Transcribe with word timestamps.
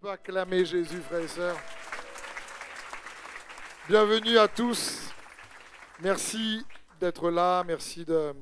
On 0.00 0.06
peut 0.06 0.10
acclamer 0.12 0.64
Jésus, 0.64 1.00
frères 1.00 1.22
et 1.22 1.26
sœurs. 1.26 1.58
Bienvenue 3.88 4.38
à 4.38 4.46
tous. 4.46 5.10
Merci 5.98 6.64
d'être 7.00 7.32
là. 7.32 7.64
Merci 7.64 8.04
de 8.04 8.32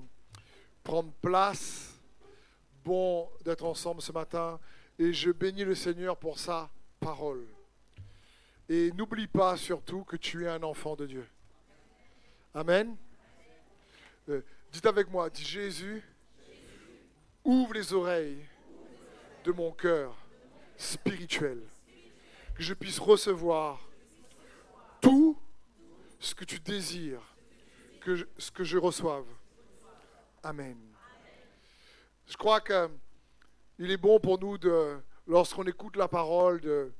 prendre 0.82 1.10
place. 1.22 1.98
Bon 2.84 3.30
d'être 3.42 3.64
ensemble 3.64 4.02
ce 4.02 4.12
matin. 4.12 4.60
Et 4.98 5.14
je 5.14 5.30
bénis 5.30 5.64
le 5.64 5.74
Seigneur 5.74 6.18
pour 6.18 6.38
sa 6.38 6.68
parole. 7.00 7.46
Et 8.68 8.92
n'oublie 8.92 9.26
pas 9.26 9.56
surtout 9.56 10.04
que 10.04 10.16
tu 10.16 10.44
es 10.44 10.48
un 10.48 10.62
enfant 10.62 10.94
de 10.94 11.06
Dieu. 11.06 11.26
Amen. 12.52 12.94
Euh, 14.28 14.42
dites 14.70 14.84
avec 14.84 15.10
moi, 15.10 15.30
dis 15.30 15.42
Jésus, 15.42 16.02
ouvre 17.42 17.72
les 17.72 17.94
oreilles 17.94 18.44
de 19.42 19.52
mon 19.52 19.72
cœur 19.72 20.14
spirituel. 20.76 21.62
Que 22.54 22.62
je 22.62 22.74
puisse 22.74 22.98
recevoir 22.98 23.86
tout 25.00 25.38
ce 26.18 26.34
que 26.34 26.44
tu 26.44 26.58
désires, 26.58 27.36
que 28.00 28.26
ce 28.38 28.50
que 28.50 28.64
je 28.64 28.78
reçoive. 28.78 29.26
Amen. 30.42 30.78
Je 32.26 32.36
crois 32.36 32.60
que 32.60 32.88
il 33.78 33.90
est 33.90 33.98
bon 33.98 34.18
pour 34.18 34.40
nous 34.40 34.56
de, 34.56 34.98
lorsqu'on 35.26 35.64
écoute 35.64 35.96
la 35.96 36.08
parole, 36.08 36.60
de, 36.60 36.92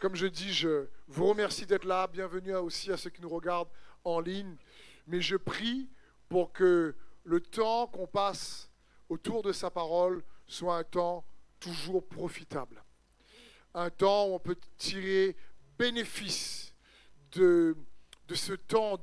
comme 0.00 0.14
je 0.14 0.28
dis, 0.28 0.52
je 0.52 0.86
vous 1.08 1.26
remercie 1.26 1.66
d'être 1.66 1.84
là. 1.84 2.06
Bienvenue 2.06 2.54
aussi 2.54 2.92
à 2.92 2.96
ceux 2.96 3.10
qui 3.10 3.20
nous 3.20 3.28
regardent 3.28 3.70
en 4.04 4.20
ligne. 4.20 4.56
Mais 5.06 5.20
je 5.20 5.36
prie 5.36 5.90
pour 6.28 6.52
que 6.52 6.94
le 7.24 7.40
temps 7.40 7.88
qu'on 7.88 8.06
passe 8.06 8.70
autour 9.08 9.42
de 9.42 9.52
sa 9.52 9.70
parole 9.70 10.22
soit 10.46 10.76
un 10.76 10.84
temps 10.84 11.24
toujours 11.58 12.06
profitable. 12.06 12.82
Un 13.74 13.90
temps 13.90 14.26
où 14.26 14.34
on 14.34 14.38
peut 14.38 14.56
tirer 14.76 15.36
bénéfice 15.78 16.74
de, 17.32 17.76
de 18.28 18.34
ce 18.34 18.52
temps 18.52 18.98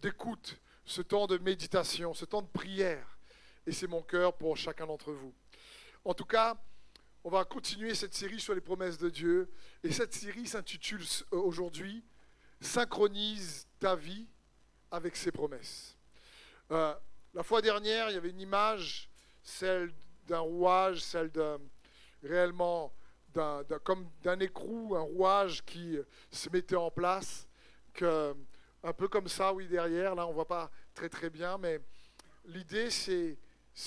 d'écoute, 0.00 0.58
ce 0.84 1.02
temps 1.02 1.26
de 1.26 1.38
méditation, 1.38 2.14
ce 2.14 2.24
temps 2.24 2.42
de 2.42 2.48
prière. 2.48 3.18
Et 3.66 3.72
c'est 3.72 3.86
mon 3.86 4.02
cœur 4.02 4.34
pour 4.34 4.56
chacun 4.56 4.86
d'entre 4.86 5.12
vous. 5.12 5.34
En 6.04 6.14
tout 6.14 6.24
cas, 6.24 6.56
on 7.24 7.30
va 7.30 7.44
continuer 7.44 7.94
cette 7.94 8.14
série 8.14 8.40
sur 8.40 8.54
les 8.54 8.60
promesses 8.60 8.98
de 8.98 9.08
Dieu. 9.08 9.48
Et 9.84 9.92
cette 9.92 10.12
série 10.14 10.46
s'intitule 10.46 11.02
euh, 11.32 11.36
aujourd'hui 11.36 12.04
Synchronise 12.60 13.66
ta 13.80 13.96
vie 13.96 14.26
avec 14.90 15.16
ses 15.16 15.32
promesses. 15.32 15.96
Euh, 16.70 16.94
la 17.34 17.42
fois 17.42 17.60
dernière, 17.60 18.10
il 18.10 18.14
y 18.14 18.16
avait 18.16 18.30
une 18.30 18.40
image, 18.40 19.08
celle 19.42 19.92
d'un 20.26 20.40
rouage, 20.40 21.00
celle 21.00 21.30
d'un 21.30 21.58
réellement 22.22 22.92
comme 23.84 24.08
d'un 24.22 24.38
écrou, 24.40 24.96
un 24.96 25.00
rouage 25.00 25.64
qui 25.64 25.96
euh, 25.96 26.04
se 26.30 26.48
mettait 26.50 26.76
en 26.76 26.90
place, 26.90 27.48
que, 27.94 28.34
un 28.82 28.92
peu 28.92 29.08
comme 29.08 29.28
ça, 29.28 29.52
oui, 29.52 29.66
derrière, 29.68 30.14
là 30.14 30.26
on 30.26 30.32
voit 30.32 30.48
pas 30.48 30.70
très 30.94 31.08
très 31.08 31.30
bien, 31.30 31.58
mais 31.58 31.80
l'idée 32.44 32.90
c'est, 32.90 33.36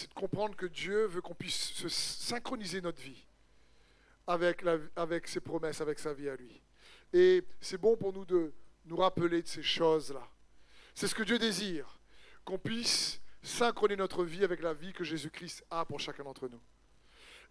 de 0.07 0.13
comprendre 0.13 0.55
que 0.55 0.66
Dieu 0.66 1.05
veut 1.05 1.21
qu'on 1.21 1.35
puisse 1.35 1.73
se 1.73 1.89
synchroniser 1.89 2.81
notre 2.81 3.01
vie 3.01 3.25
avec 4.27 5.27
ses 5.27 5.39
promesses, 5.39 5.81
avec 5.81 5.99
sa 5.99 6.13
vie 6.13 6.29
à 6.29 6.35
lui. 6.35 6.61
Et 7.13 7.43
c'est 7.61 7.77
bon 7.77 7.95
pour 7.95 8.11
nous 8.13 8.25
de 8.25 8.53
nous 8.85 8.97
rappeler 8.97 9.41
de 9.41 9.47
ces 9.47 9.63
choses-là. 9.63 10.27
C'est 10.93 11.07
ce 11.07 11.16
que 11.16 11.23
Dieu 11.23 11.38
désire, 11.38 11.99
qu'on 12.43 12.57
puisse 12.57 13.21
synchroniser 13.41 13.97
notre 13.97 14.23
vie 14.23 14.43
avec 14.43 14.61
la 14.61 14.73
vie 14.73 14.93
que 14.93 15.03
Jésus-Christ 15.03 15.66
a 15.69 15.85
pour 15.85 15.99
chacun 15.99 16.23
d'entre 16.23 16.47
nous. 16.47 16.61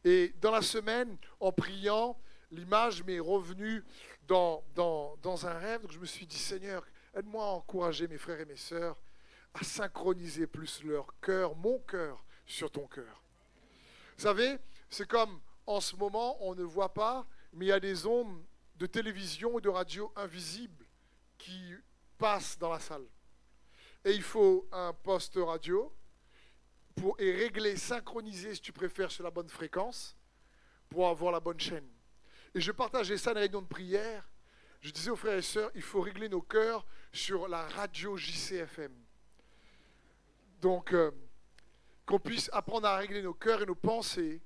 Et 0.05 0.35
dans 0.41 0.51
la 0.51 0.63
semaine, 0.63 1.17
en 1.41 1.51
priant, 1.53 2.19
l'image 2.51 3.03
m'est 3.05 3.21
revenue 3.21 3.83
dans, 4.27 4.63
dans, 4.75 5.17
dans 5.23 5.47
un 5.47 5.55
rêve. 5.55 5.83
Donc 5.83 5.93
je 5.93 5.99
me 5.99 6.07
suis 6.07 6.27
dit, 6.27 6.39
Seigneur, 6.39 6.85
aide-moi 7.15 7.45
à 7.45 7.49
encourager 7.49 8.07
mes 8.09 8.19
frères 8.19 8.41
et 8.41 8.45
mes 8.45 8.57
sœurs 8.57 8.97
à 9.55 9.63
synchroniser 9.63 10.47
plus 10.47 10.83
leur 10.83 11.07
cœur, 11.21 11.55
mon 11.57 11.79
cœur, 11.79 12.25
sur 12.45 12.71
ton 12.71 12.87
cœur. 12.87 13.23
Vous 14.17 14.23
savez, 14.25 14.59
c'est 14.91 15.09
comme 15.09 15.41
en 15.67 15.81
ce 15.81 15.97
moment, 15.97 16.37
on 16.45 16.55
ne 16.55 16.63
voit 16.63 16.93
pas, 16.93 17.27
mais 17.53 17.67
il 17.67 17.69
y 17.69 17.73
a 17.73 17.81
des 17.81 18.05
ondes 18.07 18.43
de 18.77 18.87
télévision 18.87 19.59
et 19.59 19.63
de 19.63 19.69
radio 19.69 20.13
invisibles 20.17 20.85
qui 21.39 21.75
passent 22.19 22.59
dans 22.59 22.71
la 22.71 22.81
salle. 22.81 23.07
Et 24.05 24.13
il 24.13 24.23
faut 24.23 24.69
un 24.73 24.93
poste 24.93 25.37
radio 25.37 25.93
pour, 26.95 27.21
et 27.21 27.33
régler, 27.33 27.77
synchroniser, 27.77 28.55
si 28.55 28.61
tu 28.61 28.73
préfères, 28.73 29.11
sur 29.11 29.25
la 29.25 29.31
bonne 29.31 29.49
fréquence 29.49 30.17
pour 30.89 31.09
avoir 31.09 31.33
la 31.33 31.41
bonne 31.41 31.59
chaîne. 31.59 31.89
Et 32.55 32.61
je 32.61 32.71
partageais 32.71 33.17
ça 33.17 33.33
dans 33.33 33.41
les 33.41 33.47
réunions 33.47 33.63
de 33.63 33.67
prière. 33.67 34.29
Je 34.81 34.91
disais 34.91 35.11
aux 35.11 35.17
frères 35.17 35.39
et 35.39 35.43
sœurs, 35.43 35.71
il 35.75 35.83
faut 35.83 36.01
régler 36.01 36.29
nos 36.29 36.43
cœurs 36.43 36.87
sur 37.13 37.49
la 37.49 37.67
radio 37.69 38.17
JCFM. 38.17 38.93
Donc, 40.61 40.93
euh, 40.93 41.11
qu'on 42.07 42.21
puisse 42.21 42.51
apprendre 42.53 42.87
à 42.87 42.97
régler 42.97 43.23
nos 43.23 43.35
cœurs 43.35 43.63
et 43.63 43.67
nos 43.67 43.75
pensées, 43.75 44.43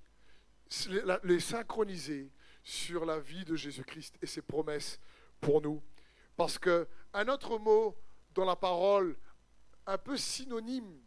les 0.89 1.03
les 1.25 1.41
synchroniser 1.41 2.31
sur 2.63 3.05
la 3.05 3.19
vie 3.19 3.45
de 3.45 3.57
Jésus-Christ 3.57 4.17
et 4.23 4.27
ses 4.27 4.43
promesses 4.43 5.01
pour 5.41 5.61
nous. 5.61 5.83
Parce 6.37 6.59
que 6.59 6.87
un 7.13 7.27
autre 7.29 7.59
mot 7.59 7.97
dans 8.35 8.45
la 8.45 8.57
parole, 8.57 9.17
un 9.87 9.99
peu 9.99 10.17
synonyme 10.17 11.01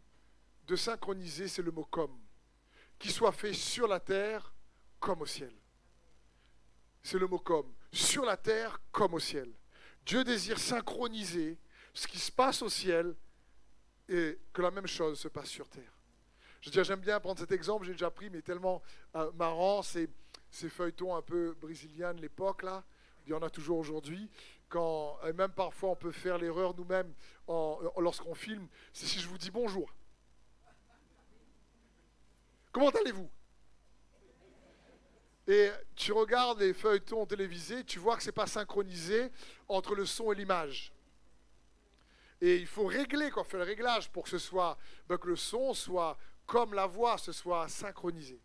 de 0.66 0.76
synchroniser, 0.76 1.48
c'est 1.48 1.62
le 1.62 1.70
mot 1.70 1.84
comme. 1.84 2.18
Qui 2.98 3.10
soit 3.10 3.32
fait 3.32 3.52
sur 3.52 3.88
la 3.88 4.00
terre 4.00 4.52
comme 5.00 5.22
au 5.22 5.26
ciel. 5.26 5.52
C'est 7.02 7.18
le 7.18 7.26
mot 7.26 7.38
comme. 7.38 7.72
Sur 7.92 8.24
la 8.24 8.36
terre 8.36 8.80
comme 8.90 9.14
au 9.14 9.18
ciel. 9.18 9.52
Dieu 10.06 10.24
désire 10.24 10.58
synchroniser 10.58 11.58
ce 11.94 12.06
qui 12.06 12.18
se 12.18 12.32
passe 12.32 12.62
au 12.62 12.68
ciel 12.68 13.14
et 14.08 14.38
que 14.52 14.62
la 14.62 14.70
même 14.70 14.86
chose 14.86 15.18
se 15.18 15.28
passe 15.28 15.48
sur 15.48 15.68
terre. 15.68 15.92
Je 16.60 16.70
veux 16.70 16.84
j'aime 16.84 17.00
bien 17.00 17.18
prendre 17.18 17.40
cet 17.40 17.50
exemple, 17.50 17.84
j'ai 17.86 17.92
déjà 17.92 18.10
pris, 18.10 18.30
mais 18.30 18.40
tellement 18.40 18.82
euh, 19.16 19.30
marrant, 19.32 19.82
ces 19.82 20.08
feuilletons 20.50 21.16
un 21.16 21.22
peu 21.22 21.56
brésiliens 21.60 22.14
de 22.14 22.20
l'époque, 22.20 22.62
là, 22.62 22.84
il 23.26 23.30
y 23.30 23.34
en 23.34 23.42
a 23.42 23.50
toujours 23.50 23.78
aujourd'hui, 23.78 24.30
quand, 24.68 25.18
même 25.34 25.52
parfois 25.52 25.90
on 25.90 25.96
peut 25.96 26.12
faire 26.12 26.38
l'erreur 26.38 26.74
nous-mêmes 26.76 27.12
lorsqu'on 27.98 28.34
filme, 28.34 28.66
c'est 28.92 29.06
si 29.06 29.20
je 29.20 29.28
vous 29.28 29.38
dis 29.38 29.50
bonjour. 29.50 29.92
Comment 32.72 32.88
allez-vous? 32.88 33.30
Et 35.46 35.70
tu 35.94 36.12
regardes 36.12 36.60
les 36.60 36.72
feuilletons 36.72 37.26
télévisés, 37.26 37.84
tu 37.84 37.98
vois 37.98 38.16
que 38.16 38.22
ce 38.22 38.28
n'est 38.28 38.32
pas 38.32 38.46
synchronisé 38.46 39.30
entre 39.68 39.94
le 39.94 40.06
son 40.06 40.32
et 40.32 40.34
l'image. 40.34 40.92
Et 42.40 42.56
il 42.56 42.66
faut 42.66 42.86
régler, 42.86 43.30
quoi, 43.30 43.44
faire 43.44 43.60
le 43.60 43.66
réglage 43.66 44.10
pour 44.10 44.24
que 44.24 44.30
ce 44.30 44.38
soit, 44.38 44.78
ben, 45.06 45.18
que 45.18 45.28
le 45.28 45.36
son 45.36 45.74
soit 45.74 46.16
comme 46.46 46.74
la 46.74 46.86
voix, 46.86 47.18
ce 47.18 47.32
soit 47.32 47.68
synchronisé. 47.68 48.40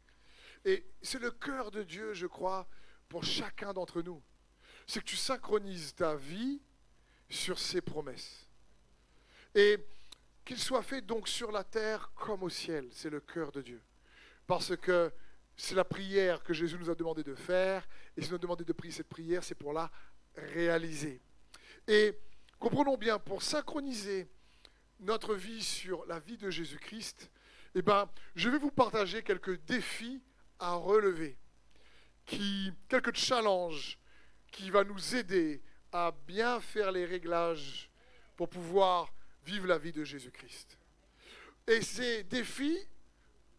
Et 0.66 0.86
c'est 1.02 1.20
le 1.20 1.32
cœur 1.32 1.72
de 1.72 1.84
Dieu, 1.84 2.14
je 2.14 2.28
crois, 2.28 2.68
pour 3.10 3.24
chacun 3.24 3.74
d'entre 3.74 4.02
nous. 4.02 4.22
C'est 4.86 5.00
que 5.00 5.06
tu 5.06 5.16
synchronises 5.16 5.96
ta 5.96 6.16
vie 6.16 6.62
sur 7.30 7.58
ses 7.58 7.82
promesses. 7.82 8.48
Et 9.56 9.78
qu'il 10.46 10.60
soit 10.60 10.84
fait 10.84 11.02
donc 11.02 11.28
sur 11.28 11.52
la 11.52 11.64
terre 11.64 12.12
comme 12.16 12.44
au 12.44 12.50
ciel, 12.50 12.88
c'est 12.92 13.10
le 13.10 13.20
cœur 13.20 13.52
de 13.52 13.62
Dieu. 13.62 13.82
Parce 14.47 14.75
que 14.78 15.12
c'est 15.56 15.75
la 15.75 15.84
prière 15.84 16.44
que 16.44 16.53
Jésus 16.53 16.78
nous 16.80 16.90
a 16.90 16.96
demandé 16.96 17.24
de 17.24 17.35
faire, 17.35 17.88
et 18.16 18.22
s'il 18.22 18.31
nous 18.31 18.38
a 18.38 18.40
demandé 18.40 18.63
de 18.63 18.74
prier 18.74 18.94
cette 18.94 19.09
prière, 19.09 19.44
c'est 19.44 19.56
pour 19.56 19.74
la 19.74 19.91
réaliser. 20.35 21.22
Et 21.88 22.18
comprenons 22.59 22.97
bien, 22.97 23.19
pour 23.19 23.41
synchroniser 23.41 24.28
notre 25.00 25.36
vie 25.36 25.62
sur 25.62 26.06
la 26.06 26.19
vie 26.19 26.38
de 26.38 26.50
Jésus-Christ, 26.50 27.30
eh 27.75 27.81
ben, 27.81 28.09
je 28.36 28.50
vais 28.50 28.57
vous 28.57 28.72
partager 28.72 29.22
quelques 29.22 29.63
défis 29.66 30.22
à 30.59 30.74
relever, 30.74 31.38
qui, 32.25 32.72
quelques 32.88 33.16
challenges 33.16 34.00
qui 34.52 34.69
va 34.69 34.84
nous 34.84 35.16
aider 35.16 35.62
à 35.92 36.12
bien 36.25 36.60
faire 36.60 36.92
les 36.92 37.06
réglages 37.06 37.89
pour 38.36 38.50
pouvoir 38.50 39.13
vivre 39.44 39.68
la 39.68 39.77
vie 39.77 39.92
de 39.92 40.04
Jésus-Christ. 40.04 40.77
Et 41.68 41.81
ces 41.81 42.24
défis 42.24 42.80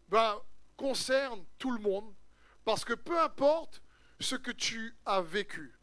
ben, 0.09 0.41
concernent 0.79 1.43
tout 1.57 1.71
le 1.71 1.81
monde, 1.81 2.15
parce 2.63 2.85
que 2.85 2.93
peu 2.93 3.19
importe 3.19 3.83
ce 4.17 4.35
que 4.35 4.51
tu 4.51 4.95
as 5.05 5.21
vécu, 5.21 5.77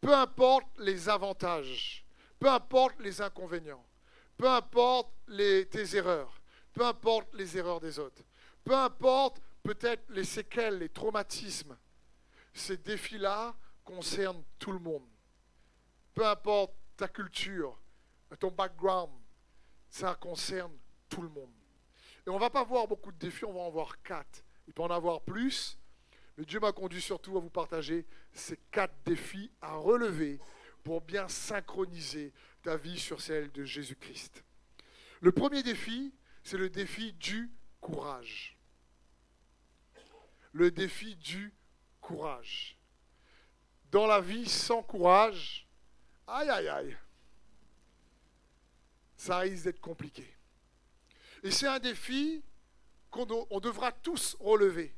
peu 0.00 0.12
importe 0.12 0.66
les 0.78 1.08
avantages, 1.08 2.04
peu 2.40 2.50
importe 2.50 2.98
les 2.98 3.20
inconvénients, 3.20 3.86
peu 4.36 4.48
importe 4.48 5.12
tes 5.28 5.94
erreurs, 5.96 6.42
peu 6.72 6.84
importe 6.84 7.32
les 7.34 7.56
erreurs 7.56 7.78
des 7.78 8.00
autres, 8.00 8.24
peu 8.64 8.74
importe 8.74 9.40
peut-être 9.62 10.10
les 10.10 10.24
séquelles, 10.24 10.78
les 10.78 10.88
traumatismes, 10.88 11.78
ces 12.52 12.78
défis-là 12.78 13.54
concernent 13.84 14.42
tout 14.58 14.72
le 14.72 14.80
monde. 14.80 15.06
Peu 16.14 16.26
importe 16.26 16.74
ta 16.96 17.06
culture, 17.06 17.80
ton 18.40 18.50
background, 18.50 19.12
ça 19.88 20.16
concerne 20.16 20.76
tout 21.08 21.22
le 21.22 21.28
monde. 21.28 21.61
Et 22.26 22.30
on 22.30 22.34
ne 22.34 22.40
va 22.40 22.50
pas 22.50 22.64
voir 22.64 22.86
beaucoup 22.86 23.10
de 23.12 23.18
défis, 23.18 23.44
on 23.44 23.52
va 23.52 23.60
en 23.60 23.70
voir 23.70 24.00
quatre. 24.02 24.44
Il 24.66 24.74
peut 24.74 24.82
en 24.82 24.90
avoir 24.90 25.22
plus, 25.22 25.78
Mais 26.38 26.44
Dieu 26.44 26.60
m'a 26.60 26.72
conduit 26.72 27.02
surtout 27.02 27.36
à 27.36 27.40
vous 27.40 27.50
partager 27.50 28.06
ces 28.32 28.56
quatre 28.70 28.94
défis 29.04 29.50
à 29.60 29.74
relever 29.74 30.40
pour 30.82 31.00
bien 31.00 31.28
synchroniser 31.28 32.32
ta 32.62 32.76
vie 32.76 32.98
sur 32.98 33.20
celle 33.20 33.50
de 33.52 33.64
Jésus-Christ. 33.64 34.44
Le 35.20 35.32
premier 35.32 35.62
défi, 35.62 36.12
c'est 36.42 36.56
le 36.56 36.70
défi 36.70 37.12
du 37.14 37.50
courage. 37.80 38.56
Le 40.52 40.70
défi 40.70 41.16
du 41.16 41.52
courage. 42.00 42.78
Dans 43.90 44.06
la 44.06 44.20
vie 44.20 44.48
sans 44.48 44.82
courage, 44.82 45.66
aïe 46.26 46.48
aïe 46.48 46.68
aïe, 46.68 46.96
ça 49.16 49.38
risque 49.38 49.64
d'être 49.64 49.80
compliqué. 49.80 50.26
Et 51.42 51.50
c'est 51.50 51.66
un 51.66 51.78
défi 51.78 52.42
qu'on 53.10 53.26
devra 53.60 53.92
tous 53.92 54.36
relever. 54.40 54.94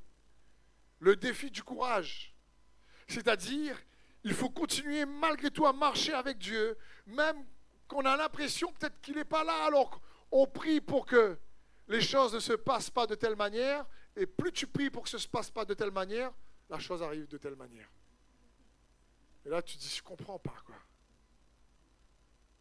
Le 1.00 1.16
défi 1.16 1.50
du 1.50 1.62
courage. 1.62 2.34
C'est-à-dire, 3.08 3.78
il 4.22 4.32
faut 4.32 4.50
continuer 4.50 5.04
malgré 5.04 5.50
tout 5.50 5.66
à 5.66 5.72
marcher 5.72 6.12
avec 6.12 6.38
Dieu, 6.38 6.78
même 7.06 7.44
qu'on 7.88 8.04
a 8.04 8.16
l'impression 8.16 8.72
peut-être 8.72 9.00
qu'il 9.00 9.16
n'est 9.16 9.24
pas 9.24 9.44
là, 9.44 9.64
alors 9.64 10.00
on 10.30 10.46
prie 10.46 10.80
pour 10.80 11.04
que 11.04 11.38
les 11.88 12.00
choses 12.00 12.34
ne 12.34 12.40
se 12.40 12.54
passent 12.54 12.90
pas 12.90 13.06
de 13.06 13.14
telle 13.14 13.36
manière, 13.36 13.84
et 14.16 14.26
plus 14.26 14.52
tu 14.52 14.66
pries 14.66 14.90
pour 14.90 15.02
que 15.02 15.08
ce 15.10 15.16
ne 15.16 15.20
se 15.20 15.28
passe 15.28 15.50
pas 15.50 15.64
de 15.64 15.74
telle 15.74 15.90
manière, 15.90 16.32
la 16.70 16.78
chose 16.78 17.02
arrive 17.02 17.28
de 17.28 17.36
telle 17.36 17.56
manière. 17.56 17.90
Et 19.44 19.50
là, 19.50 19.60
tu 19.60 19.76
te 19.76 19.82
dis, 19.82 19.88
je 19.90 20.02
ne 20.02 20.06
comprends 20.06 20.38
pas, 20.38 20.56
quoi. 20.64 20.76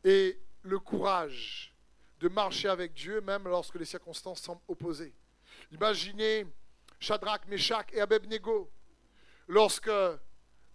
Et 0.03 0.38
le 0.63 0.80
courage 0.80 1.72
de 2.23 2.29
marcher 2.29 2.69
avec 2.69 2.93
Dieu, 2.93 3.19
même 3.19 3.43
lorsque 3.49 3.75
les 3.75 3.83
circonstances 3.83 4.39
semblent 4.39 4.61
opposées. 4.69 5.13
Imaginez 5.73 6.47
Shadrach, 6.97 7.45
Meshach 7.47 7.87
et 7.91 7.99
Abednego, 7.99 8.71
lorsque, 9.49 9.89
à 9.89 10.19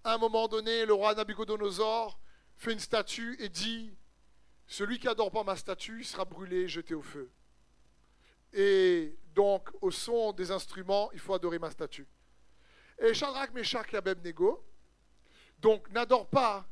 un 0.04 0.18
moment 0.18 0.46
donné, 0.46 0.84
le 0.84 0.92
roi 0.92 1.14
Nabucodonosor 1.14 2.20
fait 2.58 2.74
une 2.74 2.78
statue 2.78 3.34
et 3.40 3.48
dit 3.48 3.96
Celui 4.66 4.98
qui 4.98 5.06
n'adore 5.06 5.30
pas 5.30 5.42
ma 5.42 5.56
statue 5.56 6.04
sera 6.04 6.26
brûlé, 6.26 6.68
jeté 6.68 6.92
au 6.92 7.00
feu. 7.00 7.30
Et 8.52 9.16
donc, 9.34 9.70
au 9.80 9.90
son 9.90 10.32
des 10.32 10.50
instruments, 10.50 11.10
il 11.14 11.18
faut 11.18 11.32
adorer 11.32 11.58
ma 11.58 11.70
statue. 11.70 12.06
Et 12.98 13.14
Shadrach, 13.14 13.54
Meshach 13.54 13.94
et 13.94 13.96
Abednego, 13.96 14.62
donc, 15.60 15.90
n'adore 15.92 16.26
pas 16.26 16.68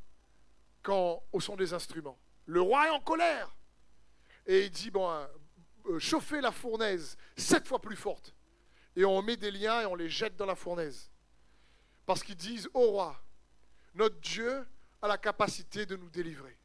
quand, 0.83 1.23
au 1.33 1.41
son 1.41 1.57
des 1.57 1.73
instruments. 1.73 2.19
Le 2.45 2.61
roi 2.61 2.89
est 2.89 2.91
en 2.91 3.01
colère. 3.01 3.56
Et 4.47 4.65
il 4.65 4.71
dit, 4.71 4.91
bon, 4.91 5.11
euh, 5.11 5.27
euh, 5.87 5.99
chauffez 5.99 6.41
la 6.41 6.53
fournaise 6.53 7.17
sept 7.37 7.67
fois 7.67 7.81
plus 7.81 7.97
forte. 7.97 8.35
Et 8.95 9.05
on 9.05 9.21
met 9.23 9.37
des 9.37 9.51
liens 9.51 9.83
et 9.83 9.87
on 9.87 9.95
les 9.95 10.09
jette 10.09 10.37
dans 10.37 10.47
la 10.47 10.55
fournaise. 10.55 11.11
Parce 12.07 12.23
qu'ils 12.23 12.37
disent, 12.37 12.69
au 12.73 12.93
roi, 12.93 13.21
notre 13.95 14.19
Dieu 14.21 14.67
a 15.03 15.09
la 15.09 15.19
capacité 15.19 15.85
de 15.85 15.97
nous 15.97 16.09
délivrer. 16.09 16.57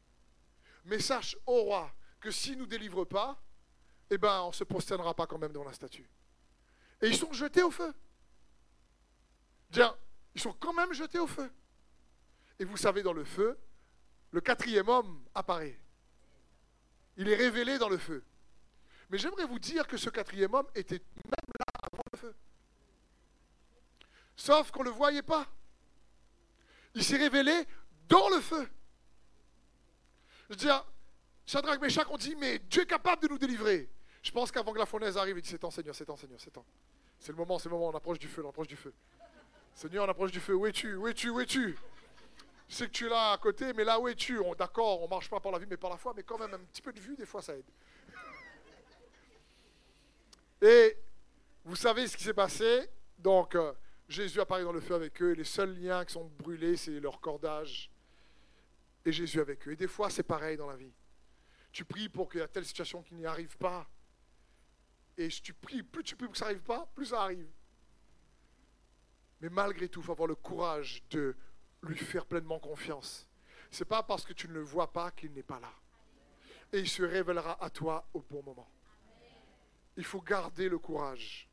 Mais 0.84 0.98
sache, 0.98 1.36
au 1.46 1.62
roi, 1.62 1.92
que 2.20 2.30
s'il 2.30 2.54
ne 2.54 2.60
nous 2.60 2.66
délivre 2.66 3.04
pas, 3.04 3.40
eh 4.10 4.18
ben, 4.18 4.42
on 4.42 4.48
ne 4.48 4.52
se 4.52 4.64
prosternera 4.64 5.14
pas 5.14 5.26
quand 5.26 5.38
même 5.38 5.52
dans 5.52 5.64
la 5.64 5.72
statue. 5.72 6.08
Et 7.00 7.08
ils 7.08 7.16
sont 7.16 7.32
jetés 7.32 7.62
au 7.62 7.70
feu. 7.70 7.92
Tiens, 9.70 9.96
ils 10.34 10.40
sont 10.40 10.52
quand 10.52 10.72
même 10.72 10.92
jetés 10.92 11.18
au 11.18 11.26
feu. 11.26 11.50
Et 12.58 12.64
vous 12.64 12.76
savez, 12.76 13.02
dans 13.02 13.12
le 13.12 13.24
feu, 13.24 13.58
le 14.30 14.40
quatrième 14.40 14.88
homme 14.88 15.24
apparaît. 15.34 15.81
Il 17.16 17.28
est 17.28 17.36
révélé 17.36 17.78
dans 17.78 17.88
le 17.88 17.98
feu. 17.98 18.24
Mais 19.10 19.18
j'aimerais 19.18 19.44
vous 19.44 19.58
dire 19.58 19.86
que 19.86 19.96
ce 19.96 20.10
quatrième 20.10 20.54
homme 20.54 20.66
était 20.74 21.02
même 21.24 21.52
là 21.58 21.66
avant 21.92 22.02
le 22.12 22.18
feu. 22.18 22.34
Sauf 24.36 24.70
qu'on 24.70 24.80
ne 24.80 24.88
le 24.88 24.94
voyait 24.94 25.22
pas. 25.22 25.46
Il 26.94 27.04
s'est 27.04 27.18
révélé 27.18 27.52
dans 28.08 28.28
le 28.30 28.40
feu. 28.40 28.68
Je 30.50 30.56
dis 30.56 30.68
à 30.68 30.84
Shadrach, 31.46 31.80
Meshach, 31.80 32.06
on 32.10 32.16
dit, 32.16 32.36
mais 32.36 32.58
Dieu 32.58 32.82
est 32.82 32.86
capable 32.86 33.22
de 33.22 33.28
nous 33.28 33.38
délivrer. 33.38 33.90
Je 34.22 34.30
pense 34.30 34.52
qu'avant 34.52 34.72
que 34.72 34.78
la 34.78 34.86
fournaise 34.86 35.16
arrive, 35.16 35.36
il 35.36 35.42
dit, 35.42 35.48
c'est 35.48 35.58
temps 35.58 35.70
Seigneur, 35.70 35.94
c'est 35.94 36.06
temps 36.06 36.16
Seigneur, 36.16 36.40
c'est 36.40 36.50
temps. 36.50 36.64
C'est 37.18 37.32
le 37.32 37.38
moment, 37.38 37.58
c'est 37.58 37.68
le 37.68 37.74
moment, 37.74 37.88
on 37.88 37.96
approche 37.96 38.18
du 38.18 38.28
feu, 38.28 38.42
on 38.44 38.48
approche 38.48 38.68
du 38.68 38.76
feu. 38.76 38.92
Seigneur, 39.74 40.04
on 40.06 40.08
approche 40.08 40.32
du 40.32 40.40
feu, 40.40 40.54
où 40.54 40.66
es-tu, 40.66 40.94
où 40.94 41.08
es-tu, 41.08 41.30
où 41.30 41.40
es-tu? 41.40 41.76
Sais 42.74 42.86
que 42.86 42.92
tu 42.92 43.06
es 43.06 43.08
là 43.08 43.32
à 43.32 43.38
côté, 43.38 43.72
mais 43.72 43.84
là 43.84 44.00
où 44.00 44.08
es-tu? 44.08 44.40
D'accord, 44.58 45.00
on 45.00 45.04
ne 45.04 45.10
marche 45.10 45.28
pas 45.28 45.40
par 45.40 45.52
la 45.52 45.58
vie, 45.58 45.66
mais 45.68 45.76
par 45.76 45.90
la 45.90 45.96
foi, 45.96 46.12
mais 46.16 46.22
quand 46.22 46.38
même 46.38 46.54
un 46.54 46.58
petit 46.58 46.82
peu 46.82 46.92
de 46.92 47.00
vue, 47.00 47.16
des 47.16 47.26
fois, 47.26 47.42
ça 47.42 47.54
aide. 47.54 47.70
Et 50.62 50.96
vous 51.64 51.76
savez 51.76 52.06
ce 52.06 52.16
qui 52.16 52.24
s'est 52.24 52.34
passé? 52.34 52.88
Donc, 53.18 53.54
euh, 53.54 53.72
Jésus 54.08 54.40
apparaît 54.40 54.64
dans 54.64 54.72
le 54.72 54.80
feu 54.80 54.94
avec 54.94 55.20
eux, 55.22 55.32
les 55.32 55.44
seuls 55.44 55.78
liens 55.78 56.04
qui 56.04 56.12
sont 56.12 56.30
brûlés, 56.38 56.76
c'est 56.76 57.00
leur 57.00 57.20
cordage. 57.20 57.90
Et 59.04 59.12
Jésus 59.12 59.40
avec 59.40 59.66
eux. 59.66 59.72
Et 59.72 59.76
des 59.76 59.88
fois, 59.88 60.10
c'est 60.10 60.22
pareil 60.22 60.56
dans 60.56 60.66
la 60.66 60.76
vie. 60.76 60.92
Tu 61.72 61.84
pries 61.84 62.08
pour 62.08 62.30
qu'il 62.30 62.40
y 62.40 62.44
ait 62.44 62.48
telle 62.48 62.66
situation 62.66 63.02
qui 63.02 63.14
n'y 63.14 63.26
arrive 63.26 63.56
pas. 63.56 63.88
Et 65.16 65.28
tu 65.28 65.54
pries, 65.54 65.82
plus 65.82 66.04
tu 66.04 66.16
pries 66.16 66.26
pour 66.26 66.32
que 66.32 66.38
ça 66.38 66.46
n'arrive 66.46 66.62
pas, 66.62 66.90
plus 66.94 67.06
ça 67.06 67.22
arrive. 67.22 67.48
Mais 69.40 69.48
malgré 69.48 69.88
tout, 69.88 70.00
il 70.00 70.04
faut 70.04 70.12
avoir 70.12 70.28
le 70.28 70.36
courage 70.36 71.02
de 71.10 71.36
lui 71.82 71.96
faire 71.96 72.26
pleinement 72.26 72.58
confiance. 72.58 73.28
Ce 73.70 73.82
n'est 73.82 73.88
pas 73.88 74.02
parce 74.02 74.24
que 74.24 74.32
tu 74.32 74.48
ne 74.48 74.54
le 74.54 74.62
vois 74.62 74.92
pas 74.92 75.10
qu'il 75.10 75.32
n'est 75.32 75.42
pas 75.42 75.60
là. 75.60 75.72
Et 76.72 76.80
il 76.80 76.88
se 76.88 77.02
révélera 77.02 77.62
à 77.62 77.70
toi 77.70 78.06
au 78.14 78.20
bon 78.20 78.42
moment. 78.42 78.68
Il 79.96 80.04
faut 80.04 80.20
garder 80.20 80.68
le 80.68 80.78
courage. 80.78 81.48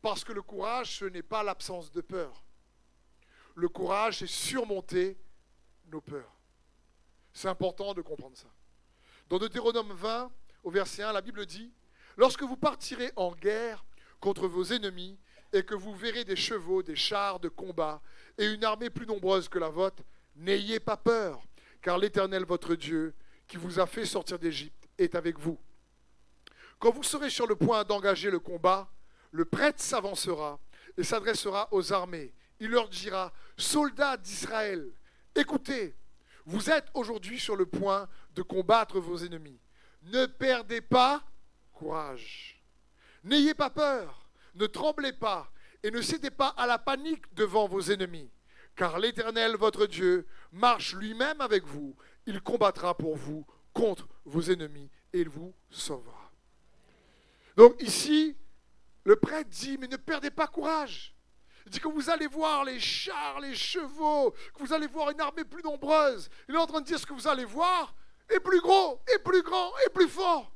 Parce 0.00 0.24
que 0.24 0.32
le 0.32 0.42
courage, 0.42 0.98
ce 0.98 1.04
n'est 1.04 1.22
pas 1.22 1.42
l'absence 1.42 1.90
de 1.90 2.00
peur. 2.00 2.44
Le 3.54 3.68
courage, 3.68 4.18
c'est 4.18 4.26
surmonter 4.26 5.18
nos 5.86 6.00
peurs. 6.00 6.36
C'est 7.32 7.48
important 7.48 7.94
de 7.94 8.02
comprendre 8.02 8.36
ça. 8.36 8.48
Dans 9.28 9.38
Deutéronome 9.38 9.92
20, 9.92 10.30
au 10.62 10.70
verset 10.70 11.02
1, 11.02 11.12
la 11.12 11.20
Bible 11.20 11.44
dit, 11.46 11.72
Lorsque 12.16 12.42
vous 12.42 12.56
partirez 12.56 13.12
en 13.16 13.32
guerre 13.32 13.84
contre 14.20 14.48
vos 14.48 14.64
ennemis 14.64 15.18
et 15.56 15.64
que 15.64 15.74
vous 15.74 15.94
verrez 15.94 16.24
des 16.24 16.36
chevaux, 16.36 16.82
des 16.82 16.96
chars 16.96 17.40
de 17.40 17.48
combat 17.48 18.00
et 18.38 18.46
une 18.46 18.64
armée 18.64 18.90
plus 18.90 19.06
nombreuse 19.06 19.48
que 19.48 19.58
la 19.58 19.70
vôtre, 19.70 20.02
n'ayez 20.36 20.80
pas 20.80 20.96
peur, 20.96 21.42
car 21.80 21.98
l'Éternel 21.98 22.44
votre 22.44 22.74
Dieu, 22.74 23.14
qui 23.48 23.56
vous 23.56 23.80
a 23.80 23.86
fait 23.86 24.04
sortir 24.04 24.38
d'Égypte, 24.38 24.88
est 24.98 25.14
avec 25.14 25.38
vous. 25.38 25.58
Quand 26.78 26.90
vous 26.90 27.02
serez 27.02 27.30
sur 27.30 27.46
le 27.46 27.56
point 27.56 27.84
d'engager 27.84 28.30
le 28.30 28.38
combat, 28.38 28.90
le 29.30 29.44
prêtre 29.44 29.80
s'avancera 29.80 30.58
et 30.96 31.04
s'adressera 31.04 31.68
aux 31.72 31.92
armées. 31.92 32.32
Il 32.60 32.70
leur 32.70 32.88
dira, 32.88 33.32
soldats 33.56 34.16
d'Israël, 34.16 34.90
écoutez, 35.34 35.94
vous 36.44 36.70
êtes 36.70 36.86
aujourd'hui 36.94 37.40
sur 37.40 37.56
le 37.56 37.66
point 37.66 38.08
de 38.34 38.42
combattre 38.42 39.00
vos 39.00 39.16
ennemis. 39.16 39.58
Ne 40.04 40.26
perdez 40.26 40.80
pas 40.80 41.22
courage. 41.72 42.62
N'ayez 43.24 43.54
pas 43.54 43.70
peur, 43.70 44.25
ne 44.56 44.66
tremblez 44.66 45.12
pas, 45.12 45.50
et 45.82 45.90
ne 45.90 46.00
cédez 46.00 46.30
pas 46.30 46.48
à 46.48 46.66
la 46.66 46.78
panique 46.78 47.32
devant 47.34 47.68
vos 47.68 47.80
ennemis, 47.80 48.30
car 48.74 48.98
l'Éternel, 48.98 49.56
votre 49.56 49.86
Dieu, 49.86 50.26
marche 50.52 50.94
lui-même 50.94 51.40
avec 51.40 51.64
vous. 51.64 51.94
Il 52.26 52.40
combattra 52.40 52.96
pour 52.96 53.16
vous 53.16 53.46
contre 53.72 54.08
vos 54.24 54.42
ennemis 54.42 54.90
et 55.12 55.20
il 55.20 55.28
vous 55.28 55.54
sauvera. 55.70 56.32
Donc 57.56 57.80
ici, 57.80 58.36
le 59.04 59.16
prêtre 59.16 59.48
dit, 59.50 59.78
mais 59.78 59.86
ne 59.86 59.96
perdez 59.96 60.30
pas 60.30 60.46
courage. 60.46 61.14
Il 61.64 61.70
dit 61.70 61.80
que 61.80 61.88
vous 61.88 62.10
allez 62.10 62.26
voir 62.26 62.64
les 62.64 62.80
chars, 62.80 63.40
les 63.40 63.54
chevaux, 63.54 64.32
que 64.54 64.60
vous 64.60 64.72
allez 64.72 64.86
voir 64.86 65.10
une 65.10 65.20
armée 65.20 65.44
plus 65.44 65.62
nombreuse. 65.62 66.28
Il 66.48 66.54
est 66.54 66.58
en 66.58 66.66
train 66.66 66.80
de 66.80 66.86
dire 66.86 66.98
ce 66.98 67.06
que 67.06 67.14
vous 67.14 67.28
allez 67.28 67.44
voir 67.44 67.94
est 68.28 68.40
plus 68.40 68.60
gros, 68.60 69.00
est 69.14 69.18
plus 69.18 69.42
grand, 69.42 69.70
est 69.86 69.90
plus 69.90 70.08
fort. 70.08 70.52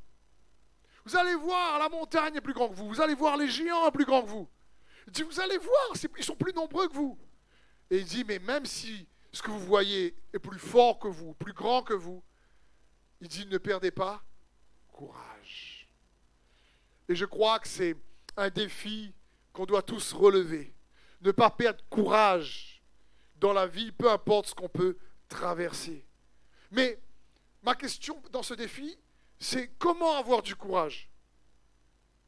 Vous 1.04 1.16
allez 1.16 1.34
voir 1.34 1.78
la 1.78 1.88
montagne 1.88 2.36
est 2.36 2.40
plus 2.40 2.52
grande 2.52 2.70
que 2.70 2.76
vous. 2.76 2.88
Vous 2.88 3.00
allez 3.00 3.14
voir 3.14 3.36
les 3.36 3.48
géants 3.48 3.90
plus 3.90 4.04
grands 4.04 4.22
que 4.22 4.28
vous. 4.28 4.48
Il 5.06 5.12
dit, 5.12 5.22
vous 5.22 5.40
allez 5.40 5.58
voir, 5.58 6.12
ils 6.18 6.24
sont 6.24 6.36
plus 6.36 6.52
nombreux 6.52 6.88
que 6.88 6.94
vous. 6.94 7.18
Et 7.90 7.98
il 7.98 8.04
dit, 8.04 8.24
mais 8.24 8.38
même 8.38 8.66
si 8.66 9.06
ce 9.32 9.42
que 9.42 9.50
vous 9.50 9.60
voyez 9.60 10.14
est 10.32 10.38
plus 10.38 10.58
fort 10.58 10.98
que 10.98 11.08
vous, 11.08 11.34
plus 11.34 11.52
grand 11.52 11.82
que 11.82 11.94
vous, 11.94 12.22
il 13.20 13.28
dit, 13.28 13.46
ne 13.46 13.58
perdez 13.58 13.90
pas 13.90 14.22
courage. 14.92 15.88
Et 17.08 17.14
je 17.14 17.24
crois 17.24 17.58
que 17.58 17.68
c'est 17.68 17.96
un 18.36 18.50
défi 18.50 19.12
qu'on 19.52 19.66
doit 19.66 19.82
tous 19.82 20.12
relever. 20.12 20.72
Ne 21.22 21.32
pas 21.32 21.50
perdre 21.50 21.82
courage 21.90 22.82
dans 23.36 23.52
la 23.52 23.66
vie, 23.66 23.90
peu 23.92 24.10
importe 24.10 24.48
ce 24.48 24.54
qu'on 24.54 24.68
peut 24.68 24.96
traverser. 25.28 26.06
Mais 26.70 27.00
ma 27.62 27.74
question 27.74 28.22
dans 28.30 28.42
ce 28.42 28.54
défi, 28.54 28.96
c'est 29.40 29.68
comment 29.78 30.16
avoir 30.16 30.42
du 30.42 30.54
courage? 30.54 31.10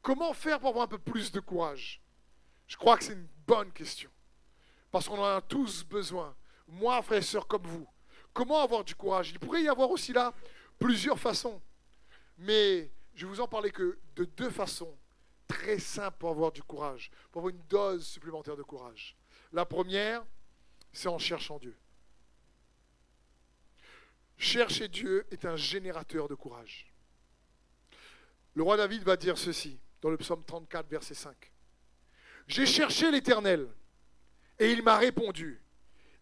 Comment 0.01 0.33
faire 0.33 0.59
pour 0.59 0.69
avoir 0.69 0.85
un 0.85 0.87
peu 0.87 0.97
plus 0.97 1.31
de 1.31 1.39
courage? 1.39 2.01
Je 2.67 2.75
crois 2.75 2.97
que 2.97 3.03
c'est 3.03 3.13
une 3.13 3.29
bonne 3.47 3.71
question. 3.71 4.09
Parce 4.91 5.07
qu'on 5.07 5.19
en 5.19 5.37
a 5.37 5.41
tous 5.41 5.83
besoin. 5.85 6.35
Moi, 6.67 7.01
frères 7.03 7.19
et 7.19 7.21
sœurs 7.21 7.47
comme 7.47 7.65
vous. 7.65 7.87
Comment 8.33 8.61
avoir 8.61 8.83
du 8.83 8.95
courage? 8.95 9.29
Il 9.29 9.39
pourrait 9.39 9.63
y 9.63 9.69
avoir 9.69 9.91
aussi 9.91 10.11
là 10.11 10.33
plusieurs 10.79 11.19
façons. 11.19 11.61
Mais 12.37 12.91
je 13.13 13.25
vais 13.25 13.31
vous 13.31 13.41
en 13.41 13.47
parler 13.47 13.71
que 13.71 13.99
de 14.15 14.25
deux 14.25 14.49
façons 14.49 14.97
très 15.47 15.77
simples 15.77 16.17
pour 16.17 16.31
avoir 16.31 16.51
du 16.51 16.63
courage, 16.63 17.11
pour 17.31 17.41
avoir 17.41 17.53
une 17.53 17.67
dose 17.67 18.07
supplémentaire 18.07 18.57
de 18.57 18.63
courage. 18.63 19.15
La 19.51 19.65
première, 19.65 20.25
c'est 20.91 21.09
en 21.09 21.19
cherchant 21.19 21.59
Dieu. 21.59 21.77
Chercher 24.37 24.87
Dieu 24.87 25.27
est 25.29 25.45
un 25.45 25.55
générateur 25.55 26.27
de 26.27 26.35
courage. 26.35 26.92
Le 28.55 28.63
roi 28.63 28.77
David 28.77 29.03
va 29.03 29.17
dire 29.17 29.37
ceci 29.37 29.79
dans 30.01 30.09
le 30.09 30.17
psaume 30.17 30.43
34, 30.45 30.87
verset 30.89 31.13
5. 31.13 31.51
J'ai 32.47 32.65
cherché 32.65 33.09
l'Éternel 33.09 33.67
et 34.59 34.71
il 34.71 34.83
m'a 34.83 34.97
répondu. 34.97 35.61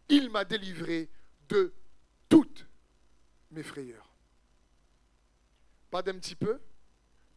Il 0.08 0.30
m'a 0.30 0.46
délivré 0.46 1.10
de 1.50 1.74
toutes 2.30 2.68
mes 3.52 3.64
frayeurs. 3.64 4.14
Pas 5.90 6.02
d'un 6.02 6.18
petit 6.18 6.36
peu, 6.36 6.60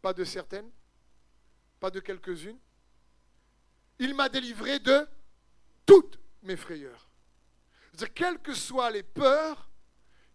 pas 0.02 0.12
de 0.12 0.24
certaines, 0.24 0.70
pas 1.80 1.90
de 1.90 2.00
quelques-unes. 2.00 2.58
Il 3.98 4.14
m'a 4.14 4.28
délivré 4.28 4.78
de 4.78 5.08
toutes 5.86 6.18
mes 6.42 6.56
frayeurs. 6.56 7.08
Quelles 8.14 8.40
que 8.40 8.54
soient 8.54 8.90
les 8.90 9.02
peurs 9.02 9.70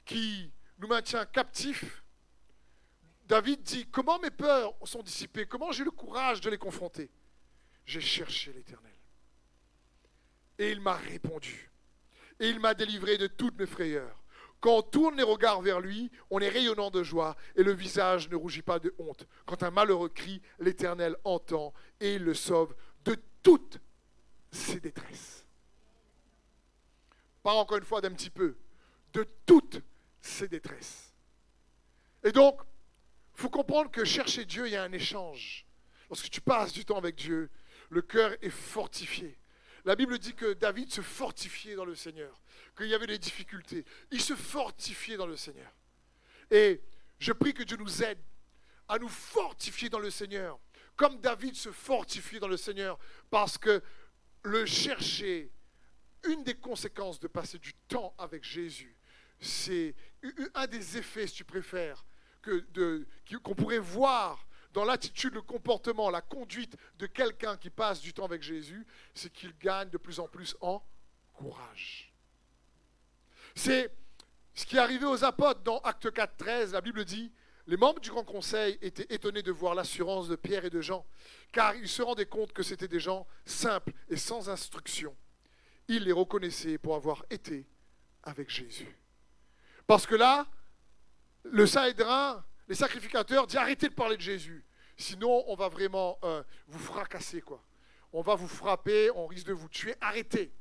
qui 0.06 0.52
nous 0.80 0.88
maintiennent 0.88 1.28
captifs, 1.32 2.04
David 3.30 3.62
dit, 3.62 3.86
comment 3.86 4.18
mes 4.18 4.32
peurs 4.32 4.74
sont 4.84 5.04
dissipées? 5.04 5.46
Comment 5.46 5.72
j'ai 5.72 5.84
le 5.84 5.92
courage 5.92 6.42
de 6.42 6.50
les 6.50 6.58
confronter? 6.58 7.12
J'ai 7.86 8.02
cherché 8.02 8.52
l'Éternel. 8.52 8.92
Et 10.58 10.72
il 10.72 10.82
m'a 10.82 10.96
répondu. 10.96 11.72
Et 12.40 12.50
il 12.50 12.60
m'a 12.60 12.74
délivré 12.74 13.20
de 13.20 13.28
toutes 13.28 13.58
mes 13.60 13.68
frayeurs. 13.68 14.18
Quand 14.60 14.78
on 14.78 14.82
tourne 14.82 15.16
les 15.16 15.24
regards 15.24 15.62
vers 15.62 15.80
lui, 15.80 16.12
on 16.32 16.40
est 16.40 16.50
rayonnant 16.50 16.90
de 16.90 17.04
joie 17.04 17.38
et 17.56 17.62
le 17.62 17.72
visage 17.72 18.28
ne 18.30 18.36
rougit 18.36 18.64
pas 18.64 18.80
de 18.80 18.94
honte. 18.98 19.28
Quand 19.46 19.62
un 19.62 19.70
malheureux 19.70 20.10
crie, 20.10 20.42
l'Éternel 20.58 21.16
entend 21.24 21.72
et 22.00 22.16
il 22.16 22.24
le 22.24 22.34
sauve 22.34 22.76
de 23.06 23.16
toutes 23.44 23.80
ses 24.52 24.80
détresses. 24.80 25.46
Pas 27.44 27.54
encore 27.54 27.78
une 27.78 27.86
fois 27.86 28.02
d'un 28.02 28.12
petit 28.12 28.32
peu, 28.32 28.58
de 29.14 29.24
toutes 29.46 29.82
ses 30.20 30.48
détresses. 30.48 31.14
Et 32.24 32.32
donc, 32.32 32.60
faut 33.40 33.50
comprendre 33.50 33.90
que 33.90 34.04
chercher 34.04 34.46
Dieu, 34.46 34.68
il 34.68 34.74
y 34.74 34.76
a 34.76 34.84
un 34.84 34.92
échange. 34.92 35.66
Lorsque 36.10 36.30
tu 36.30 36.42
passes 36.42 36.74
du 36.74 36.86
temps 36.86 36.98
avec 36.98 37.16
Dieu, 37.16 37.50
le 37.90 38.02
cœur 38.02 38.36
est 38.42 38.50
fortifié. 38.50 39.38
La 39.86 39.96
Bible 39.96 40.20
dit 40.20 40.34
que 40.34 40.54
David 40.54 40.92
se 40.92 41.02
fortifiait 41.02 41.76
dans 41.76 41.86
le 41.86 41.96
Seigneur, 41.96 42.42
qu'il 42.76 42.88
y 42.88 42.94
avait 42.94 43.08
des 43.08 43.18
difficultés. 43.18 43.86
Il 44.12 44.22
se 44.22 44.36
fortifiait 44.36 45.18
dans 45.18 45.26
le 45.26 45.38
Seigneur. 45.38 45.72
Et 46.52 46.82
je 47.18 47.32
prie 47.32 47.54
que 47.54 47.64
Dieu 47.64 47.78
nous 47.78 48.04
aide 48.04 48.20
à 48.88 48.98
nous 48.98 49.08
fortifier 49.08 49.90
dans 49.90 50.00
le 50.00 50.10
Seigneur, 50.10 50.60
comme 50.96 51.20
David 51.22 51.56
se 51.56 51.72
fortifiait 51.72 52.40
dans 52.40 52.48
le 52.48 52.58
Seigneur, 52.58 53.00
parce 53.30 53.58
que 53.58 53.82
le 54.44 54.66
chercher, 54.66 55.52
une 56.26 56.44
des 56.44 56.56
conséquences 56.56 57.20
de 57.20 57.28
passer 57.28 57.60
du 57.60 57.74
temps 57.88 58.14
avec 58.18 58.44
Jésus, 58.44 58.98
c'est 59.40 59.96
un 60.56 60.68
des 60.68 60.98
effets, 60.98 61.28
si 61.28 61.36
tu 61.36 61.46
préfères, 61.46 62.04
qu'on 62.42 63.56
pourrait 63.56 63.80
voir 63.80 64.46
dans 64.74 64.86
l'attitude, 64.86 65.34
le 65.34 65.42
comportement, 65.42 66.10
la 66.10 66.22
conduite 66.22 66.78
de 67.00 67.08
quelqu'un 67.08 67.58
qui 67.58 67.70
passe 67.70 68.02
du 68.02 68.14
temps 68.14 68.26
avec 68.26 68.44
Jésus, 68.44 68.86
c'est 69.14 69.32
qu'il 69.32 69.58
gagne 69.58 69.90
de 69.90 69.98
plus 69.98 70.20
en 70.20 70.28
plus 70.28 70.56
en 70.62 70.84
courage. 71.34 72.14
C'est 73.56 73.92
ce 74.54 74.66
qui 74.66 74.76
est 74.76 74.80
arrivé 74.80 75.06
aux 75.06 75.24
apôtres 75.24 75.62
dans 75.62 75.80
Acte 75.80 76.12
4, 76.12 76.38
13. 76.38 76.74
La 76.74 76.82
Bible 76.82 77.04
dit 77.04 77.32
Les 77.66 77.78
membres 77.78 78.00
du 78.00 78.10
Grand 78.10 78.24
Conseil 78.24 78.78
étaient 78.82 79.14
étonnés 79.14 79.42
de 79.42 79.52
voir 79.52 79.74
l'assurance 79.74 80.28
de 80.28 80.36
Pierre 80.36 80.66
et 80.66 80.70
de 80.70 80.82
Jean, 80.82 81.06
car 81.52 81.76
ils 81.76 81.90
se 81.90 82.02
rendaient 82.02 82.26
compte 82.28 82.54
que 82.54 82.64
c'étaient 82.64 82.88
des 82.88 83.00
gens 83.00 83.26
simples 83.46 83.94
et 84.10 84.18
sans 84.18 84.50
instruction. 84.50 85.16
Ils 85.88 86.04
les 86.04 86.12
reconnaissaient 86.12 86.78
pour 86.78 86.96
avoir 86.96 87.26
été 87.32 87.66
avec 88.24 88.50
Jésus. 88.50 88.96
Parce 89.88 90.06
que 90.06 90.16
là, 90.16 90.48
le 91.52 91.66
Sahédrin, 91.66 92.44
les 92.68 92.76
sacrificateurs, 92.76 93.48
disent 93.48 93.58
arrêtez 93.58 93.90
de 93.90 93.94
parler 93.94 94.18
de 94.18 94.22
Jésus. 94.22 94.66
Sinon, 94.98 95.44
on 95.48 95.56
va 95.56 95.70
vraiment 95.70 96.20
euh, 96.24 96.44
vous 96.68 96.80
fracasser, 96.80 97.42
quoi. 97.42 97.64
On 98.12 98.22
va 98.22 98.36
vous 98.36 98.48
frapper, 98.48 99.12
on 99.12 99.28
risque 99.28 99.48
de 99.48 99.54
vous 99.54 99.70
tuer. 99.70 99.96
Arrêtez. 100.02 100.52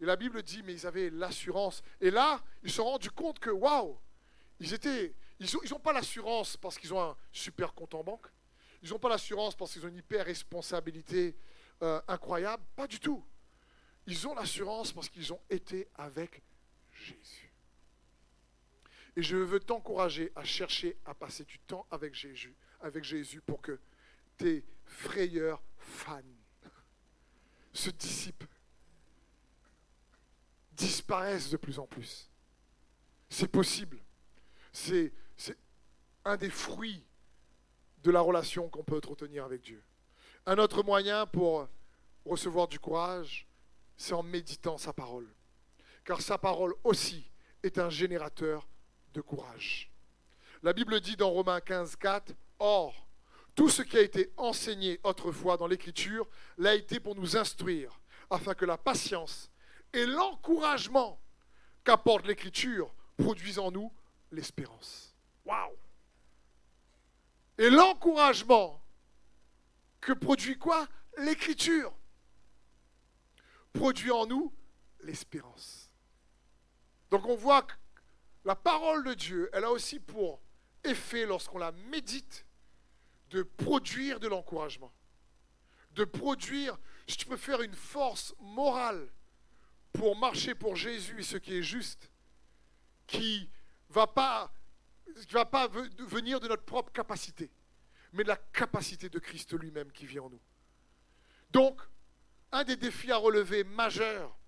Et 0.00 0.04
la 0.04 0.16
Bible 0.16 0.42
dit, 0.42 0.62
mais 0.62 0.74
ils 0.74 0.86
avaient 0.86 1.10
l'assurance. 1.10 1.82
Et 2.00 2.10
là, 2.10 2.42
ils 2.62 2.70
se 2.70 2.76
sont 2.76 2.84
rendus 2.84 3.10
compte 3.10 3.38
que, 3.38 3.50
waouh, 3.50 3.98
ils 4.60 4.74
étaient, 4.74 5.14
ils 5.40 5.46
n'ont 5.52 5.60
ils 5.64 5.74
pas 5.82 5.92
l'assurance 5.92 6.56
parce 6.56 6.78
qu'ils 6.78 6.92
ont 6.92 7.02
un 7.02 7.16
super 7.32 7.72
compte 7.74 7.94
en 7.94 8.04
banque. 8.04 8.26
Ils 8.82 8.90
n'ont 8.90 8.98
pas 8.98 9.08
l'assurance 9.08 9.54
parce 9.54 9.72
qu'ils 9.72 9.84
ont 9.84 9.88
une 9.88 9.96
hyper 9.96 10.24
responsabilité 10.24 11.34
euh, 11.82 12.00
incroyable. 12.08 12.62
Pas 12.76 12.86
du 12.86 13.00
tout. 13.00 13.24
Ils 14.06 14.28
ont 14.28 14.34
l'assurance 14.34 14.92
parce 14.92 15.08
qu'ils 15.08 15.32
ont 15.32 15.40
été 15.50 15.88
avec 15.96 16.42
Jésus. 16.92 17.45
Et 19.16 19.22
je 19.22 19.36
veux 19.36 19.60
t'encourager 19.60 20.30
à 20.36 20.44
chercher 20.44 20.96
à 21.06 21.14
passer 21.14 21.44
du 21.44 21.58
temps 21.60 21.86
avec 21.90 22.14
Jésus, 22.14 22.54
avec 22.80 23.02
Jésus 23.02 23.40
pour 23.40 23.62
que 23.62 23.80
tes 24.36 24.62
frayeurs 24.84 25.62
fans 25.78 26.20
se 27.72 27.90
dissipent, 27.90 28.44
disparaissent 30.72 31.50
de 31.50 31.56
plus 31.56 31.78
en 31.78 31.86
plus. 31.86 32.30
C'est 33.30 33.48
possible. 33.48 33.98
C'est 34.72 35.12
un 36.24 36.36
des 36.36 36.50
fruits 36.50 37.02
de 38.02 38.10
la 38.10 38.20
relation 38.20 38.68
qu'on 38.68 38.84
peut 38.84 38.96
entretenir 38.96 39.44
avec 39.44 39.62
Dieu. 39.62 39.82
Un 40.44 40.58
autre 40.58 40.82
moyen 40.82 41.26
pour 41.26 41.66
recevoir 42.24 42.68
du 42.68 42.78
courage, 42.78 43.46
c'est 43.96 44.12
en 44.12 44.22
méditant 44.22 44.76
sa 44.76 44.92
parole. 44.92 45.28
Car 46.04 46.20
sa 46.20 46.36
parole 46.36 46.74
aussi 46.84 47.30
est 47.62 47.78
un 47.78 47.88
générateur 47.90 48.68
courage. 49.20 49.90
La 50.62 50.72
Bible 50.72 51.00
dit 51.00 51.16
dans 51.16 51.30
Romains 51.30 51.60
15, 51.60 51.96
4, 51.96 52.34
Or, 52.58 53.06
tout 53.54 53.68
ce 53.68 53.82
qui 53.82 53.96
a 53.96 54.02
été 54.02 54.32
enseigné 54.36 55.00
autrefois 55.02 55.56
dans 55.56 55.66
l'Écriture 55.66 56.26
l'a 56.58 56.74
été 56.74 57.00
pour 57.00 57.14
nous 57.14 57.36
instruire, 57.36 58.00
afin 58.30 58.54
que 58.54 58.64
la 58.64 58.78
patience 58.78 59.50
et 59.92 60.06
l'encouragement 60.06 61.20
qu'apporte 61.84 62.26
l'Écriture 62.26 62.92
produisent 63.16 63.58
en 63.58 63.70
nous 63.70 63.92
l'espérance. 64.30 65.14
Waouh 65.44 65.76
Et 67.58 67.70
l'encouragement 67.70 68.82
que 70.00 70.12
produit 70.12 70.58
quoi? 70.58 70.86
L'Écriture 71.18 71.92
produit 73.72 74.10
en 74.10 74.26
nous 74.26 74.52
l'espérance. 75.00 75.90
Donc 77.10 77.26
on 77.26 77.36
voit 77.36 77.62
que 77.62 77.74
la 78.46 78.54
parole 78.54 79.02
de 79.02 79.12
Dieu, 79.12 79.50
elle 79.52 79.64
a 79.64 79.72
aussi 79.72 79.98
pour 79.98 80.40
effet, 80.84 81.26
lorsqu'on 81.26 81.58
la 81.58 81.72
médite, 81.72 82.46
de 83.30 83.42
produire 83.42 84.20
de 84.20 84.28
l'encouragement. 84.28 84.92
De 85.94 86.04
produire, 86.04 86.78
si 87.08 87.16
tu 87.16 87.26
peux 87.26 87.36
faire 87.36 87.60
une 87.60 87.74
force 87.74 88.36
morale 88.38 89.10
pour 89.92 90.16
marcher 90.16 90.54
pour 90.54 90.76
Jésus 90.76 91.18
et 91.18 91.22
ce 91.24 91.36
qui 91.38 91.56
est 91.58 91.62
juste, 91.62 92.08
qui 93.08 93.50
va 93.88 94.06
pas, 94.06 94.52
va 95.30 95.44
pas 95.44 95.66
venir 95.66 96.38
de 96.38 96.46
notre 96.46 96.64
propre 96.64 96.92
capacité, 96.92 97.50
mais 98.12 98.22
de 98.22 98.28
la 98.28 98.36
capacité 98.36 99.08
de 99.08 99.18
Christ 99.18 99.58
lui-même 99.58 99.90
qui 99.90 100.06
vit 100.06 100.20
en 100.20 100.30
nous. 100.30 100.40
Donc, 101.50 101.80
un 102.52 102.62
des 102.62 102.76
défis 102.76 103.10
à 103.10 103.16
relever 103.16 103.64
majeurs, 103.64 104.38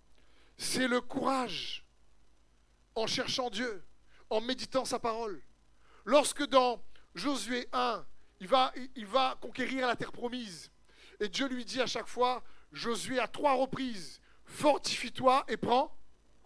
c'est 0.57 0.87
le 0.87 1.01
courage 1.01 1.85
en 2.99 3.07
cherchant 3.07 3.51
Dieu 3.51 3.85
en 4.31 4.41
méditant 4.41 4.85
sa 4.85 4.99
parole. 4.99 5.41
Lorsque 6.05 6.45
dans 6.47 6.83
Josué 7.15 7.69
1, 7.73 8.05
il 8.41 8.47
va, 8.47 9.37
conquérir 9.41 9.87
la 9.87 9.97
terre 9.97 10.13
promise, 10.13 10.71
et 11.21 11.29
Dieu 11.29 11.49
lui 11.49 11.65
dit 11.65 11.81
à 11.81 11.87
chaque 11.87 12.07
fois, 12.07 12.43
Josué 12.73 13.19
à 13.19 13.27
trois 13.27 13.55
reprises, 13.55 14.21
fortifie-toi 14.45 15.45
et 15.49 15.57
prends 15.57 15.97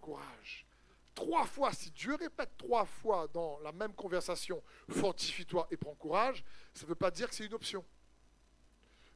courage. 0.00 0.66
Trois 1.14 1.44
fois, 1.44 1.72
si 1.72 1.90
Dieu 1.90 2.14
répète 2.14 2.50
trois 2.56 2.86
fois 2.86 3.28
dans 3.28 3.58
la 3.60 3.72
même 3.72 3.92
conversation, 3.92 4.62
fortifie-toi 4.88 5.66
et 5.70 5.76
prends 5.76 5.94
courage, 5.94 6.44
ça 6.72 6.84
ne 6.84 6.88
veut 6.88 6.94
pas 6.94 7.10
dire 7.10 7.28
que 7.28 7.34
c'est 7.34 7.44
une 7.44 7.54
option. 7.54 7.84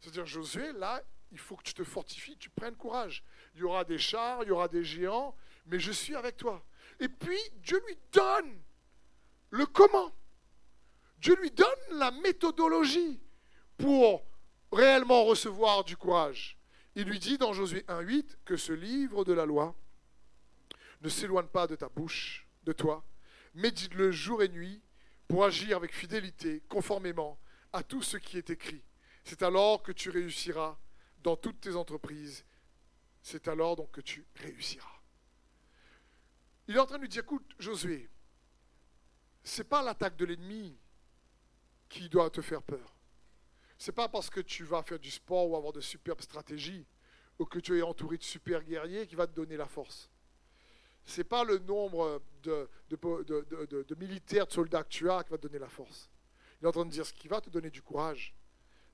C'est-à-dire, 0.00 0.26
Josué, 0.26 0.72
là, 0.72 1.02
il 1.32 1.38
faut 1.38 1.56
que 1.56 1.62
tu 1.62 1.74
te 1.74 1.84
fortifies, 1.84 2.36
tu 2.36 2.50
prennes 2.50 2.76
courage. 2.76 3.24
Il 3.54 3.60
y 3.60 3.64
aura 3.64 3.84
des 3.84 3.98
chars, 3.98 4.42
il 4.42 4.48
y 4.48 4.50
aura 4.50 4.68
des 4.68 4.84
géants, 4.84 5.34
mais 5.66 5.78
je 5.78 5.92
suis 5.92 6.14
avec 6.14 6.36
toi. 6.36 6.64
Et 7.00 7.08
puis, 7.08 7.38
Dieu 7.56 7.80
lui 7.86 7.98
donne 8.12 8.60
le 9.50 9.66
comment. 9.66 10.12
Dieu 11.18 11.36
lui 11.40 11.50
donne 11.50 11.66
la 11.92 12.10
méthodologie 12.10 13.20
pour 13.76 14.24
réellement 14.72 15.24
recevoir 15.24 15.84
du 15.84 15.96
courage. 15.96 16.58
Il 16.94 17.04
lui 17.04 17.18
dit 17.18 17.38
dans 17.38 17.52
Josué 17.52 17.80
1.8 17.88 18.36
que 18.44 18.56
ce 18.56 18.72
livre 18.72 19.24
de 19.24 19.32
la 19.32 19.44
loi 19.46 19.74
ne 21.02 21.08
s'éloigne 21.08 21.46
pas 21.46 21.66
de 21.66 21.76
ta 21.76 21.88
bouche, 21.88 22.46
de 22.64 22.72
toi, 22.72 23.04
médite-le 23.54 24.10
jour 24.10 24.42
et 24.42 24.48
nuit 24.48 24.82
pour 25.28 25.44
agir 25.44 25.76
avec 25.76 25.94
fidélité, 25.94 26.62
conformément 26.68 27.38
à 27.72 27.82
tout 27.82 28.02
ce 28.02 28.16
qui 28.16 28.38
est 28.38 28.50
écrit. 28.50 28.82
C'est 29.24 29.42
alors 29.42 29.82
que 29.82 29.92
tu 29.92 30.10
réussiras 30.10 30.78
dans 31.22 31.36
toutes 31.36 31.60
tes 31.60 31.74
entreprises. 31.74 32.44
C'est 33.22 33.48
alors 33.48 33.76
donc 33.76 33.90
que 33.90 34.00
tu 34.00 34.24
réussiras. 34.36 34.95
Il 36.68 36.76
est 36.76 36.78
en 36.78 36.86
train 36.86 36.96
de 36.96 37.02
lui 37.02 37.08
dire, 37.08 37.22
écoute, 37.22 37.48
Josué, 37.58 38.08
c'est 39.44 39.64
pas 39.64 39.82
l'attaque 39.82 40.16
de 40.16 40.24
l'ennemi 40.24 40.76
qui 41.88 42.08
doit 42.08 42.30
te 42.30 42.40
faire 42.40 42.62
peur. 42.62 42.96
C'est 43.78 43.92
pas 43.92 44.08
parce 44.08 44.30
que 44.30 44.40
tu 44.40 44.64
vas 44.64 44.82
faire 44.82 44.98
du 44.98 45.10
sport 45.10 45.48
ou 45.48 45.56
avoir 45.56 45.72
de 45.72 45.80
superbes 45.80 46.22
stratégies 46.22 46.86
ou 47.38 47.44
que 47.44 47.58
tu 47.58 47.78
es 47.78 47.82
entouré 47.82 48.16
de 48.16 48.22
super 48.22 48.64
guerriers 48.64 49.06
qui 49.06 49.14
va 49.14 49.26
te 49.26 49.34
donner 49.34 49.56
la 49.56 49.66
force. 49.66 50.10
C'est 51.04 51.24
pas 51.24 51.44
le 51.44 51.58
nombre 51.58 52.20
de, 52.42 52.68
de, 52.88 53.94
militaires, 53.94 54.46
de 54.46 54.52
soldats 54.52 54.82
que 54.82 54.88
tu 54.88 55.08
as 55.08 55.22
qui 55.22 55.30
va 55.30 55.38
te 55.38 55.42
donner 55.42 55.60
la 55.60 55.68
force. 55.68 56.10
Il 56.60 56.64
est 56.64 56.68
en 56.68 56.72
train 56.72 56.86
de 56.86 56.90
dire 56.90 57.06
ce 57.06 57.12
qui 57.12 57.28
va 57.28 57.40
te 57.40 57.50
donner 57.50 57.70
du 57.70 57.82
courage, 57.82 58.34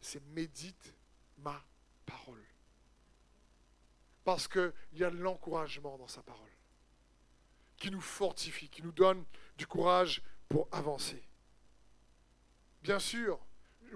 c'est 0.00 0.22
médite 0.26 0.94
ma 1.38 1.64
parole. 2.04 2.44
Parce 4.24 4.46
qu'il 4.46 4.72
y 4.92 5.04
a 5.04 5.10
de 5.10 5.16
l'encouragement 5.16 5.96
dans 5.96 6.08
sa 6.08 6.22
parole 6.22 6.51
qui 7.82 7.90
nous 7.90 8.00
fortifie, 8.00 8.68
qui 8.68 8.80
nous 8.80 8.92
donne 8.92 9.24
du 9.58 9.66
courage 9.66 10.22
pour 10.48 10.68
avancer. 10.70 11.20
Bien 12.80 13.00
sûr, 13.00 13.44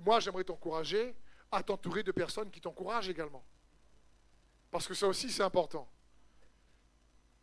moi 0.05 0.19
j'aimerais 0.19 0.43
t'encourager 0.43 1.15
à 1.53 1.63
t'entourer 1.63 2.03
de 2.03 2.11
personnes 2.11 2.51
qui 2.51 2.61
t'encouragent 2.61 3.09
également. 3.09 3.47
Parce 4.73 4.89
que 4.89 4.95
ça 4.95 5.07
aussi 5.07 5.31
c'est 5.31 5.45
important. 5.45 5.89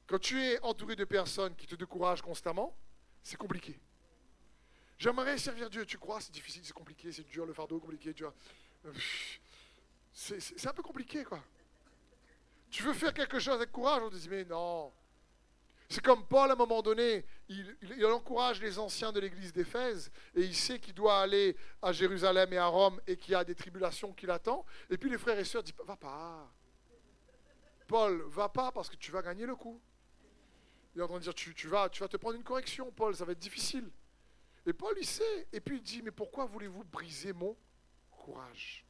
Quand 0.06 0.20
tu 0.20 0.44
es 0.44 0.60
entouré 0.64 0.98
de 0.98 1.06
personnes 1.06 1.56
qui 1.56 1.66
te 1.66 1.76
découragent 1.76 2.22
constamment, 2.22 2.76
c'est 3.22 3.38
compliqué. 3.38 3.80
J'aimerais 4.98 5.38
servir 5.38 5.70
Dieu, 5.70 5.86
tu 5.86 5.98
crois, 5.98 6.20
c'est 6.20 6.34
difficile, 6.34 6.66
c'est 6.66 6.74
compliqué, 6.74 7.10
c'est 7.14 7.24
dur, 7.24 7.46
le 7.46 7.54
fardeau 7.54 7.80
compliqué, 7.80 8.14
tu 8.14 8.24
vois. 8.24 8.34
C'est 10.12 10.68
un 10.68 10.74
peu 10.74 10.84
compliqué, 10.84 11.24
quoi. 11.24 11.42
Tu 12.70 12.84
veux 12.84 12.94
faire 12.94 13.14
quelque 13.14 13.40
chose 13.40 13.56
avec 13.56 13.72
courage, 13.72 14.02
on 14.04 14.10
te 14.10 14.16
dit, 14.18 14.28
mais 14.28 14.44
non, 14.44 14.92
c'est 15.90 16.02
comme 16.02 16.26
Paul, 16.26 16.50
à 16.50 16.54
un 16.54 16.56
moment 16.56 16.82
donné, 16.82 17.26
il, 17.50 18.06
encourage 18.06 18.62
les 18.62 18.80
anciens 18.80 19.12
de 19.12 19.20
l'église 19.20 19.54
d'Éphèse 19.54 20.12
et 20.36 20.42
il 20.42 20.56
sait 20.56 20.80
qu'il 20.80 20.94
doit 20.94 21.20
aller 21.20 21.56
à 21.82 21.92
Jérusalem 21.92 22.52
et 22.54 22.58
à 22.58 22.68
Rome 22.68 23.00
et 23.06 23.18
qu'il 23.18 23.34
y 23.34 23.36
a 23.36 23.44
des 23.44 23.56
tribulations 23.56 24.14
qui 24.14 24.26
l'attendent. 24.26 24.66
Et 24.90 24.98
puis 24.98 25.10
les 25.10 25.18
frères 25.18 25.38
et 25.38 25.44
sœurs 25.44 25.64
disent 25.64 25.76
Va 25.86 25.96
pas. 25.96 26.52
Paul, 27.88 28.24
va 28.30 28.50
pas 28.50 28.72
parce 28.72 28.90
que 28.90 28.96
tu 28.96 29.12
vas 29.12 29.22
gagner 29.22 29.46
le 29.46 29.56
coup. 29.56 29.80
Il 30.96 31.02
est 31.02 31.04
en 31.04 31.08
train 31.08 31.18
de 31.18 31.24
dire 31.24 31.34
tu, 31.34 31.68
vas, 31.68 31.90
tu 31.90 32.02
vas 32.02 32.08
te 32.08 32.18
prendre 32.18 32.36
une 32.36 32.44
correction, 32.44 32.92
Paul, 32.92 33.16
ça 33.16 33.26
va 33.26 33.34
être 33.34 33.40
difficile. 33.40 33.90
Et 34.66 34.74
Paul, 34.74 34.96
il 35.00 35.06
sait. 35.06 35.48
Et 35.52 35.60
puis 35.60 35.78
il 35.78 35.84
dit 35.84 36.02
Mais 36.02 36.12
pourquoi 36.12 36.46
voulez-vous 36.46 36.84
briser 36.86 37.34
mon 37.34 37.58
courage? 38.12 38.86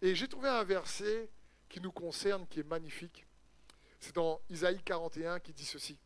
Et 0.00 0.14
j'ai 0.14 0.26
trouvé 0.26 0.48
un 0.48 0.64
verset 0.64 1.30
qui 1.68 1.80
nous 1.80 1.92
concerne, 1.92 2.46
qui 2.48 2.60
est 2.60 2.68
magnifique. 2.68 3.26
C'est 4.02 4.16
dans 4.16 4.40
Isaïe 4.50 4.82
41 4.84 5.38
qui 5.38 5.52
dit 5.52 5.64
ceci. 5.64 5.96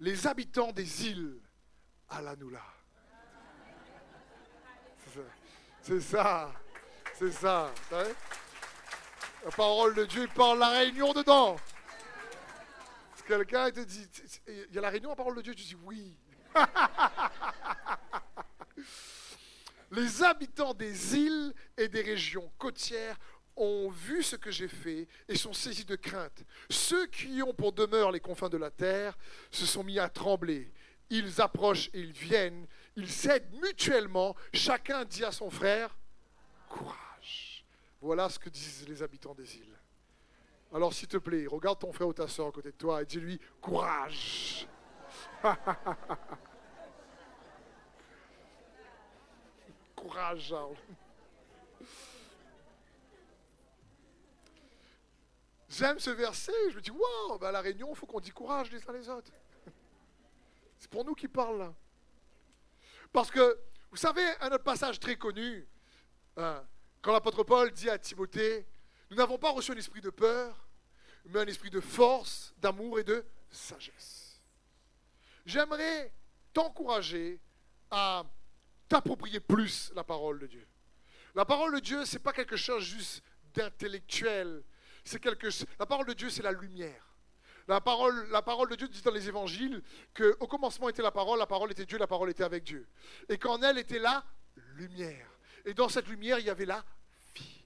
Les 0.00 0.26
habitants 0.26 0.72
des 0.72 1.08
îles, 1.08 1.38
Alanoula. 2.08 2.64
C'est 5.82 6.00
ça. 6.00 6.54
C'est 7.18 7.32
ça. 7.32 7.70
la 7.90 9.50
parole 9.54 9.94
de 9.94 10.06
Dieu, 10.06 10.26
parle 10.34 10.60
la 10.60 10.70
réunion 10.70 11.12
dedans. 11.12 11.56
Quelqu'un 13.26 13.70
te 13.70 13.80
dit, 13.80 14.08
il 14.48 14.74
y 14.74 14.78
a 14.78 14.80
la 14.80 14.88
réunion, 14.88 15.10
la 15.10 15.16
parole 15.16 15.36
de 15.36 15.42
Dieu, 15.42 15.54
tu 15.54 15.64
dis 15.64 15.76
oui. 15.84 16.16
Les 19.90 20.22
habitants 20.22 20.72
des 20.72 21.14
îles 21.14 21.52
et 21.76 21.88
des 21.88 22.00
régions 22.00 22.50
côtières 22.56 23.18
ont 23.56 23.88
vu 23.90 24.22
ce 24.22 24.36
que 24.36 24.50
j'ai 24.50 24.68
fait 24.68 25.06
et 25.28 25.36
sont 25.36 25.52
saisis 25.52 25.84
de 25.84 25.96
crainte. 25.96 26.44
Ceux 26.70 27.06
qui 27.06 27.42
ont 27.42 27.54
pour 27.54 27.72
demeure 27.72 28.10
les 28.10 28.20
confins 28.20 28.48
de 28.48 28.56
la 28.56 28.70
terre 28.70 29.16
se 29.50 29.66
sont 29.66 29.84
mis 29.84 29.98
à 29.98 30.08
trembler. 30.08 30.72
Ils 31.10 31.40
approchent 31.40 31.90
et 31.92 32.00
ils 32.00 32.12
viennent. 32.12 32.66
Ils 32.96 33.10
s'aident 33.10 33.52
mutuellement. 33.62 34.34
Chacun 34.52 35.04
dit 35.04 35.24
à 35.24 35.32
son 35.32 35.50
frère, 35.50 35.96
courage. 36.68 37.64
Voilà 38.00 38.28
ce 38.28 38.38
que 38.38 38.48
disent 38.48 38.86
les 38.88 39.02
habitants 39.02 39.34
des 39.34 39.56
îles. 39.56 39.78
Alors 40.72 40.92
s'il 40.92 41.08
te 41.08 41.18
plaît, 41.18 41.46
regarde 41.46 41.78
ton 41.78 41.92
frère 41.92 42.08
ou 42.08 42.12
ta 42.12 42.26
soeur 42.26 42.48
à 42.48 42.52
côté 42.52 42.72
de 42.72 42.76
toi 42.76 43.02
et 43.02 43.06
dis-lui, 43.06 43.40
courage. 43.60 44.66
courage, 49.94 50.48
Charles. 50.48 50.74
J'aime 55.76 55.98
ce 55.98 56.10
verset, 56.10 56.52
je 56.70 56.76
me 56.76 56.80
dis, 56.80 56.92
waouh, 56.92 57.36
bah 57.38 57.48
à 57.48 57.52
la 57.52 57.60
réunion, 57.60 57.88
il 57.90 57.96
faut 57.96 58.06
qu'on 58.06 58.20
dise 58.20 58.32
courage 58.32 58.70
les 58.70 58.88
uns 58.88 58.92
les 58.92 59.08
autres. 59.08 59.32
C'est 60.78 60.88
pour 60.88 61.04
nous 61.04 61.14
qui 61.14 61.26
parle 61.26 61.58
là. 61.58 61.74
Parce 63.12 63.28
que, 63.28 63.58
vous 63.90 63.96
savez, 63.96 64.24
un 64.40 64.52
autre 64.52 64.62
passage 64.62 65.00
très 65.00 65.16
connu, 65.16 65.66
hein, 66.36 66.64
quand 67.02 67.12
l'apôtre 67.12 67.42
Paul 67.42 67.72
dit 67.72 67.90
à 67.90 67.98
Timothée, 67.98 68.68
nous 69.10 69.16
n'avons 69.16 69.36
pas 69.36 69.50
reçu 69.50 69.72
un 69.72 69.76
esprit 69.76 70.00
de 70.00 70.10
peur, 70.10 70.68
mais 71.24 71.40
un 71.40 71.46
esprit 71.46 71.70
de 71.70 71.80
force, 71.80 72.54
d'amour 72.58 73.00
et 73.00 73.04
de 73.04 73.24
sagesse. 73.50 74.40
J'aimerais 75.44 76.12
t'encourager 76.52 77.40
à 77.90 78.24
t'approprier 78.88 79.40
plus 79.40 79.90
la 79.96 80.04
parole 80.04 80.38
de 80.38 80.46
Dieu. 80.46 80.68
La 81.34 81.44
parole 81.44 81.74
de 81.74 81.80
Dieu, 81.80 82.04
ce 82.04 82.14
n'est 82.14 82.22
pas 82.22 82.32
quelque 82.32 82.56
chose 82.56 82.84
juste 82.84 83.24
d'intellectuel, 83.54 84.62
La 85.78 85.86
parole 85.86 86.06
de 86.06 86.14
Dieu, 86.14 86.30
c'est 86.30 86.42
la 86.42 86.52
lumière. 86.52 87.14
La 87.66 87.80
parole, 87.80 88.28
la 88.30 88.42
parole 88.42 88.68
de 88.68 88.76
Dieu 88.76 88.88
dit 88.88 89.00
dans 89.00 89.10
les 89.10 89.28
évangiles 89.28 89.82
qu'au 90.14 90.46
commencement 90.46 90.88
était 90.88 91.02
la 91.02 91.10
parole, 91.10 91.38
la 91.38 91.46
parole 91.46 91.70
était 91.72 91.86
Dieu, 91.86 91.98
la 91.98 92.06
parole 92.06 92.30
était 92.30 92.44
avec 92.44 92.62
Dieu. 92.62 92.86
Et 93.28 93.38
qu'en 93.38 93.60
elle 93.62 93.78
était 93.78 93.98
la 93.98 94.24
lumière. 94.74 95.30
Et 95.64 95.72
dans 95.72 95.88
cette 95.88 96.08
lumière, 96.08 96.38
il 96.38 96.46
y 96.46 96.50
avait 96.50 96.66
la 96.66 96.84
vie. 97.34 97.64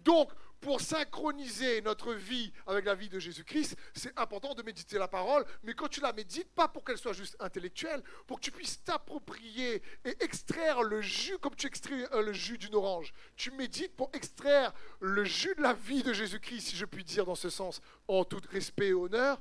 Donc, 0.00 0.30
pour 0.60 0.80
synchroniser 0.80 1.80
notre 1.82 2.14
vie 2.14 2.52
avec 2.66 2.84
la 2.84 2.94
vie 2.94 3.08
de 3.08 3.18
Jésus-Christ, 3.18 3.76
c'est 3.94 4.16
important 4.18 4.54
de 4.54 4.62
méditer 4.62 4.98
la 4.98 5.08
parole, 5.08 5.44
mais 5.62 5.74
quand 5.74 5.88
tu 5.88 6.00
la 6.00 6.12
médites, 6.12 6.52
pas 6.54 6.68
pour 6.68 6.84
qu'elle 6.84 6.98
soit 6.98 7.12
juste 7.12 7.36
intellectuelle, 7.40 8.02
pour 8.26 8.38
que 8.38 8.44
tu 8.44 8.50
puisses 8.50 8.82
t'approprier 8.82 9.82
et 10.04 10.16
extraire 10.20 10.82
le 10.82 11.00
jus 11.00 11.38
comme 11.38 11.54
tu 11.54 11.66
extrais 11.66 12.12
euh, 12.12 12.22
le 12.22 12.32
jus 12.32 12.58
d'une 12.58 12.74
orange. 12.74 13.12
Tu 13.36 13.50
médites 13.52 13.96
pour 13.96 14.10
extraire 14.12 14.72
le 15.00 15.24
jus 15.24 15.54
de 15.56 15.62
la 15.62 15.74
vie 15.74 16.02
de 16.02 16.12
Jésus-Christ, 16.12 16.68
si 16.68 16.76
je 16.76 16.84
puis 16.84 17.04
dire 17.04 17.24
dans 17.24 17.34
ce 17.34 17.50
sens, 17.50 17.80
en 18.08 18.24
tout 18.24 18.40
respect 18.50 18.88
et 18.88 18.94
honneur 18.94 19.40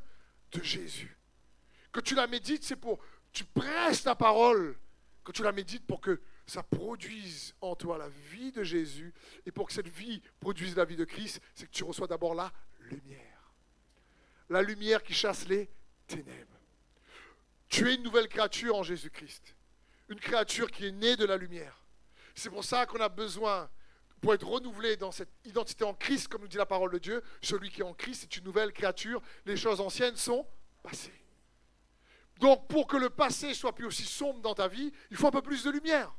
de 0.51 0.61
Jésus. 0.61 1.17
Que 1.91 1.99
tu 1.99 2.15
la 2.15 2.27
médites, 2.27 2.63
c'est 2.63 2.75
pour, 2.75 2.99
tu 3.31 3.43
presses 3.43 4.03
la 4.03 4.15
parole, 4.15 4.77
que 5.23 5.31
tu 5.31 5.43
la 5.43 5.51
médites 5.51 5.85
pour 5.85 5.99
que 5.99 6.21
ça 6.47 6.63
produise 6.63 7.53
en 7.59 7.75
toi 7.75 7.97
la 7.97 8.07
vie 8.07 8.51
de 8.53 8.63
Jésus. 8.63 9.13
Et 9.45 9.51
pour 9.51 9.67
que 9.67 9.73
cette 9.73 9.89
vie 9.89 10.21
produise 10.39 10.75
la 10.75 10.85
vie 10.85 10.95
de 10.95 11.03
Christ, 11.03 11.41
c'est 11.53 11.67
que 11.67 11.71
tu 11.71 11.83
reçois 11.83 12.07
d'abord 12.07 12.33
la 12.33 12.51
lumière. 12.79 13.53
La 14.49 14.61
lumière 14.61 15.03
qui 15.03 15.13
chasse 15.13 15.47
les 15.47 15.69
ténèbres. 16.07 16.57
Tu 17.67 17.89
es 17.89 17.95
une 17.95 18.03
nouvelle 18.03 18.29
créature 18.29 18.77
en 18.77 18.83
Jésus-Christ. 18.83 19.55
Une 20.07 20.21
créature 20.21 20.71
qui 20.71 20.85
est 20.85 20.91
née 20.91 21.17
de 21.17 21.25
la 21.25 21.35
lumière. 21.35 21.83
C'est 22.33 22.49
pour 22.49 22.63
ça 22.63 22.85
qu'on 22.85 23.01
a 23.01 23.09
besoin, 23.09 23.69
pour 24.21 24.33
être 24.33 24.47
renouvelé 24.47 24.95
dans 24.95 25.11
cette 25.11 25.33
identité 25.43 25.83
en 25.83 25.93
Christ, 25.93 26.29
comme 26.29 26.43
nous 26.43 26.47
dit 26.47 26.55
la 26.55 26.65
parole 26.65 26.91
de 26.91 26.99
Dieu, 26.99 27.21
celui 27.41 27.69
qui 27.69 27.81
est 27.81 27.83
en 27.83 27.93
Christ 27.93 28.23
est 28.23 28.37
une 28.37 28.45
nouvelle 28.45 28.71
créature. 28.71 29.21
Les 29.45 29.57
choses 29.57 29.81
anciennes 29.81 30.15
sont 30.15 30.47
passées. 30.81 31.11
Donc 32.39 32.69
pour 32.69 32.87
que 32.87 32.95
le 32.95 33.09
passé 33.09 33.53
soit 33.53 33.75
plus 33.75 33.85
aussi 33.85 34.05
sombre 34.05 34.39
dans 34.39 34.55
ta 34.55 34.69
vie, 34.69 34.93
il 35.11 35.17
faut 35.17 35.27
un 35.27 35.31
peu 35.31 35.41
plus 35.41 35.63
de 35.65 35.71
lumière. 35.71 36.15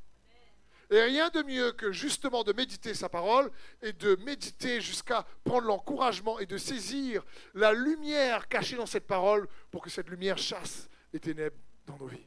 Et 0.91 1.03
rien 1.03 1.29
de 1.29 1.43
mieux 1.43 1.73
que 1.73 1.93
justement 1.93 2.45
de 2.45 2.53
méditer 2.53 2.95
sa 2.95 3.09
parole 3.09 3.51
et 3.83 3.93
de 3.93 4.17
méditer 4.25 4.81
jusqu'à 4.81 5.27
prendre 5.45 5.67
l'encouragement 5.67 6.39
et 6.39 6.47
de 6.47 6.57
saisir 6.57 7.25
la 7.55 7.73
lumière 7.73 8.49
cachée 8.49 8.77
dans 8.77 8.87
cette 8.87 9.07
parole 9.07 9.49
pour 9.71 9.83
que 9.83 9.91
cette 9.91 10.09
lumière 10.09 10.39
chasse 10.39 10.89
les 11.13 11.21
ténèbres 11.21 11.57
dans 11.87 11.99
nos 11.99 12.07
vies. 12.07 12.27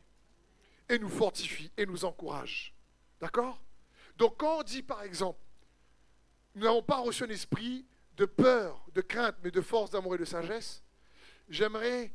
Et 0.89 0.99
nous 0.99 1.09
fortifie 1.09 1.71
et 1.75 1.85
nous 1.85 2.05
encourage. 2.05 2.73
D'accord? 3.19 3.59
Donc 4.17 4.37
quand 4.37 4.59
on 4.59 4.63
dit 4.63 4.83
par 4.83 5.01
exemple, 5.01 5.39
nous 6.53 6.63
n'avons 6.63 6.83
pas 6.83 6.99
reçu 6.99 7.23
un 7.23 7.29
esprit 7.29 7.85
de 8.17 8.25
peur, 8.25 8.85
de 8.93 9.01
crainte, 9.01 9.37
mais 9.43 9.51
de 9.51 9.61
force, 9.61 9.89
d'amour 9.89 10.15
et 10.15 10.17
de 10.19 10.25
sagesse, 10.25 10.83
j'aimerais 11.49 12.13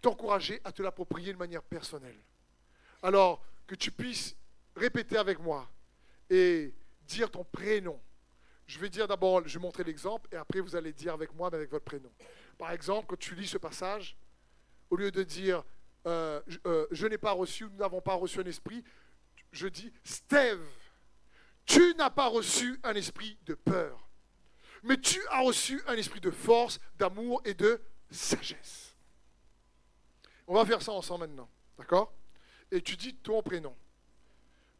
t'encourager 0.00 0.60
à 0.64 0.72
te 0.72 0.82
l'approprier 0.82 1.32
de 1.32 1.38
manière 1.38 1.62
personnelle. 1.62 2.18
Alors 3.02 3.44
que 3.66 3.74
tu 3.74 3.92
puisses 3.92 4.34
répéter 4.78 5.16
avec 5.16 5.38
moi 5.38 5.68
et 6.30 6.72
dire 7.02 7.30
ton 7.30 7.44
prénom. 7.44 8.00
Je 8.66 8.78
vais 8.78 8.88
dire 8.88 9.08
d'abord, 9.08 9.46
je 9.46 9.58
vais 9.58 9.62
montrer 9.62 9.84
l'exemple 9.84 10.28
et 10.32 10.36
après 10.36 10.60
vous 10.60 10.76
allez 10.76 10.92
dire 10.92 11.14
avec 11.14 11.34
moi, 11.34 11.48
mais 11.50 11.56
avec 11.56 11.70
votre 11.70 11.84
prénom. 11.84 12.12
Par 12.58 12.70
exemple, 12.72 13.06
quand 13.08 13.18
tu 13.18 13.34
lis 13.34 13.46
ce 13.46 13.58
passage, 13.58 14.16
au 14.90 14.96
lieu 14.96 15.10
de 15.10 15.22
dire 15.22 15.64
euh, 16.06 16.40
euh, 16.66 16.86
je, 16.90 17.06
n'ai 17.06 17.18
pas 17.18 17.32
reçu, 17.32 17.64
nous 17.64 17.76
n'avons 17.76 18.00
pas 18.00 18.14
reçu 18.14 18.40
un 18.40 18.44
esprit, 18.44 18.84
je 19.52 19.66
dis 19.66 19.92
Steve, 20.04 20.64
tu 21.64 21.94
n'as 21.96 22.10
pas 22.10 22.28
reçu 22.28 22.78
un 22.82 22.94
esprit 22.94 23.38
de 23.46 23.54
peur, 23.54 24.08
mais 24.82 24.96
tu 24.98 25.20
as 25.30 25.40
reçu 25.40 25.82
un 25.86 25.94
esprit 25.94 26.20
de 26.20 26.30
force, 26.30 26.78
d'amour 26.96 27.42
et 27.44 27.54
de 27.54 27.80
sagesse. 28.10 28.96
On 30.46 30.54
va 30.54 30.64
faire 30.64 30.80
ça 30.80 30.92
ensemble 30.92 31.26
maintenant, 31.26 31.50
d'accord? 31.76 32.14
Et 32.70 32.80
tu 32.80 32.96
dis 32.96 33.14
ton 33.14 33.42
prénom. 33.42 33.76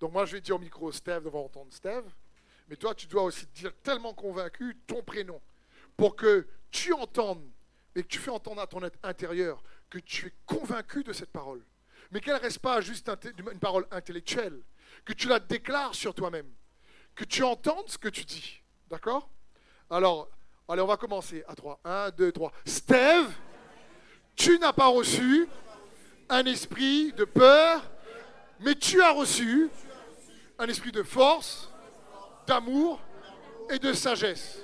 Donc 0.01 0.13
moi, 0.13 0.25
je 0.27 0.33
vais 0.33 0.41
dire 0.41 0.57
au 0.57 0.59
micro 0.59 0.91
Steve, 0.93 1.25
devant 1.25 1.45
entendre 1.45 1.73
Steve, 1.73 2.05
mais 2.69 2.77
toi, 2.77 2.95
tu 2.95 3.07
dois 3.07 3.23
aussi 3.23 3.47
dire 3.47 3.73
tellement 3.83 4.15
convaincu 4.15 4.77
ton 4.87 5.03
prénom, 5.03 5.41
pour 5.97 6.17
que 6.17 6.47
tu 6.71 6.93
entendes, 6.93 7.49
et 7.95 8.03
que 8.03 8.09
tu 8.09 8.19
fais 8.19 8.31
entendre 8.31 8.61
à 8.61 8.67
ton 8.67 8.83
être 8.85 8.99
intérieur 9.03 9.63
que 9.91 9.99
tu 9.99 10.27
es 10.27 10.33
convaincu 10.47 11.03
de 11.03 11.13
cette 11.13 11.31
parole. 11.31 11.65
Mais 12.11 12.21
qu'elle 12.21 12.35
ne 12.35 12.41
reste 12.41 12.61
pas 12.61 12.81
juste 12.81 13.11
une 13.39 13.59
parole 13.59 13.87
intellectuelle, 13.91 14.61
que 15.05 15.13
tu 15.13 15.29
la 15.29 15.41
déclares 15.41 15.95
sur 15.95 16.15
toi-même, 16.15 16.51
que 17.15 17.25
tu 17.25 17.43
entendes 17.43 17.89
ce 17.89 17.99
que 17.99 18.09
tu 18.09 18.25
dis. 18.25 18.63
D'accord? 18.89 19.29
Alors, 19.91 20.29
allez, 20.69 20.83
on 20.83 20.87
va 20.87 20.97
commencer 20.97 21.43
à 21.49 21.55
3. 21.55 21.81
1, 21.85 22.11
2, 22.11 22.33
3. 22.33 22.53
Steve, 22.65 23.31
tu 24.37 24.59
n'as 24.59 24.73
pas 24.73 24.87
reçu 24.87 25.49
un 26.29 26.45
esprit 26.45 27.13
de 27.13 27.25
peur, 27.25 27.83
mais 28.61 28.75
tu 28.75 29.03
as 29.03 29.13
reçu 29.13 29.69
un 30.59 30.67
esprit 30.67 30.93
de 30.93 31.03
force, 31.03 31.71
d'amour 32.47 33.01
et 33.71 33.79
de 33.79 33.93
sagesse. 33.93 34.59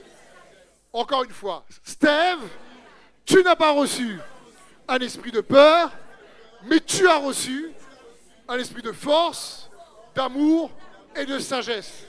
Encore 0.93 1.25
une 1.25 1.31
fois, 1.31 1.65
Steve, 1.83 2.49
tu 3.25 3.43
n'as 3.43 3.57
pas 3.57 3.73
reçu 3.73 4.19
un 4.89 4.99
esprit 4.99 5.31
de 5.31 5.41
peur, 5.41 5.93
mais 6.65 6.81
tu 6.81 7.09
as 7.09 7.19
reçu 7.19 7.73
un 8.49 8.59
esprit 8.59 8.83
de 8.83 8.93
force, 8.93 9.71
d'amour 10.15 10.71
et 11.17 11.25
de 11.25 11.39
sagesse. 11.39 12.05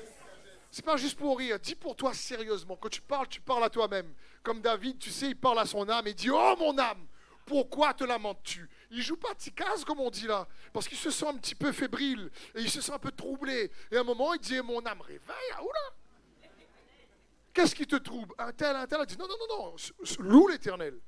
C'est 0.71 0.83
pas 0.83 0.97
juste 0.97 1.17
pour 1.17 1.37
rire, 1.37 1.57
dis 1.59 1.75
pour 1.75 1.95
toi 1.95 2.13
sérieusement. 2.13 2.75
Quand 2.75 2.89
tu 2.89 3.01
parles, 3.01 3.27
tu 3.29 3.39
parles 3.39 3.63
à 3.63 3.69
toi-même. 3.69 4.13
Comme 4.43 4.61
David, 4.61 4.99
tu 4.99 5.09
sais, 5.09 5.27
il 5.27 5.35
parle 5.35 5.59
à 5.59 5.65
son 5.65 5.87
âme 5.87 6.05
et 6.07 6.13
dit 6.13 6.29
Oh 6.29 6.55
mon 6.59 6.77
âme, 6.77 7.07
pourquoi 7.45 7.93
te 7.93 8.03
lamentes-tu? 8.03 8.69
Il 8.91 9.01
joue 9.01 9.17
pas 9.17 9.33
casse 9.55 9.83
comme 9.83 9.99
on 9.99 10.09
dit 10.09 10.27
là, 10.27 10.47
parce 10.73 10.87
qu'il 10.87 10.97
se 10.97 11.09
sent 11.09 11.27
un 11.27 11.37
petit 11.37 11.55
peu 11.55 11.71
fébrile 11.71 12.29
et 12.53 12.61
il 12.61 12.69
se 12.69 12.81
sent 12.81 12.91
un 12.91 12.99
peu 12.99 13.11
troublé. 13.11 13.71
Et 13.91 13.97
à 13.97 14.01
un 14.01 14.03
moment, 14.03 14.33
il 14.33 14.39
dit 14.39 14.59
Mon 14.61 14.85
âme, 14.85 15.01
réveille, 15.01 15.51
ah, 15.53 15.63
oula 15.63 16.49
Qu'est-ce 17.53 17.73
qui 17.73 17.87
te 17.87 17.95
trouble? 17.95 18.35
Un 18.37 18.51
tel, 18.51 18.75
un 18.75 18.85
tel, 18.85 18.99
il 19.01 19.05
dit 19.07 19.17
Non, 19.17 19.27
non, 19.27 19.35
non, 19.49 19.71
non, 19.71 19.75
loue 20.19 20.47
l'éternel. 20.47 20.99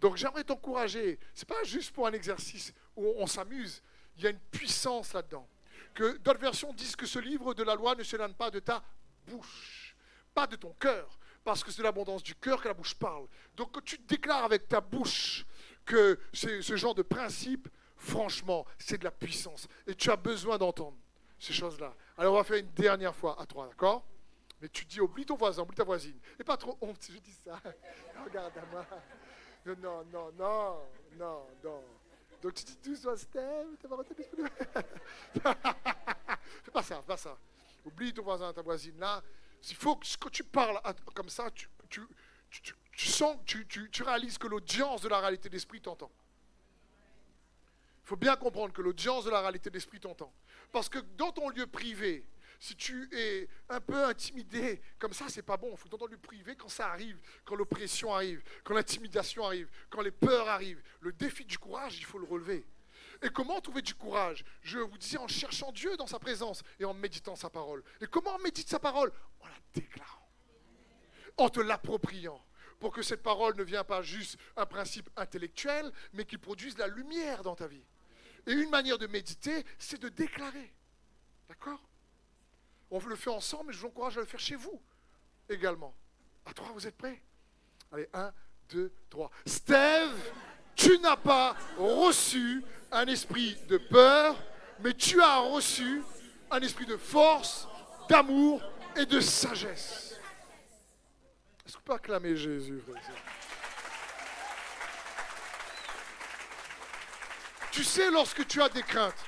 Donc 0.00 0.16
j'aimerais 0.16 0.44
t'encourager. 0.44 1.18
C'est 1.32 1.48
pas 1.48 1.62
juste 1.64 1.92
pour 1.92 2.06
un 2.06 2.12
exercice 2.12 2.72
où 2.96 3.14
on 3.16 3.26
s'amuse. 3.26 3.82
Il 4.16 4.24
y 4.24 4.26
a 4.26 4.30
une 4.30 4.38
puissance 4.38 5.12
là-dedans. 5.12 5.48
Que 5.94 6.16
d'autres 6.18 6.40
versions 6.40 6.72
disent 6.72 6.96
que 6.96 7.06
ce 7.06 7.18
livre 7.18 7.54
de 7.54 7.62
la 7.62 7.74
loi 7.74 7.94
ne 7.94 8.02
se 8.02 8.16
donne 8.16 8.34
pas 8.34 8.50
de 8.50 8.60
ta 8.60 8.82
bouche, 9.26 9.96
pas 10.34 10.46
de 10.46 10.56
ton 10.56 10.72
cœur, 10.74 11.18
parce 11.44 11.64
que 11.64 11.70
c'est 11.70 11.82
l'abondance 11.82 12.22
du 12.22 12.34
cœur 12.34 12.60
que 12.60 12.68
la 12.68 12.74
bouche 12.74 12.94
parle. 12.94 13.26
Donc 13.56 13.72
quand 13.72 13.84
tu 13.84 13.96
déclares 13.98 14.44
avec 14.44 14.68
ta 14.68 14.80
bouche 14.80 15.46
que 15.86 16.18
ce 16.32 16.76
genre 16.76 16.94
de 16.94 17.02
principe, 17.02 17.68
franchement, 17.96 18.66
c'est 18.78 18.98
de 18.98 19.04
la 19.04 19.10
puissance. 19.10 19.66
Et 19.86 19.94
tu 19.94 20.10
as 20.10 20.16
besoin 20.16 20.58
d'entendre 20.58 20.96
ces 21.38 21.52
choses-là. 21.52 21.94
Alors 22.18 22.34
on 22.34 22.36
va 22.36 22.44
faire 22.44 22.58
une 22.58 22.72
dernière 22.72 23.14
fois 23.14 23.40
à 23.40 23.46
toi, 23.46 23.68
d'accord? 23.68 24.04
Mais 24.60 24.68
tu 24.68 24.84
dis, 24.84 25.00
oublie 25.00 25.24
ton 25.26 25.36
voisin, 25.36 25.62
oublie 25.62 25.76
ta 25.76 25.84
voisine. 25.84 26.18
Et 26.38 26.44
pas 26.44 26.56
trop 26.56 26.76
honte, 26.80 27.06
je 27.10 27.18
dis 27.18 27.38
ça. 27.44 27.60
Regarde 28.24 28.56
à 28.56 28.64
moi. 28.72 28.86
Non, 29.66 30.04
non, 30.12 30.32
non, 30.32 30.80
non, 31.18 31.46
non. 31.62 31.84
Donc 32.40 32.54
tu 32.54 32.64
dis 32.64 32.76
doucement, 32.84 33.16
Steve, 33.16 33.76
t'as 33.80 33.88
pas 33.88 33.96
Fais 36.62 36.70
pas 36.70 36.82
ça, 36.82 36.96
fais 36.96 37.06
pas 37.06 37.16
ça. 37.16 37.36
Oublie 37.84 38.12
ton 38.12 38.22
voisin, 38.22 38.52
ta 38.52 38.62
voisine. 38.62 38.98
Là, 38.98 39.22
il 39.68 39.76
faut 39.76 39.98
quand 40.20 40.30
tu 40.30 40.44
parles 40.44 40.80
comme 41.14 41.28
ça, 41.28 41.50
tu, 41.50 41.68
tu, 41.88 42.00
tu 42.50 42.74
sens, 43.04 43.36
tu, 43.44 43.66
tu 43.66 44.02
réalises 44.02 44.38
que 44.38 44.46
l'audience 44.46 45.02
de 45.02 45.08
la 45.08 45.20
réalité 45.20 45.48
d'esprit 45.48 45.80
t'entend. 45.80 46.10
Il 48.04 48.08
faut 48.08 48.16
bien 48.16 48.36
comprendre 48.36 48.72
que 48.72 48.82
l'audience 48.82 49.24
de 49.24 49.30
la 49.30 49.40
réalité 49.40 49.68
d'esprit 49.68 50.00
t'entend. 50.00 50.32
Parce 50.72 50.88
que 50.88 51.00
dans 51.16 51.32
ton 51.32 51.48
lieu 51.48 51.66
privé, 51.66 52.24
si 52.58 52.74
tu 52.76 53.08
es 53.12 53.48
un 53.68 53.80
peu 53.80 54.04
intimidé, 54.04 54.80
comme 54.98 55.12
ça, 55.12 55.26
c'est 55.28 55.42
pas 55.42 55.56
bon. 55.56 55.70
Il 55.72 55.76
faut 55.76 55.88
t'entendre 55.88 56.12
le 56.12 56.18
privé 56.18 56.56
quand 56.56 56.68
ça 56.68 56.88
arrive, 56.88 57.20
quand 57.44 57.54
l'oppression 57.54 58.14
arrive, 58.14 58.42
quand 58.64 58.74
l'intimidation 58.74 59.44
arrive, 59.44 59.68
quand 59.90 60.00
les 60.00 60.10
peurs 60.10 60.48
arrivent. 60.48 60.82
Le 61.00 61.12
défi 61.12 61.44
du 61.44 61.58
courage, 61.58 61.98
il 61.98 62.04
faut 62.04 62.18
le 62.18 62.26
relever. 62.26 62.64
Et 63.22 63.28
comment 63.30 63.60
trouver 63.60 63.82
du 63.82 63.94
courage? 63.94 64.44
Je 64.62 64.78
vous 64.78 64.98
disais 64.98 65.18
en 65.18 65.28
cherchant 65.28 65.72
Dieu 65.72 65.96
dans 65.96 66.06
sa 66.06 66.18
présence 66.18 66.62
et 66.78 66.84
en 66.84 66.94
méditant 66.94 67.34
sa 67.34 67.50
parole. 67.50 67.82
Et 68.00 68.06
comment 68.06 68.36
on 68.36 68.42
médite 68.42 68.68
sa 68.68 68.78
parole? 68.78 69.12
En 69.40 69.46
la 69.46 69.58
déclarant, 69.74 70.28
en 71.38 71.48
te 71.48 71.60
l'appropriant, 71.60 72.42
pour 72.78 72.92
que 72.92 73.02
cette 73.02 73.22
parole 73.22 73.56
ne 73.56 73.62
vienne 73.62 73.84
pas 73.84 74.02
juste 74.02 74.36
un 74.56 74.66
principe 74.66 75.08
intellectuel, 75.16 75.90
mais 76.12 76.24
qui 76.24 76.38
produise 76.38 76.76
la 76.78 76.88
lumière 76.88 77.42
dans 77.42 77.54
ta 77.54 77.66
vie. 77.66 77.84
Et 78.46 78.52
une 78.52 78.70
manière 78.70 78.98
de 78.98 79.06
méditer, 79.06 79.64
c'est 79.78 80.00
de 80.00 80.08
déclarer. 80.08 80.72
D'accord? 81.48 81.80
On 82.90 83.00
le 83.00 83.16
fait 83.16 83.30
ensemble, 83.30 83.68
mais 83.68 83.72
je 83.72 83.80
vous 83.80 83.88
encourage 83.88 84.16
à 84.16 84.20
le 84.20 84.26
faire 84.26 84.40
chez 84.40 84.54
vous 84.56 84.80
également. 85.48 85.94
À 86.44 86.52
trois, 86.52 86.70
vous 86.72 86.86
êtes 86.86 86.96
prêts? 86.96 87.20
Allez, 87.90 88.08
un, 88.12 88.32
deux, 88.68 88.92
trois. 89.10 89.30
Steve, 89.44 90.32
tu 90.74 90.98
n'as 90.98 91.16
pas 91.16 91.56
reçu 91.78 92.62
un 92.92 93.06
esprit 93.06 93.56
de 93.68 93.78
peur, 93.78 94.36
mais 94.80 94.94
tu 94.94 95.20
as 95.20 95.38
reçu 95.38 96.02
un 96.50 96.60
esprit 96.60 96.86
de 96.86 96.96
force, 96.96 97.66
d'amour 98.08 98.62
et 98.94 99.06
de 99.06 99.18
sagesse. 99.20 100.05
Est-ce 101.66 101.76
qu'on 101.76 101.82
peut 101.82 101.94
acclamer 101.94 102.36
Jésus, 102.36 102.80
Tu 107.72 107.82
sais, 107.84 108.10
lorsque 108.10 108.46
tu 108.46 108.62
as 108.62 108.68
des 108.68 108.82
craintes 108.82 109.24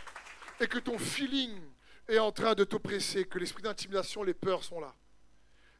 et 0.60 0.68
que 0.68 0.78
ton 0.78 0.98
feeling 0.98 1.60
est 2.06 2.18
en 2.18 2.32
train 2.32 2.54
de 2.54 2.64
t'oppresser, 2.64 3.26
que 3.26 3.38
l'esprit 3.38 3.62
d'intimidation, 3.62 4.22
les 4.22 4.34
peurs 4.34 4.64
sont 4.64 4.80
là. 4.80 4.94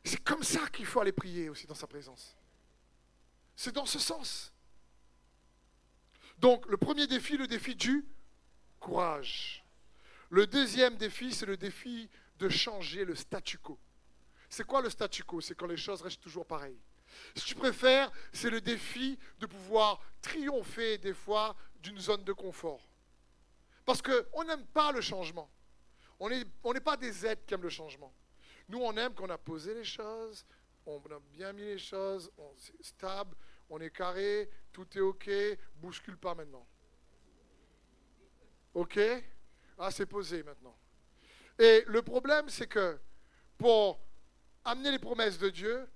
C'est 0.04 0.22
comme 0.22 0.42
ça 0.42 0.68
qu'il 0.68 0.84
faut 0.84 1.00
aller 1.00 1.12
prier 1.12 1.48
aussi 1.48 1.66
dans 1.66 1.74
sa 1.74 1.86
présence. 1.86 2.36
C'est 3.56 3.72
dans 3.72 3.86
ce 3.86 3.98
sens. 3.98 4.52
Donc, 6.38 6.66
le 6.66 6.76
premier 6.76 7.06
défi, 7.06 7.36
le 7.36 7.46
défi 7.46 7.74
du 7.74 8.04
courage. 8.80 9.64
Le 10.30 10.46
deuxième 10.46 10.96
défi, 10.96 11.32
c'est 11.32 11.46
le 11.46 11.56
défi 11.56 12.10
de 12.38 12.48
changer 12.48 13.04
le 13.04 13.14
statu 13.14 13.58
quo. 13.58 13.78
C'est 14.48 14.64
quoi 14.64 14.80
le 14.82 14.90
statu 14.90 15.22
quo? 15.24 15.40
C'est 15.40 15.54
quand 15.54 15.66
les 15.66 15.76
choses 15.76 16.02
restent 16.02 16.20
toujours 16.20 16.46
pareilles. 16.46 16.80
Si 17.34 17.44
tu 17.44 17.54
préfères, 17.54 18.10
c'est 18.32 18.50
le 18.50 18.60
défi 18.60 19.18
de 19.38 19.46
pouvoir 19.46 20.00
triompher 20.20 20.98
des 20.98 21.14
fois 21.14 21.56
d'une 21.80 21.98
zone 21.98 22.24
de 22.24 22.32
confort. 22.32 22.86
Parce 23.84 24.02
qu'on 24.02 24.44
n'aime 24.44 24.66
pas 24.66 24.92
le 24.92 25.00
changement. 25.00 25.50
On 26.20 26.28
n'est 26.28 26.80
pas 26.80 26.96
des 26.96 27.24
êtres 27.24 27.44
qui 27.46 27.54
aiment 27.54 27.62
le 27.62 27.68
changement. 27.68 28.12
Nous, 28.68 28.78
on 28.78 28.96
aime 28.96 29.14
qu'on 29.14 29.30
a 29.30 29.38
posé 29.38 29.72
les 29.72 29.84
choses, 29.84 30.44
on 30.84 30.98
a 30.98 31.18
bien 31.32 31.52
mis 31.52 31.62
les 31.62 31.78
choses, 31.78 32.30
on 32.36 32.52
est 32.54 32.82
stable, 32.82 33.34
on 33.70 33.80
est 33.80 33.90
carré, 33.90 34.50
tout 34.72 34.86
est 34.96 35.00
OK, 35.00 35.30
bouscule 35.76 36.18
pas 36.18 36.34
maintenant. 36.34 36.66
OK? 38.74 38.98
Ah, 39.78 39.90
c'est 39.90 40.06
posé 40.06 40.42
maintenant. 40.42 40.76
Et 41.58 41.84
le 41.86 42.02
problème, 42.02 42.48
c'est 42.48 42.66
que 42.66 42.98
pour 43.56 43.98
amener 44.70 44.90
les 44.90 44.98
promesses 44.98 45.38
de 45.38 45.50
Dieu, 45.50 45.88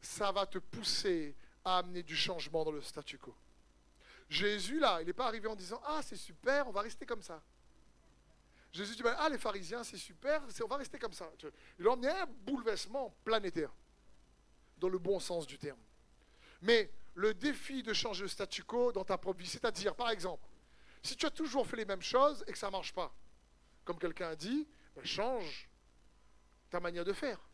ça 0.00 0.32
va 0.32 0.46
te 0.46 0.58
pousser 0.58 1.36
à 1.64 1.78
amener 1.78 2.02
du 2.02 2.16
changement 2.16 2.64
dans 2.64 2.72
le 2.72 2.82
statu 2.82 3.18
quo. 3.18 3.34
Jésus, 4.28 4.78
là, 4.78 5.00
il 5.00 5.06
n'est 5.06 5.12
pas 5.12 5.26
arrivé 5.26 5.48
en 5.48 5.56
disant 5.56 5.80
Ah, 5.86 6.00
c'est 6.02 6.16
super, 6.16 6.68
on 6.68 6.72
va 6.72 6.82
rester 6.82 7.06
comme 7.06 7.22
ça. 7.22 7.42
Jésus 8.72 8.96
dit, 8.96 9.02
ben, 9.02 9.16
ah 9.18 9.28
les 9.28 9.38
pharisiens, 9.38 9.82
c'est 9.82 9.96
super, 9.96 10.42
on 10.62 10.66
va 10.66 10.76
rester 10.76 10.98
comme 10.98 11.12
ça. 11.12 11.30
Il 11.78 11.86
a 11.86 11.90
emmené 11.90 12.08
un 12.08 12.26
bouleversement 12.26 13.16
planétaire, 13.24 13.72
dans 14.76 14.90
le 14.90 14.98
bon 14.98 15.18
sens 15.18 15.46
du 15.46 15.58
terme. 15.58 15.80
Mais 16.60 16.92
le 17.14 17.32
défi 17.32 17.82
de 17.82 17.92
changer 17.92 18.22
le 18.22 18.28
statu 18.28 18.62
quo 18.62 18.92
dans 18.92 19.04
ta 19.04 19.16
propre 19.16 19.40
vie, 19.40 19.48
c'est-à-dire, 19.48 19.94
par 19.94 20.10
exemple, 20.10 20.46
si 21.02 21.16
tu 21.16 21.24
as 21.24 21.30
toujours 21.30 21.66
fait 21.66 21.76
les 21.76 21.86
mêmes 21.86 22.02
choses 22.02 22.44
et 22.46 22.52
que 22.52 22.58
ça 22.58 22.66
ne 22.66 22.72
marche 22.72 22.92
pas, 22.92 23.14
comme 23.84 23.98
quelqu'un 23.98 24.28
a 24.28 24.36
dit, 24.36 24.68
ben, 24.94 25.04
change 25.04 25.68
ta 26.68 26.78
manière 26.78 27.06
de 27.06 27.14
faire. 27.14 27.47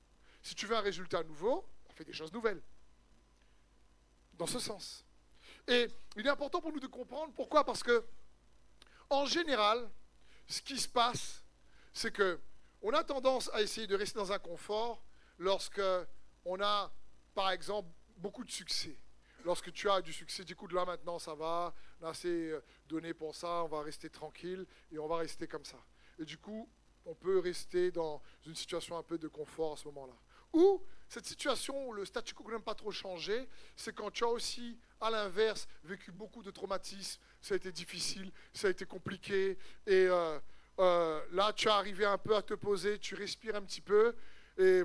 Si 0.44 0.54
tu 0.54 0.66
veux 0.66 0.76
un 0.76 0.82
résultat 0.82 1.24
nouveau, 1.24 1.66
fais 1.94 2.04
des 2.04 2.12
choses 2.12 2.32
nouvelles. 2.32 2.62
Dans 4.34 4.46
ce 4.46 4.58
sens. 4.58 5.04
Et 5.66 5.88
il 6.16 6.26
est 6.26 6.30
important 6.30 6.60
pour 6.60 6.70
nous 6.70 6.80
de 6.80 6.86
comprendre 6.86 7.32
pourquoi, 7.34 7.64
parce 7.64 7.82
que, 7.82 8.04
en 9.08 9.24
général, 9.24 9.90
ce 10.46 10.60
qui 10.60 10.78
se 10.78 10.88
passe, 10.88 11.42
c'est 11.94 12.12
que 12.12 12.38
on 12.82 12.92
a 12.92 13.02
tendance 13.02 13.50
à 13.54 13.62
essayer 13.62 13.86
de 13.86 13.96
rester 13.96 14.18
dans 14.18 14.32
un 14.32 14.38
confort 14.38 15.02
lorsque 15.38 15.80
on 16.44 16.60
a, 16.60 16.92
par 17.34 17.50
exemple, 17.50 17.88
beaucoup 18.18 18.44
de 18.44 18.50
succès. 18.50 19.00
Lorsque 19.46 19.72
tu 19.72 19.88
as 19.88 20.02
du 20.02 20.12
succès, 20.12 20.44
du 20.44 20.54
coup, 20.54 20.66
là 20.68 20.84
maintenant, 20.84 21.18
ça 21.18 21.34
va, 21.34 21.74
là 22.02 22.12
c'est 22.12 22.28
euh, 22.28 22.60
donné 22.86 23.14
pour 23.14 23.34
ça, 23.34 23.64
on 23.64 23.68
va 23.68 23.80
rester 23.80 24.10
tranquille 24.10 24.66
et 24.92 24.98
on 24.98 25.06
va 25.06 25.16
rester 25.16 25.46
comme 25.46 25.64
ça. 25.64 25.82
Et 26.18 26.26
du 26.26 26.36
coup, 26.36 26.68
on 27.06 27.14
peut 27.14 27.38
rester 27.38 27.90
dans 27.90 28.22
une 28.44 28.54
situation 28.54 28.98
un 28.98 29.02
peu 29.02 29.16
de 29.16 29.28
confort 29.28 29.72
à 29.72 29.76
ce 29.76 29.86
moment-là. 29.86 30.14
Ou 30.54 30.80
cette 31.08 31.26
situation 31.26 31.88
où 31.88 31.92
le 31.92 32.04
statu 32.04 32.32
quo 32.32 32.50
n'aime 32.50 32.62
pas 32.62 32.74
trop 32.74 32.90
changer, 32.90 33.48
c'est 33.76 33.94
quand 33.94 34.10
tu 34.10 34.24
as 34.24 34.28
aussi, 34.28 34.78
à 35.00 35.10
l'inverse, 35.10 35.68
vécu 35.82 36.12
beaucoup 36.12 36.42
de 36.42 36.50
traumatismes, 36.50 37.20
ça 37.40 37.54
a 37.54 37.56
été 37.56 37.70
difficile, 37.72 38.32
ça 38.52 38.68
a 38.68 38.70
été 38.70 38.86
compliqué, 38.86 39.58
et 39.86 40.06
euh, 40.08 40.38
euh, 40.78 41.20
là, 41.32 41.52
tu 41.52 41.68
es 41.68 41.70
arrivé 41.70 42.04
un 42.04 42.18
peu 42.18 42.36
à 42.36 42.42
te 42.42 42.54
poser, 42.54 42.98
tu 42.98 43.16
respires 43.16 43.56
un 43.56 43.62
petit 43.62 43.80
peu, 43.80 44.14
et 44.56 44.82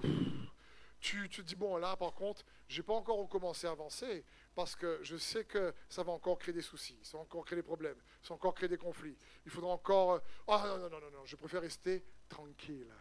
tu, 1.00 1.30
te 1.30 1.42
dis, 1.42 1.56
bon, 1.56 1.78
là, 1.78 1.96
par 1.96 2.14
contre, 2.14 2.44
je 2.68 2.78
n'ai 2.78 2.84
pas 2.84 2.94
encore 2.94 3.20
recommencé 3.20 3.68
à 3.68 3.72
avancer, 3.72 4.26
parce 4.56 4.76
que 4.76 5.00
je 5.04 5.18
sais 5.18 5.46
que 5.46 5.74
ça 5.88 6.02
va 6.04 6.12
encore 6.12 6.38
créer 6.40 6.54
des 6.54 6.62
soucis, 6.62 6.98
ça 7.04 7.18
va 7.18 7.24
encore 7.24 7.46
créer 7.46 7.58
des 7.58 7.64
problèmes, 7.64 7.98
ça 8.24 8.30
va 8.30 8.36
encore 8.36 8.56
créer 8.56 8.70
des 8.70 8.78
conflits. 8.78 9.16
Il 9.46 9.52
faudra 9.52 9.72
encore... 9.72 10.20
oh 10.48 10.58
non, 10.66 10.78
non, 10.78 10.90
non, 10.90 11.00
non, 11.00 11.12
non, 11.12 11.26
je 11.26 11.36
préfère 11.36 11.62
rester 11.62 12.04
tranquille. 12.28 12.92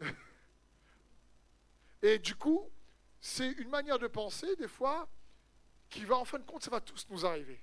Et 2.06 2.20
du 2.20 2.36
coup, 2.36 2.70
c'est 3.20 3.50
une 3.50 3.68
manière 3.68 3.98
de 3.98 4.06
penser, 4.06 4.54
des 4.54 4.68
fois, 4.68 5.08
qui 5.90 6.04
va, 6.04 6.16
en 6.16 6.24
fin 6.24 6.38
de 6.38 6.44
compte, 6.44 6.62
ça 6.62 6.70
va 6.70 6.80
tous 6.80 7.04
nous 7.10 7.26
arriver. 7.26 7.60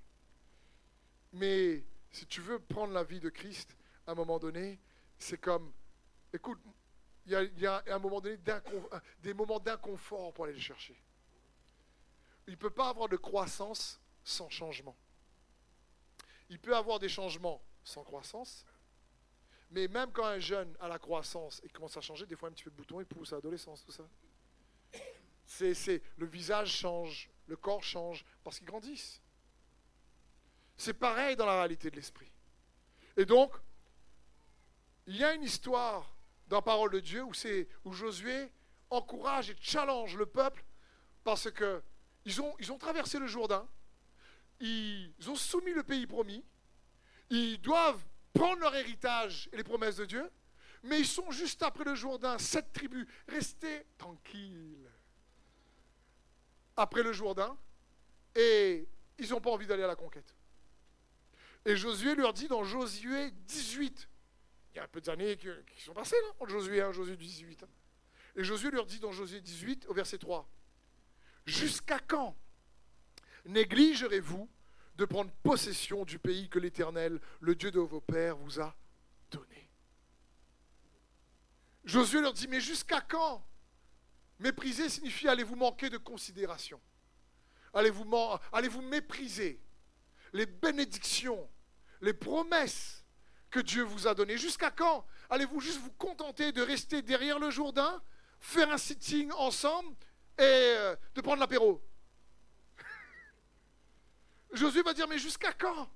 Mais 1.31 1.81
si 2.11 2.25
tu 2.25 2.41
veux 2.41 2.59
prendre 2.59 2.91
la 2.91 3.05
vie 3.05 3.21
de 3.21 3.29
Christ, 3.29 3.73
à 4.05 4.11
un 4.11 4.15
moment 4.15 4.39
donné, 4.39 4.81
c'est 5.17 5.37
comme, 5.37 5.71
écoute, 6.33 6.59
il 7.25 7.31
y, 7.31 7.65
a, 7.65 7.81
un 7.87 7.99
moment 7.99 8.19
donné 8.19 8.37
des 9.21 9.33
moments 9.33 9.61
d'inconfort 9.61 10.33
pour 10.33 10.43
aller 10.43 10.53
le 10.53 10.59
chercher. 10.59 11.01
Il 12.45 12.51
ne 12.51 12.57
peut 12.57 12.69
pas 12.69 12.89
avoir 12.89 13.07
de 13.07 13.15
croissance 13.15 14.01
sans 14.25 14.49
changement. 14.49 14.97
Il 16.49 16.59
peut 16.59 16.75
avoir 16.75 16.99
des 16.99 17.07
changements 17.07 17.63
sans 17.85 18.03
croissance, 18.03 18.65
mais 19.71 19.87
même 19.87 20.11
quand 20.11 20.25
un 20.25 20.39
jeune 20.39 20.75
a 20.81 20.89
la 20.89 20.99
croissance 20.99 21.61
et 21.63 21.69
commence 21.69 21.95
à 21.95 22.01
changer, 22.01 22.25
des 22.25 22.35
fois 22.35 22.49
un 22.49 22.51
petit 22.51 22.65
peu 22.65 22.71
de 22.71 22.75
bouton, 22.75 22.99
il 22.99 23.05
pousse 23.05 23.31
à 23.31 23.37
l'adolescence, 23.37 23.85
tout 23.85 23.93
ça. 23.93 24.03
C'est, 25.55 26.01
le 26.17 26.25
visage 26.25 26.71
change, 26.71 27.29
le 27.47 27.55
corps 27.55 27.83
change 27.83 28.25
parce 28.43 28.57
qu'ils 28.57 28.67
grandissent. 28.67 29.21
C'est 30.77 30.93
pareil 30.95 31.35
dans 31.35 31.45
la 31.45 31.59
réalité 31.59 31.91
de 31.91 31.95
l'esprit. 31.95 32.31
Et 33.17 33.25
donc, 33.25 33.53
il 35.05 35.15
y 35.15 35.23
a 35.23 35.33
une 35.33 35.43
histoire 35.43 36.15
dans 36.47 36.57
la 36.57 36.61
parole 36.63 36.91
de 36.91 36.99
Dieu 36.99 37.23
où, 37.23 37.33
c'est, 37.33 37.67
où 37.85 37.93
Josué 37.93 38.51
encourage 38.89 39.51
et 39.51 39.55
challenge 39.59 40.17
le 40.17 40.25
peuple 40.25 40.63
parce 41.23 41.51
que 41.51 41.83
ils 42.25 42.41
ont, 42.71 42.77
traversé 42.77 43.19
le 43.19 43.27
Jourdain, 43.27 43.67
ils 44.59 45.13
ont 45.27 45.35
soumis 45.35 45.73
le 45.73 45.83
pays 45.83 46.07
promis, 46.07 46.43
ils 47.29 47.59
doivent 47.59 48.01
prendre 48.33 48.61
leur 48.61 48.73
héritage 48.75 49.49
et 49.51 49.57
les 49.57 49.63
promesses 49.63 49.97
de 49.97 50.05
Dieu, 50.05 50.31
mais 50.83 50.99
ils 50.99 51.07
sont 51.07 51.29
juste 51.31 51.61
après 51.63 51.83
le 51.83 51.95
Jourdain, 51.95 52.37
sept 52.37 52.71
tribus, 52.71 53.05
restez 53.27 53.85
tranquilles. 53.97 54.89
Après 56.75 57.03
le 57.03 57.13
Jourdain, 57.13 57.57
et 58.35 58.87
ils 59.19 59.29
n'ont 59.29 59.41
pas 59.41 59.51
envie 59.51 59.67
d'aller 59.67 59.83
à 59.83 59.87
la 59.87 59.95
conquête. 59.95 60.35
Et 61.65 61.75
Josué 61.77 62.15
leur 62.15 62.33
dit 62.33 62.47
dans 62.47 62.63
Josué 62.63 63.31
18, 63.31 64.09
il 64.73 64.77
y 64.77 64.79
a 64.79 64.83
un 64.83 64.87
peu 64.87 65.01
d'années 65.01 65.37
qui, 65.37 65.81
sont 65.81 65.93
passées 65.93 66.15
là, 66.21 66.29
entre 66.39 66.51
Josué 66.51 66.81
1 66.81 66.89
et 66.89 66.93
Josué 66.93 67.15
18. 67.15 67.65
Et 68.35 68.43
Josué 68.43 68.71
leur 68.71 68.85
dit 68.85 68.99
dans 68.99 69.11
Josué 69.11 69.39
18 69.39 69.85
au 69.87 69.93
verset 69.93 70.17
3, 70.17 70.49
Jusqu'à 71.45 71.99
quand 71.99 72.35
négligerez-vous 73.45 74.49
de 74.95 75.05
prendre 75.05 75.31
possession 75.43 76.05
du 76.05 76.17
pays 76.17 76.49
que 76.49 76.59
l'Éternel, 76.59 77.19
le 77.41 77.55
Dieu 77.55 77.71
de 77.71 77.79
vos 77.79 78.01
pères, 78.01 78.37
vous 78.37 78.59
a 78.59 78.75
donné? 79.31 79.69
Josué 81.83 82.21
leur 82.21 82.33
dit, 82.33 82.47
mais 82.47 82.61
jusqu'à 82.61 83.01
quand 83.01 83.45
Mépriser 84.43 84.89
signifie 84.89 85.29
allez-vous 85.29 85.55
manquer 85.55 85.89
de 85.89 85.97
considération 85.97 86.81
Allez-vous 87.73 88.05
allez 88.51 88.67
-vous 88.67 88.81
mépriser 88.81 89.57
les 90.33 90.45
bénédictions, 90.45 91.49
les 92.01 92.13
promesses 92.13 93.05
que 93.49 93.61
Dieu 93.61 93.83
vous 93.83 94.05
a 94.05 94.13
données 94.13 94.37
Jusqu'à 94.37 94.69
quand 94.69 95.07
Allez-vous 95.29 95.61
juste 95.61 95.79
vous 95.79 95.93
contenter 95.93 96.51
de 96.51 96.61
rester 96.61 97.01
derrière 97.01 97.39
le 97.39 97.51
Jourdain, 97.51 98.03
faire 98.41 98.69
un 98.69 98.77
sitting 98.77 99.31
ensemble 99.31 99.95
et 100.37 100.41
euh, 100.41 100.95
de 101.15 101.21
prendre 101.21 101.39
l'apéro? 101.39 101.81
Josué 104.51 104.81
va 104.83 104.93
dire, 104.93 105.07
mais 105.07 105.19
jusqu'à 105.19 105.53
quand 105.53 105.89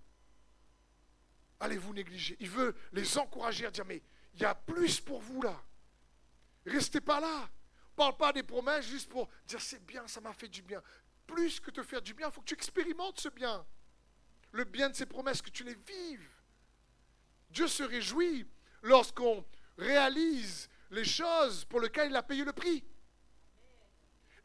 Allez-vous 1.60 1.94
négliger? 1.94 2.38
Il 2.40 2.50
veut 2.50 2.74
les 2.94 3.18
encourager 3.18 3.66
à 3.66 3.72
dire, 3.72 3.84
mais 3.84 4.02
il 4.36 4.42
y 4.42 4.46
a 4.46 4.56
plus 4.56 5.02
pour 5.02 5.20
vous 5.20 5.42
là. 5.42 5.62
Restez 6.66 7.02
pas 7.02 7.20
là. 7.20 7.50
Parle 7.98 8.16
pas 8.16 8.32
des 8.32 8.44
promesses 8.44 8.86
juste 8.86 9.10
pour 9.10 9.28
dire, 9.48 9.60
c'est 9.60 9.84
bien, 9.84 10.08
ça 10.08 10.22
m'a 10.22 10.32
fait 10.32 10.48
du 10.48 10.62
bien. 10.62 10.84
Plus 11.26 11.60
que 11.60 11.72
te 11.72 11.82
faire 11.82 12.00
du 12.00 12.14
bien, 12.14 12.28
il 12.28 12.32
faut 12.32 12.42
que 12.42 12.46
tu 12.46 12.54
expérimentes 12.54 13.20
ce 13.20 13.28
bien. 13.28 13.66
Le 14.52 14.66
bien 14.66 14.88
de 14.90 14.96
ces 14.96 15.08
promesses, 15.08 15.42
que 15.42 15.50
tu 15.50 15.64
les 15.64 15.74
vives. 15.74 16.30
Dieu 17.50 17.68
se 17.68 17.82
réjouit 17.82 18.46
lorsqu'on 18.84 19.44
réalise 19.80 20.70
les 20.92 21.04
choses 21.04 21.66
pour 21.66 21.80
lesquelles 21.82 22.12
il 22.12 22.16
a 22.16 22.22
payé 22.22 22.46
le 22.46 22.54
prix. 22.54 22.86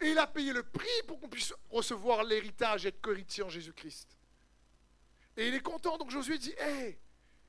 Et 0.00 0.12
il 0.12 0.18
a 0.18 0.26
payé 0.26 0.54
le 0.54 0.62
prix 0.62 1.02
pour 1.06 1.20
qu'on 1.20 1.28
puisse 1.28 1.52
recevoir 1.68 2.24
l'héritage 2.24 2.86
et 2.86 2.88
être 2.88 3.06
héritier 3.06 3.42
en 3.42 3.50
Jésus-Christ. 3.50 4.16
Et 5.36 5.48
il 5.48 5.54
est 5.54 5.60
content, 5.60 5.98
donc 5.98 6.10
Josué 6.10 6.38
dit, 6.38 6.54
hé, 6.58 6.98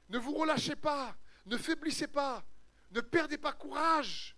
ne 0.10 0.18
vous 0.18 0.34
relâchez 0.34 0.76
pas, 0.76 1.16
ne 1.46 1.56
faiblissez 1.56 2.08
pas, 2.08 2.44
ne 2.92 3.00
perdez 3.00 3.38
pas 3.38 3.54
courage. 3.54 4.36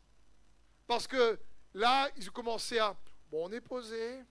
Parce 0.86 1.08
que 1.08 1.40
là, 1.76 2.10
ils 2.18 2.28
ont 2.30 2.34
commencé 2.34 2.80
à, 2.80 2.96
bon, 3.30 3.48
on 3.48 3.52
est 3.52 3.62
posé. 3.62 4.24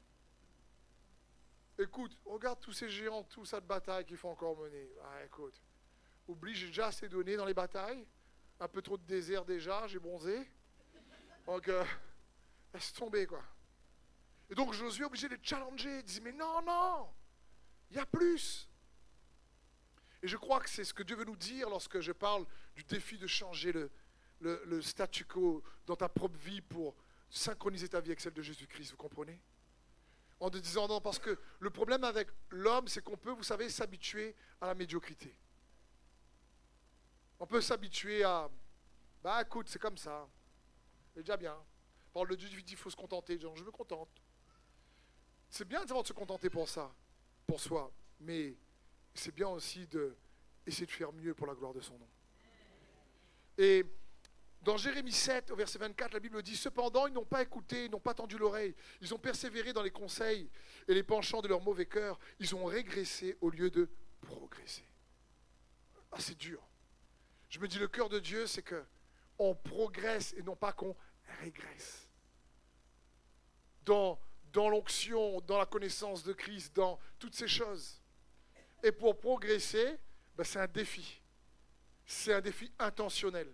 Écoute, 1.79 2.17
regarde 2.25 2.61
tous 2.61 2.73
ces 2.73 2.89
géants, 2.89 3.23
toute 3.25 3.47
cette 3.47 3.67
bataille 3.67 4.05
qu'il 4.05 4.17
faut 4.17 4.29
encore 4.29 4.57
mener. 4.59 4.89
Ah, 5.05 5.25
écoute, 5.25 5.61
oublie, 6.27 6.55
j'ai 6.55 6.69
déjà 6.69 6.89
assez 6.89 7.09
donné 7.09 7.37
dans 7.37 7.45
les 7.45 7.55
batailles. 7.55 8.07
Un 8.61 8.69
peu 8.69 8.83
trop 8.83 8.97
de 8.97 9.05
désert 9.05 9.45
déjà, 9.45 9.87
j'ai 9.87 9.99
bronzé. 9.99 10.49
Donc, 11.47 11.69
euh, 11.69 11.85
laisse 12.73 12.93
tomber, 12.93 13.27
quoi. 13.27 13.43
Et 14.51 14.55
donc 14.55 14.73
Josué 14.73 15.03
est 15.03 15.07
obligé 15.07 15.29
de 15.29 15.39
challenger. 15.43 15.99
Il 15.99 16.05
dit, 16.05 16.21
mais 16.21 16.33
non, 16.33 16.63
non, 16.63 17.09
il 17.91 17.97
y 17.97 18.01
a 18.01 18.07
plus. 18.07 18.69
Et 20.23 20.29
je 20.29 20.37
crois 20.37 20.61
que 20.61 20.71
c'est 20.71 20.85
ce 20.85 20.95
que 20.95 21.03
Dieu 21.03 21.17
veut 21.17 21.25
nous 21.25 21.37
dire 21.37 21.69
lorsque 21.69 22.01
je 22.01 22.13
parle 22.13 22.47
du 22.75 22.85
défi 22.85 23.19
de 23.19 23.27
changer 23.27 23.73
le, 23.73 23.91
le, 24.41 24.81
statu 24.81 25.25
quo 25.25 25.63
dans 25.87 25.97
ta 25.97 26.09
propre 26.09 26.39
vie 26.39 26.61
pour 26.61 26.95
synchroniser 27.35 27.89
ta 27.89 28.01
vie 28.01 28.11
avec 28.11 28.21
celle 28.21 28.33
de 28.33 28.43
Jésus-Christ, 28.43 28.93
vous 28.93 28.97
comprenez? 28.97 29.41
En 30.41 30.51
te 30.51 30.59
disant 30.59 30.89
non, 30.89 31.01
parce 31.01 31.19
que 31.19 31.39
le 31.59 31.71
problème 31.71 32.05
avec 32.05 32.29
l'homme, 32.51 32.89
c'est 32.89 33.03
qu'on 33.03 33.17
peut, 33.17 33.33
vous 33.33 33.43
savez, 33.43 33.69
s'habituer 33.69 34.35
à 34.61 34.67
la 34.67 34.75
médiocrité. 34.75 35.37
On 37.41 37.47
peut 37.47 37.61
s'habituer 37.61 38.23
à, 38.23 38.49
bah 39.23 39.43
écoute, 39.43 39.69
c'est 39.69 39.81
comme 39.81 39.97
ça, 39.97 40.29
c'est 41.13 41.21
déjà 41.21 41.37
bien. 41.37 41.57
Parle 42.13 42.29
de 42.29 42.37
Dieu, 42.37 42.49
il 42.49 42.77
faut 42.77 42.91
se 42.91 42.97
contenter. 42.97 43.39
Genre, 43.41 43.57
je 43.57 43.65
me 43.65 43.73
contente. 43.73 44.09
C'est 45.51 45.67
bien 45.67 45.85
de 45.85 45.89
se 45.89 46.13
contenter 46.13 46.51
pour 46.51 46.69
ça, 46.69 46.95
pour 47.47 47.61
soi, 47.61 47.93
mais 48.21 48.57
c'est 49.13 49.35
bien 49.35 49.49
aussi 49.49 49.87
de 49.89 50.17
essayer 50.67 50.87
de 50.87 50.93
faire 50.93 51.13
mieux 51.13 51.35
pour 51.35 51.47
la 51.47 51.55
gloire 51.55 51.75
de 51.75 51.81
son 51.81 51.99
nom. 51.99 52.09
Et 53.59 53.85
dans 54.65 54.79
Jérémie 54.79 55.13
7, 55.13 55.51
au 55.51 55.57
verset 55.57 55.79
24, 55.79 56.15
la 56.15 56.21
Bible 56.21 56.43
dit 56.43 56.57
Cependant, 56.57 57.07
ils 57.07 57.13
n'ont 57.13 57.25
pas 57.25 57.43
écouté, 57.43 57.85
ils 57.85 57.91
n'ont 57.91 58.01
pas 58.01 58.15
tendu 58.15 58.39
l'oreille, 58.39 58.75
ils 59.01 59.13
ont 59.13 59.19
persévéré 59.19 59.73
dans 59.73 59.83
les 59.83 59.91
conseils 59.91 60.51
et 60.89 60.95
les 60.95 61.03
penchants 61.03 61.43
de 61.43 61.49
leur 61.49 61.61
mauvais 61.61 61.87
cœur, 61.87 62.19
ils 62.41 62.55
ont 62.55 62.65
régressé 62.65 63.37
au 63.41 63.51
lieu 63.51 63.71
de 63.71 63.89
progresser. 64.23 64.85
Ah, 66.13 66.17
c'est 66.19 66.39
dur. 66.39 66.67
Je 67.51 67.59
me 67.59 67.69
dis, 67.69 67.79
le 67.79 67.89
cœur 67.89 68.09
de 68.09 68.19
Dieu, 68.19 68.47
c'est 68.47 68.63
que 68.63 68.83
on 69.39 69.55
progresse 69.55 70.33
et 70.37 70.43
non 70.43 70.57
pas 70.57 70.73
qu'on 70.73 70.97
régresse. 71.41 72.09
Dans 73.85 74.19
dans 74.53 74.69
l'onction, 74.69 75.41
dans 75.41 75.59
la 75.59 75.67
connaissance 75.67 76.23
de 76.23 76.33
Christ, 76.33 76.75
dans 76.77 76.99
toutes 77.19 77.35
ces 77.35 77.49
choses. 77.49 78.01
Et 78.85 78.93
pour 78.93 79.19
progresser, 79.19 79.97
ben, 80.37 80.45
c'est 80.45 80.61
un 80.61 80.69
défi. 80.69 81.21
C'est 82.07 82.33
un 82.33 82.41
défi 82.41 82.73
intentionnel 82.79 83.53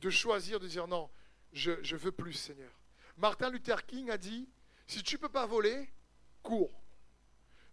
de 0.00 0.10
choisir, 0.10 0.58
de 0.60 0.66
dire 0.66 0.86
non, 0.86 1.10
je, 1.52 1.96
veux 1.96 2.12
plus, 2.12 2.32
Seigneur. 2.32 2.72
Martin 3.16 3.50
Luther 3.50 3.84
King 3.86 4.10
a 4.10 4.18
dit, 4.18 4.48
si 4.86 5.02
tu 5.02 5.16
ne 5.16 5.20
peux 5.20 5.28
pas 5.28 5.46
voler, 5.46 5.92
cours. 6.42 6.82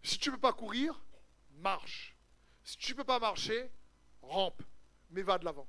Si 0.03 0.17
tu 0.17 0.29
ne 0.29 0.35
peux 0.35 0.41
pas 0.41 0.53
courir, 0.53 1.03
marche. 1.51 2.15
Si 2.63 2.77
tu 2.77 2.91
ne 2.91 2.97
peux 2.97 3.03
pas 3.03 3.19
marcher, 3.19 3.71
rampe. 4.21 4.61
Mais 5.09 5.21
va 5.21 5.37
de 5.37 5.45
l'avant. 5.45 5.67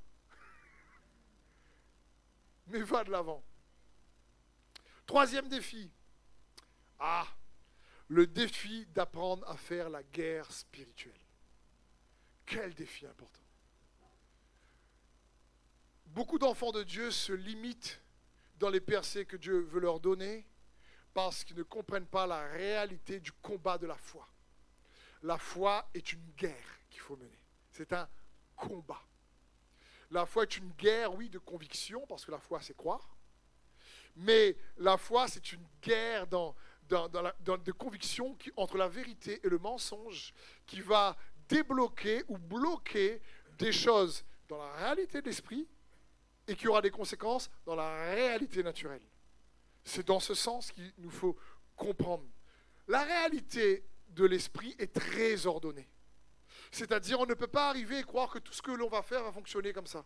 Mais 2.67 2.81
va 2.81 3.03
de 3.03 3.11
l'avant. 3.11 3.43
Troisième 5.05 5.47
défi, 5.47 5.89
ah, 6.99 7.27
le 8.09 8.27
défi 8.27 8.85
d'apprendre 8.87 9.47
à 9.49 9.55
faire 9.55 9.89
la 9.89 10.03
guerre 10.03 10.51
spirituelle. 10.51 11.13
Quel 12.45 12.73
défi 12.73 13.05
important. 13.05 13.48
Beaucoup 16.09 16.39
d'enfants 16.39 16.71
de 16.71 16.83
Dieu 16.83 17.11
se 17.11 17.33
limitent 17.33 18.01
dans 18.57 18.69
les 18.69 18.81
percées 18.81 19.25
que 19.25 19.37
Dieu 19.37 19.59
veut 19.59 19.79
leur 19.79 19.99
donner 19.99 20.45
parce 21.13 21.43
qu'ils 21.43 21.57
ne 21.57 21.63
comprennent 21.63 22.07
pas 22.07 22.27
la 22.27 22.47
réalité 22.49 23.19
du 23.19 23.31
combat 23.31 23.77
de 23.77 23.87
la 23.87 23.97
foi. 23.97 24.27
La 25.23 25.37
foi 25.37 25.89
est 25.93 26.13
une 26.13 26.31
guerre 26.37 26.79
qu'il 26.89 27.01
faut 27.01 27.15
mener. 27.15 27.39
C'est 27.71 27.93
un 27.93 28.07
combat. 28.55 29.01
La 30.11 30.25
foi 30.25 30.43
est 30.43 30.57
une 30.57 30.71
guerre, 30.71 31.13
oui, 31.13 31.29
de 31.29 31.39
conviction, 31.39 32.05
parce 32.07 32.25
que 32.25 32.31
la 32.31 32.39
foi, 32.39 32.61
c'est 32.61 32.75
croire. 32.75 33.15
Mais 34.15 34.57
la 34.77 34.97
foi, 34.97 35.27
c'est 35.27 35.51
une 35.51 35.65
guerre 35.81 36.27
de 36.27 37.71
conviction 37.71 38.37
entre 38.55 38.77
la 38.77 38.87
vérité 38.87 39.39
et 39.43 39.49
le 39.49 39.59
mensonge 39.59 40.33
qui 40.65 40.81
va 40.81 41.15
débloquer 41.47 42.23
ou 42.27 42.37
bloquer 42.37 43.21
des 43.57 43.71
choses 43.71 44.23
dans 44.47 44.57
la 44.57 44.71
réalité 44.73 45.21
de 45.21 45.27
l'esprit 45.27 45.67
et 46.49 46.55
qui 46.55 46.67
aura 46.67 46.81
des 46.81 46.89
conséquences 46.89 47.49
dans 47.65 47.75
la 47.75 48.05
réalité 48.05 48.63
naturelle. 48.63 49.03
C'est 49.83 50.07
dans 50.07 50.19
ce 50.19 50.33
sens 50.33 50.71
qu'il 50.71 50.91
nous 50.97 51.11
faut 51.11 51.37
comprendre. 51.75 52.25
La 52.87 53.03
réalité 53.03 53.85
de 54.09 54.25
l'esprit 54.25 54.75
est 54.79 54.91
très 54.91 55.45
ordonnée. 55.45 55.87
C'est-à-dire, 56.71 57.19
on 57.19 57.27
ne 57.27 57.35
peut 57.35 57.47
pas 57.47 57.69
arriver 57.69 57.99
et 57.99 58.03
croire 58.03 58.31
que 58.31 58.39
tout 58.39 58.51
ce 58.51 58.63
que 58.63 58.71
l'on 58.71 58.89
va 58.89 59.03
faire 59.03 59.23
va 59.23 59.31
fonctionner 59.31 59.73
comme 59.73 59.85
ça. 59.85 60.03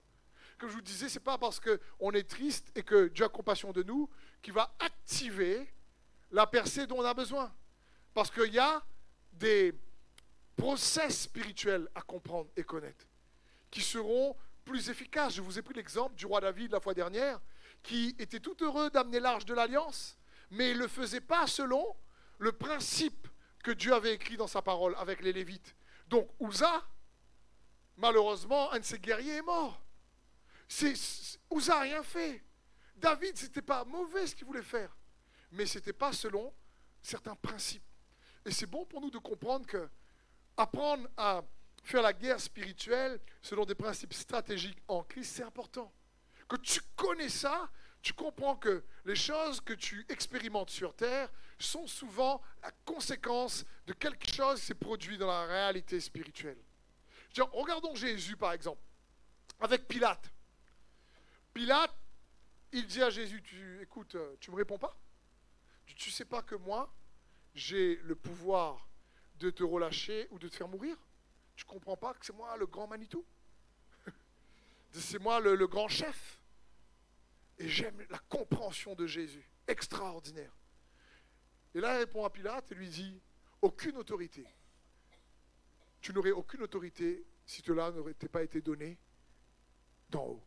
Comme 0.57 0.69
je 0.69 0.75
vous 0.75 0.81
disais, 0.81 1.07
ce 1.07 1.17
n'est 1.17 1.23
pas 1.23 1.37
parce 1.37 1.61
qu'on 1.61 2.11
est 2.11 2.29
triste 2.29 2.71
et 2.75 2.83
que 2.83 3.07
Dieu 3.07 3.23
a 3.23 3.29
compassion 3.29 3.71
de 3.71 3.81
nous 3.81 4.09
qu'il 4.41 4.53
va 4.53 4.75
activer 4.79 5.73
la 6.31 6.45
percée 6.45 6.87
dont 6.87 6.99
on 6.99 7.05
a 7.05 7.13
besoin. 7.13 7.53
Parce 8.13 8.29
qu'il 8.29 8.53
y 8.53 8.59
a 8.59 8.83
des 9.31 9.73
process 10.57 11.21
spirituels 11.21 11.89
à 11.95 12.01
comprendre 12.01 12.49
et 12.57 12.63
connaître 12.63 13.07
qui 13.71 13.81
seront 13.81 14.35
plus 14.63 14.89
efficaces. 14.89 15.35
Je 15.35 15.41
vous 15.41 15.59
ai 15.59 15.61
pris 15.61 15.73
l'exemple 15.73 16.15
du 16.15 16.25
roi 16.25 16.41
David 16.41 16.71
la 16.71 16.79
fois 16.79 16.93
dernière, 16.93 17.39
qui 17.81 18.15
était 18.19 18.39
tout 18.39 18.55
heureux 18.61 18.89
d'amener 18.89 19.19
l'arche 19.19 19.45
de 19.45 19.53
l'alliance, 19.53 20.17
mais 20.51 20.71
il 20.71 20.77
ne 20.77 20.83
le 20.83 20.87
faisait 20.87 21.21
pas 21.21 21.47
selon 21.47 21.85
le 22.39 22.51
principe 22.51 23.27
que 23.63 23.71
Dieu 23.71 23.93
avait 23.93 24.13
écrit 24.13 24.37
dans 24.37 24.47
sa 24.47 24.61
parole 24.61 24.95
avec 24.97 25.21
les 25.21 25.33
Lévites. 25.33 25.75
Donc 26.07 26.29
Ouza, 26.39 26.85
malheureusement, 27.97 28.71
un 28.71 28.79
de 28.79 28.85
ses 28.85 28.99
guerriers 28.99 29.37
est 29.37 29.41
mort. 29.41 29.81
Ouza 31.49 31.75
n'a 31.75 31.81
rien 31.81 32.03
fait. 32.03 32.43
David, 32.95 33.37
ce 33.37 33.45
n'était 33.45 33.61
pas 33.61 33.83
mauvais 33.85 34.27
ce 34.27 34.35
qu'il 34.35 34.45
voulait 34.45 34.61
faire, 34.61 34.95
mais 35.51 35.65
ce 35.65 35.77
n'était 35.77 35.93
pas 35.93 36.13
selon 36.13 36.53
certains 37.01 37.35
principes. 37.35 37.83
Et 38.45 38.51
c'est 38.51 38.65
bon 38.65 38.85
pour 38.85 39.01
nous 39.01 39.09
de 39.09 39.17
comprendre 39.17 39.65
que 39.65 39.89
apprendre 40.57 41.07
à 41.17 41.43
faire 41.83 42.01
la 42.01 42.13
guerre 42.13 42.39
spirituelle 42.39 43.19
selon 43.41 43.65
des 43.65 43.75
principes 43.75 44.13
stratégiques 44.13 44.81
en 44.87 45.03
Christ, 45.03 45.35
c'est 45.35 45.43
important. 45.43 45.91
Que 46.47 46.55
tu 46.57 46.79
connais 46.95 47.29
ça, 47.29 47.69
tu 48.01 48.13
comprends 48.13 48.55
que 48.55 48.83
les 49.05 49.15
choses 49.15 49.61
que 49.61 49.73
tu 49.73 50.05
expérimentes 50.09 50.69
sur 50.69 50.95
Terre 50.95 51.29
sont 51.59 51.87
souvent 51.87 52.41
la 52.61 52.71
conséquence 52.85 53.65
de 53.85 53.93
quelque 53.93 54.33
chose 54.33 54.59
qui 54.59 54.65
s'est 54.67 54.73
produit 54.73 55.17
dans 55.17 55.27
la 55.27 55.45
réalité 55.45 55.99
spirituelle. 55.99 56.57
regardons 57.51 57.95
Jésus 57.95 58.37
par 58.37 58.53
exemple, 58.53 58.81
avec 59.59 59.87
Pilate. 59.87 60.31
Pilate, 61.53 61.93
il 62.71 62.87
dit 62.87 63.03
à 63.03 63.09
Jésus, 63.09 63.41
tu, 63.43 63.81
écoute, 63.81 64.15
euh, 64.15 64.35
tu 64.39 64.49
ne 64.49 64.55
me 64.55 64.57
réponds 64.57 64.79
pas? 64.79 64.97
Tu 65.85 66.09
ne 66.09 66.13
sais 66.13 66.25
pas 66.25 66.41
que 66.41 66.55
moi, 66.55 66.91
j'ai 67.53 67.97
le 67.97 68.15
pouvoir 68.15 68.87
de 69.35 69.51
te 69.51 69.63
relâcher 69.63 70.27
ou 70.31 70.39
de 70.39 70.47
te 70.47 70.55
faire 70.55 70.67
mourir? 70.67 70.97
Tu 71.55 71.65
comprends 71.65 71.97
pas 71.97 72.13
que 72.13 72.25
c'est 72.25 72.33
moi 72.33 72.57
le 72.57 72.65
grand 72.65 72.87
Manitou? 72.87 73.25
C'est 74.91 75.19
moi 75.19 75.39
le, 75.39 75.55
le 75.55 75.67
grand 75.67 75.87
chef? 75.87 76.39
Et 77.59 77.69
j'aime 77.69 78.05
la 78.09 78.19
compréhension 78.29 78.95
de 78.95 79.05
Jésus, 79.05 79.47
extraordinaire. 79.67 80.51
Et 81.75 81.79
là, 81.79 81.95
il 81.95 81.99
répond 81.99 82.25
à 82.25 82.29
Pilate 82.29 82.71
et 82.71 82.75
lui 82.75 82.89
dit, 82.89 83.21
aucune 83.61 83.97
autorité. 83.97 84.45
Tu 86.01 86.13
n'aurais 86.13 86.31
aucune 86.31 86.61
autorité 86.63 87.25
si 87.45 87.61
cela 87.61 87.91
n'aurait 87.91 88.13
pas 88.13 88.43
été 88.43 88.61
donné 88.61 88.97
d'en 90.09 90.25
haut. 90.25 90.43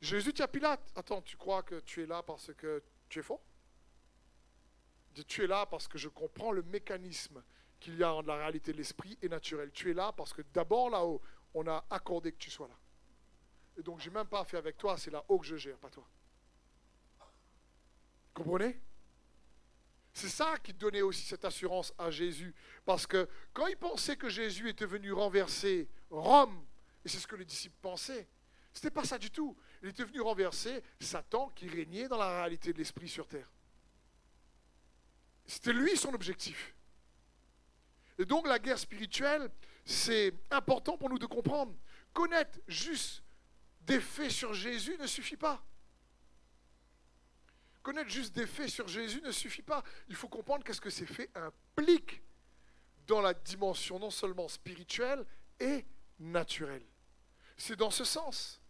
Jésus 0.00 0.32
dit 0.32 0.42
à 0.42 0.48
Pilate, 0.48 0.92
attends, 0.94 1.22
tu 1.22 1.36
crois 1.36 1.62
que 1.62 1.80
tu 1.80 2.02
es 2.02 2.06
là 2.06 2.22
parce 2.22 2.52
que 2.54 2.82
tu 3.08 3.20
es 3.20 3.22
faux? 3.22 3.40
Tu 5.22 5.44
es 5.44 5.46
là 5.46 5.66
parce 5.66 5.88
que 5.88 5.98
je 5.98 6.08
comprends 6.08 6.52
le 6.52 6.62
mécanisme 6.62 7.42
qu'il 7.80 7.96
y 7.96 8.02
a 8.02 8.12
entre 8.12 8.28
la 8.28 8.36
réalité 8.36 8.72
de 8.72 8.78
l'esprit 8.78 9.18
et 9.22 9.28
naturel. 9.28 9.70
Tu 9.72 9.90
es 9.90 9.94
là 9.94 10.12
parce 10.12 10.32
que 10.32 10.42
d'abord 10.52 10.90
là-haut, 10.90 11.20
on 11.54 11.66
a 11.68 11.84
accordé 11.90 12.32
que 12.32 12.38
tu 12.38 12.50
sois 12.50 12.68
là. 12.68 12.78
Et 13.76 13.82
donc, 13.82 14.00
je 14.00 14.08
n'ai 14.08 14.14
même 14.14 14.26
pas 14.26 14.44
fait 14.44 14.56
avec 14.56 14.76
toi, 14.76 14.96
c'est 14.96 15.10
là-haut 15.10 15.38
que 15.38 15.46
je 15.46 15.56
gère, 15.56 15.76
pas 15.78 15.90
toi. 15.90 16.06
Comprenez? 18.32 18.80
C'est 20.12 20.28
ça 20.28 20.56
qui 20.58 20.72
donnait 20.72 21.02
aussi 21.02 21.22
cette 21.22 21.44
assurance 21.44 21.92
à 21.98 22.10
Jésus. 22.10 22.54
Parce 22.84 23.06
que 23.06 23.28
quand 23.52 23.66
il 23.66 23.76
pensait 23.76 24.16
que 24.16 24.28
Jésus 24.28 24.68
était 24.68 24.86
venu 24.86 25.12
renverser 25.12 25.88
Rome, 26.10 26.64
et 27.04 27.08
c'est 27.08 27.18
ce 27.18 27.26
que 27.26 27.36
les 27.36 27.44
disciples 27.44 27.76
pensaient, 27.82 28.28
ce 28.72 28.78
n'était 28.78 28.90
pas 28.90 29.04
ça 29.04 29.18
du 29.18 29.30
tout. 29.30 29.56
Il 29.82 29.88
était 29.88 30.04
venu 30.04 30.20
renverser 30.20 30.82
Satan 31.00 31.48
qui 31.50 31.68
régnait 31.68 32.08
dans 32.08 32.16
la 32.16 32.40
réalité 32.40 32.72
de 32.72 32.78
l'esprit 32.78 33.08
sur 33.08 33.26
terre. 33.26 33.50
C'était 35.46 35.72
lui 35.72 35.96
son 35.96 36.14
objectif. 36.14 36.74
Et 38.18 38.24
donc 38.24 38.46
la 38.46 38.58
guerre 38.58 38.78
spirituelle, 38.78 39.50
c'est 39.84 40.32
important 40.50 40.96
pour 40.96 41.10
nous 41.10 41.18
de 41.18 41.26
comprendre. 41.26 41.74
Connaître 42.12 42.58
juste 42.68 43.22
des 43.82 44.00
faits 44.00 44.30
sur 44.30 44.54
Jésus 44.54 44.96
ne 44.98 45.06
suffit 45.06 45.36
pas. 45.36 45.64
Connaître 47.82 48.10
juste 48.10 48.34
des 48.34 48.46
faits 48.46 48.70
sur 48.70 48.88
Jésus 48.88 49.20
ne 49.20 49.30
suffit 49.30 49.62
pas. 49.62 49.82
Il 50.08 50.14
faut 50.14 50.28
comprendre 50.28 50.64
qu'est-ce 50.64 50.80
que 50.80 50.90
ces 50.90 51.06
faits 51.06 51.30
impliquent 51.34 52.22
dans 53.06 53.20
la 53.20 53.34
dimension 53.34 53.98
non 53.98 54.10
seulement 54.10 54.48
spirituelle 54.48 55.26
et 55.60 55.84
naturelle. 56.18 56.86
C'est 57.56 57.76
dans 57.76 57.90
ce 57.90 58.04
sens. 58.04 58.60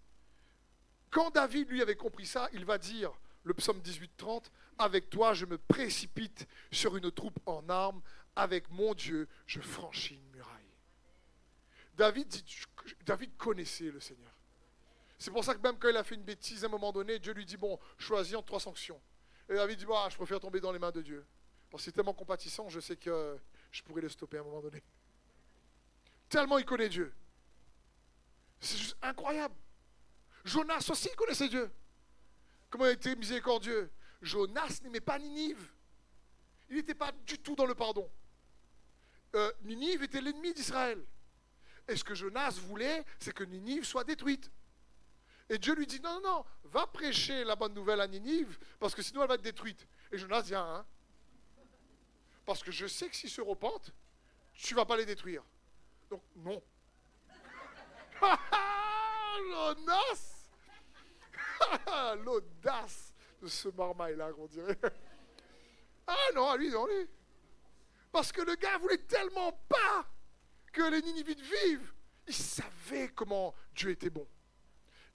Quand 1.11 1.31
David, 1.31 1.71
lui, 1.71 1.81
avait 1.81 1.95
compris 1.95 2.27
ça, 2.27 2.49
il 2.53 2.65
va 2.65 2.77
dire, 2.77 3.13
le 3.45 3.55
psaume 3.55 3.79
18-30, 3.79 4.45
Avec 4.79 5.09
toi, 5.09 5.35
je 5.35 5.47
me 5.47 5.57
précipite 5.57 6.49
sur 6.73 6.97
une 6.97 7.11
troupe 7.13 7.39
en 7.47 7.69
armes, 7.69 8.03
avec 8.35 8.69
mon 8.71 8.95
Dieu, 8.95 9.29
je 9.47 9.61
franchis 9.61 10.15
une 10.17 10.31
muraille. 10.31 10.53
David, 11.97 12.35
David 13.07 13.37
connaissait 13.37 13.91
le 13.91 14.01
Seigneur. 14.01 14.33
C'est 15.19 15.31
pour 15.31 15.45
ça 15.45 15.55
que 15.55 15.61
même 15.61 15.79
quand 15.79 15.89
il 15.89 15.97
a 15.97 16.03
fait 16.03 16.17
une 16.17 16.25
bêtise 16.25 16.65
à 16.65 16.67
un 16.67 16.71
moment 16.71 16.91
donné, 16.91 17.19
Dieu 17.21 17.33
lui 17.33 17.47
dit, 17.47 17.57
bon, 17.57 17.79
choisis 17.97 18.35
entre 18.35 18.47
trois 18.47 18.61
sanctions. 18.61 19.01
Et 19.49 19.55
David 19.55 19.79
dit, 19.79 19.87
bah, 19.87 20.09
je 20.11 20.17
préfère 20.17 20.41
tomber 20.41 20.61
dans 20.61 20.73
les 20.73 20.79
mains 20.79 20.91
de 20.91 21.03
Dieu. 21.03 21.25
Parce 21.71 21.85
qu'il 21.85 21.91
est 21.91 21.95
tellement 21.95 22.15
compatissant, 22.15 22.69
je 22.69 22.81
sais 22.81 22.97
que 22.97 23.39
je 23.71 23.83
pourrais 23.83 24.01
le 24.01 24.09
stopper 24.09 24.39
à 24.39 24.41
un 24.41 24.45
moment 24.45 24.61
donné. 24.61 24.83
Tellement 26.29 26.59
il 26.59 26.65
connaît 26.65 26.89
Dieu. 26.89 27.13
C'est 28.61 28.79
juste 28.79 28.97
incroyable. 29.03 29.55
Jonas 30.45 30.87
aussi 30.91 31.09
connaissait 31.17 31.49
Dieu. 31.49 31.71
Comment 32.75 32.89
était 32.89 33.15
miséricordieux. 33.15 33.89
Jonas 34.21 34.81
n'aimait 34.83 34.99
pas 34.99 35.17
Ninive. 35.21 35.71
Il 36.69 36.75
n'était 36.75 36.97
pas 36.97 37.13
du 37.25 37.39
tout 37.39 37.55
dans 37.55 37.67
le 37.67 37.77
pardon. 37.77 38.11
Euh, 39.37 39.53
Ninive 39.63 40.03
était 40.03 40.21
l'ennemi 40.21 40.53
d'Israël. 40.53 41.01
Et 41.87 41.95
ce 41.95 42.03
que 42.03 42.17
Jonas 42.17 42.59
voulait, 42.67 43.05
c'est 43.21 43.33
que 43.33 43.45
Ninive 43.45 43.85
soit 43.85 44.03
détruite. 44.03 44.51
Et 45.49 45.57
Dieu 45.59 45.77
lui 45.77 45.87
dit, 45.87 46.01
non, 46.01 46.21
non, 46.21 46.39
non, 46.39 46.45
va 46.65 46.89
prêcher 46.89 47.45
la 47.45 47.55
bonne 47.55 47.75
nouvelle 47.75 48.01
à 48.01 48.09
Ninive, 48.09 48.59
parce 48.81 48.93
que 48.93 49.03
sinon 49.03 49.23
elle 49.23 49.29
va 49.29 49.35
être 49.35 49.43
détruite. 49.43 49.87
Et 50.11 50.19
Jonas 50.19 50.43
dit, 50.43 50.57
ah, 50.57 50.79
hein, 50.79 50.87
parce 52.45 52.65
que 52.65 52.73
je 52.73 52.89
sais 52.89 53.09
que 53.09 53.15
s'ils 53.15 53.31
se 53.31 53.41
repentent, 53.41 53.93
tu 54.53 54.75
ne 54.75 54.81
vas 54.81 54.85
pas 54.85 54.97
les 54.97 55.07
détruire. 55.07 55.45
Donc, 56.11 56.23
non. 56.35 56.61
Jonas 59.53 60.34
L'audace 62.25 63.13
de 63.41 63.49
ce 63.49 63.69
marmaille-là, 63.69 64.33
qu'on 64.33 64.47
dirait. 64.47 64.79
Ah 66.07 66.33
non, 66.35 66.55
lui, 66.57 66.69
non, 66.69 66.87
lui. 66.87 67.09
Parce 68.13 68.31
que 68.31 68.43
le 68.43 68.57
gars 68.57 68.77
voulait 68.77 68.99
tellement 68.99 69.53
pas 69.67 70.07
que 70.71 70.83
les 70.91 71.01
Ninivites 71.01 71.41
vivent. 71.41 71.95
Il 72.27 72.35
savait 72.35 73.09
comment 73.09 73.55
Dieu 73.75 73.89
était 73.91 74.11
bon. 74.11 74.29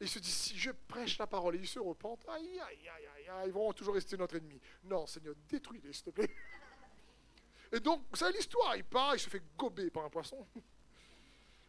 Il 0.01 0.09
se 0.09 0.17
dit, 0.17 0.31
si 0.31 0.57
je 0.57 0.71
prêche 0.87 1.17
la 1.17 1.27
parole 1.27 1.57
et 1.57 1.59
ils 1.59 1.67
se 1.67 1.79
repentent, 1.79 2.25
aïe, 2.29 2.59
aïe, 2.59 2.89
aïe, 2.89 3.07
aïe, 3.29 3.47
ils 3.47 3.51
vont 3.51 3.71
toujours 3.73 3.93
rester 3.93 4.17
notre 4.17 4.37
ennemi. 4.37 4.59
Non, 4.83 5.05
Seigneur, 5.05 5.35
détruis-les, 5.47 5.93
s'il 5.93 6.05
te 6.05 6.09
plaît. 6.09 6.35
Et 7.71 7.79
donc, 7.79 8.01
vous 8.09 8.15
savez 8.15 8.33
l'histoire, 8.33 8.75
il 8.77 8.83
part, 8.83 9.15
il 9.15 9.19
se 9.19 9.29
fait 9.29 9.43
gober 9.57 9.91
par 9.91 10.05
un 10.05 10.09
poisson. 10.09 10.47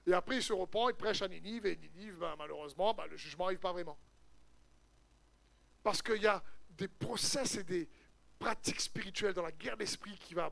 Et 0.06 0.12
après, 0.12 0.36
il 0.36 0.42
se 0.42 0.52
repent, 0.52 0.88
il 0.88 0.94
prêche 0.94 1.20
à 1.22 1.28
Ninive, 1.28 1.66
et 1.66 1.76
Ninive, 1.76 2.16
ben, 2.18 2.34
malheureusement, 2.38 2.94
ben, 2.94 3.06
le 3.06 3.16
jugement 3.16 3.44
n'arrive 3.44 3.58
pas 3.58 3.72
vraiment. 3.72 3.98
Parce 5.82 6.02
qu'il 6.02 6.22
y 6.22 6.26
a 6.26 6.42
des 6.70 6.88
process 6.88 7.56
et 7.56 7.64
des 7.64 7.88
pratiques 8.38 8.80
spirituelles 8.80 9.34
dans 9.34 9.42
la 9.42 9.52
guerre 9.52 9.76
d'esprit 9.76 10.16
qui 10.18 10.34
va 10.34 10.50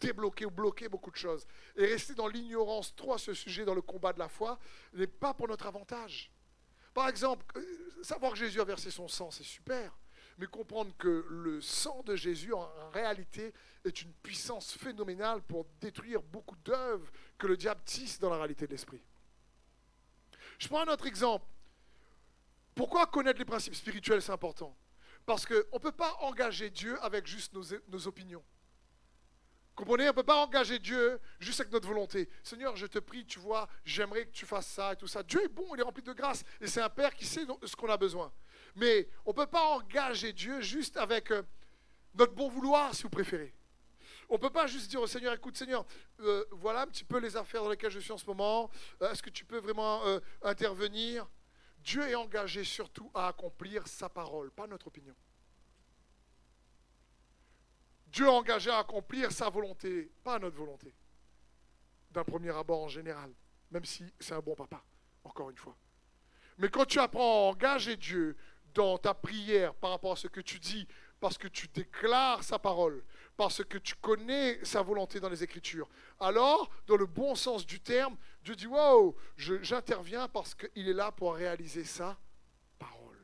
débloquer 0.00 0.46
ou 0.46 0.50
bloquer 0.50 0.88
beaucoup 0.88 1.10
de 1.10 1.16
choses. 1.16 1.46
Et 1.76 1.86
rester 1.86 2.14
dans 2.14 2.26
l'ignorance 2.26 2.94
trop 2.96 3.14
à 3.14 3.18
ce 3.18 3.34
sujet 3.34 3.64
dans 3.64 3.74
le 3.74 3.82
combat 3.82 4.12
de 4.12 4.18
la 4.18 4.28
foi 4.28 4.58
n'est 4.94 5.06
pas 5.06 5.34
pour 5.34 5.48
notre 5.48 5.66
avantage. 5.66 6.32
Par 6.94 7.08
exemple, 7.08 7.44
euh, 7.56 8.02
savoir 8.02 8.32
que 8.32 8.38
Jésus 8.38 8.60
a 8.60 8.64
versé 8.64 8.90
son 8.90 9.06
sang, 9.06 9.30
c'est 9.30 9.44
super. 9.44 9.96
Mais 10.38 10.46
comprendre 10.46 10.92
que 10.96 11.26
le 11.28 11.60
sang 11.60 12.02
de 12.04 12.16
Jésus, 12.16 12.52
en 12.52 12.68
réalité, 12.92 13.52
est 13.84 14.02
une 14.02 14.12
puissance 14.14 14.72
phénoménale 14.72 15.42
pour 15.42 15.66
détruire 15.80 16.22
beaucoup 16.22 16.56
d'œuvres 16.64 17.10
que 17.36 17.46
le 17.46 17.56
diable 17.56 17.82
tisse 17.84 18.18
dans 18.18 18.30
la 18.30 18.38
réalité 18.38 18.66
de 18.66 18.72
l'esprit. 18.72 19.02
Je 20.58 20.68
prends 20.68 20.80
un 20.80 20.92
autre 20.92 21.06
exemple. 21.06 21.46
Pourquoi 22.74 23.06
connaître 23.06 23.38
les 23.38 23.44
principes 23.44 23.74
spirituels, 23.74 24.22
c'est 24.22 24.32
important 24.32 24.76
Parce 25.26 25.46
qu'on 25.46 25.54
ne 25.54 25.78
peut 25.78 25.92
pas 25.92 26.16
engager 26.20 26.70
Dieu 26.70 26.98
avec 27.02 27.26
juste 27.26 27.52
nos, 27.52 27.64
nos 27.88 28.06
opinions. 28.06 28.44
Comprenez, 29.80 30.04
on 30.04 30.08
ne 30.08 30.12
peut 30.12 30.22
pas 30.22 30.36
engager 30.36 30.78
Dieu 30.78 31.18
juste 31.38 31.60
avec 31.60 31.72
notre 31.72 31.88
volonté. 31.88 32.28
Seigneur, 32.42 32.76
je 32.76 32.84
te 32.86 32.98
prie, 32.98 33.24
tu 33.24 33.38
vois, 33.38 33.66
j'aimerais 33.82 34.26
que 34.26 34.30
tu 34.30 34.44
fasses 34.44 34.66
ça 34.66 34.92
et 34.92 34.96
tout 34.96 35.06
ça. 35.06 35.22
Dieu 35.22 35.42
est 35.42 35.48
bon, 35.48 35.74
il 35.74 35.80
est 35.80 35.82
rempli 35.82 36.02
de 36.02 36.12
grâce. 36.12 36.44
Et 36.60 36.66
c'est 36.66 36.82
un 36.82 36.90
Père 36.90 37.14
qui 37.14 37.24
sait 37.24 37.46
ce 37.64 37.76
qu'on 37.76 37.88
a 37.88 37.96
besoin. 37.96 38.30
Mais 38.76 39.08
on 39.24 39.30
ne 39.30 39.36
peut 39.36 39.46
pas 39.46 39.64
engager 39.68 40.34
Dieu 40.34 40.60
juste 40.60 40.98
avec 40.98 41.30
euh, 41.30 41.42
notre 42.14 42.34
bon 42.34 42.50
vouloir, 42.50 42.94
si 42.94 43.04
vous 43.04 43.08
préférez. 43.08 43.54
On 44.28 44.34
ne 44.34 44.38
peut 44.38 44.50
pas 44.50 44.66
juste 44.66 44.90
dire 44.90 45.00
au 45.00 45.06
Seigneur, 45.06 45.32
écoute 45.32 45.56
Seigneur, 45.56 45.86
euh, 46.20 46.44
voilà 46.50 46.82
un 46.82 46.86
petit 46.86 47.04
peu 47.04 47.18
les 47.18 47.34
affaires 47.36 47.62
dans 47.62 47.70
lesquelles 47.70 47.90
je 47.90 48.00
suis 48.00 48.12
en 48.12 48.18
ce 48.18 48.26
moment. 48.26 48.70
Euh, 49.00 49.10
est-ce 49.10 49.22
que 49.22 49.30
tu 49.30 49.46
peux 49.46 49.58
vraiment 49.58 50.02
intervenir? 50.42 51.26
Dieu 51.82 52.08
est 52.08 52.14
engagé 52.14 52.64
surtout 52.64 53.10
à 53.14 53.28
accomplir 53.28 53.86
sa 53.86 54.08
parole, 54.08 54.50
pas 54.50 54.66
notre 54.66 54.88
opinion. 54.88 55.14
Dieu 58.08 58.26
est 58.26 58.28
engagé 58.28 58.70
à 58.70 58.78
accomplir 58.78 59.30
sa 59.32 59.48
volonté, 59.48 60.10
pas 60.22 60.38
notre 60.38 60.56
volonté. 60.56 60.94
D'un 62.10 62.24
premier 62.24 62.50
abord 62.50 62.82
en 62.82 62.88
général, 62.88 63.32
même 63.70 63.84
si 63.84 64.04
c'est 64.18 64.34
un 64.34 64.40
bon 64.40 64.54
papa, 64.54 64.82
encore 65.24 65.50
une 65.50 65.56
fois. 65.56 65.76
Mais 66.58 66.68
quand 66.68 66.84
tu 66.84 66.98
apprends 66.98 67.48
à 67.48 67.52
engager 67.52 67.96
Dieu 67.96 68.36
dans 68.74 68.98
ta 68.98 69.14
prière 69.14 69.74
par 69.74 69.90
rapport 69.90 70.12
à 70.12 70.16
ce 70.16 70.28
que 70.28 70.40
tu 70.40 70.58
dis, 70.58 70.86
parce 71.20 71.38
que 71.38 71.48
tu 71.48 71.68
déclares 71.68 72.42
sa 72.42 72.58
parole, 72.58 73.04
parce 73.40 73.64
que 73.64 73.78
tu 73.78 73.94
connais 73.94 74.62
sa 74.62 74.82
volonté 74.82 75.18
dans 75.18 75.30
les 75.30 75.42
Écritures, 75.42 75.88
alors, 76.20 76.70
dans 76.86 76.98
le 76.98 77.06
bon 77.06 77.34
sens 77.34 77.64
du 77.64 77.80
terme, 77.80 78.14
Dieu 78.44 78.54
dit, 78.54 78.66
wow, 78.66 79.16
j'interviens 79.38 80.28
parce 80.28 80.54
qu'il 80.54 80.86
est 80.86 80.92
là 80.92 81.10
pour 81.10 81.36
réaliser 81.36 81.84
sa 81.84 82.18
parole. 82.78 83.16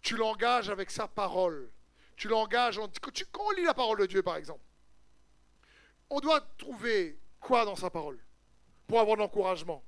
Tu 0.00 0.16
l'engages 0.16 0.70
avec 0.70 0.90
sa 0.90 1.06
parole. 1.06 1.70
Tu 2.16 2.26
l'engages. 2.26 2.80
Quand 3.02 3.42
on 3.44 3.50
lit 3.50 3.64
la 3.64 3.74
parole 3.74 3.98
de 3.98 4.06
Dieu, 4.06 4.22
par 4.22 4.36
exemple, 4.36 4.64
on 6.08 6.18
doit 6.18 6.40
trouver 6.56 7.20
quoi 7.38 7.66
dans 7.66 7.76
sa 7.76 7.90
parole 7.90 8.18
pour 8.86 8.98
avoir 8.98 9.18
de 9.18 9.20
l'encouragement? 9.20 9.84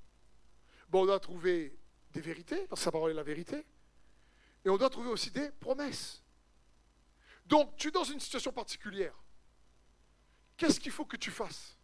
Bon, 0.91 1.05
On 1.05 1.07
doit 1.07 1.19
trouver 1.19 1.79
des 2.11 2.21
vérités, 2.21 2.67
parce 2.67 2.83
sa 2.83 2.93
parole 2.93 3.13
est 3.13 3.15
la 3.15 3.23
vérité. 3.23 3.65
Et 4.67 4.69
on 4.69 4.77
doit 4.77 4.91
trouver 4.91 5.09
aussi 5.09 5.31
des 5.31 5.51
promesses. 5.51 6.24
Donc, 7.47 7.77
tu 7.77 7.89
es 7.89 7.91
dans 7.91 8.05
une 8.05 8.21
situation 8.21 8.53
particulière. 8.53 9.15
Qu'est-ce 10.57 10.81
qu'il 10.81 10.93
faut 10.93 11.05
que 11.05 11.17
tu 11.17 11.31
fasses? 11.31 11.77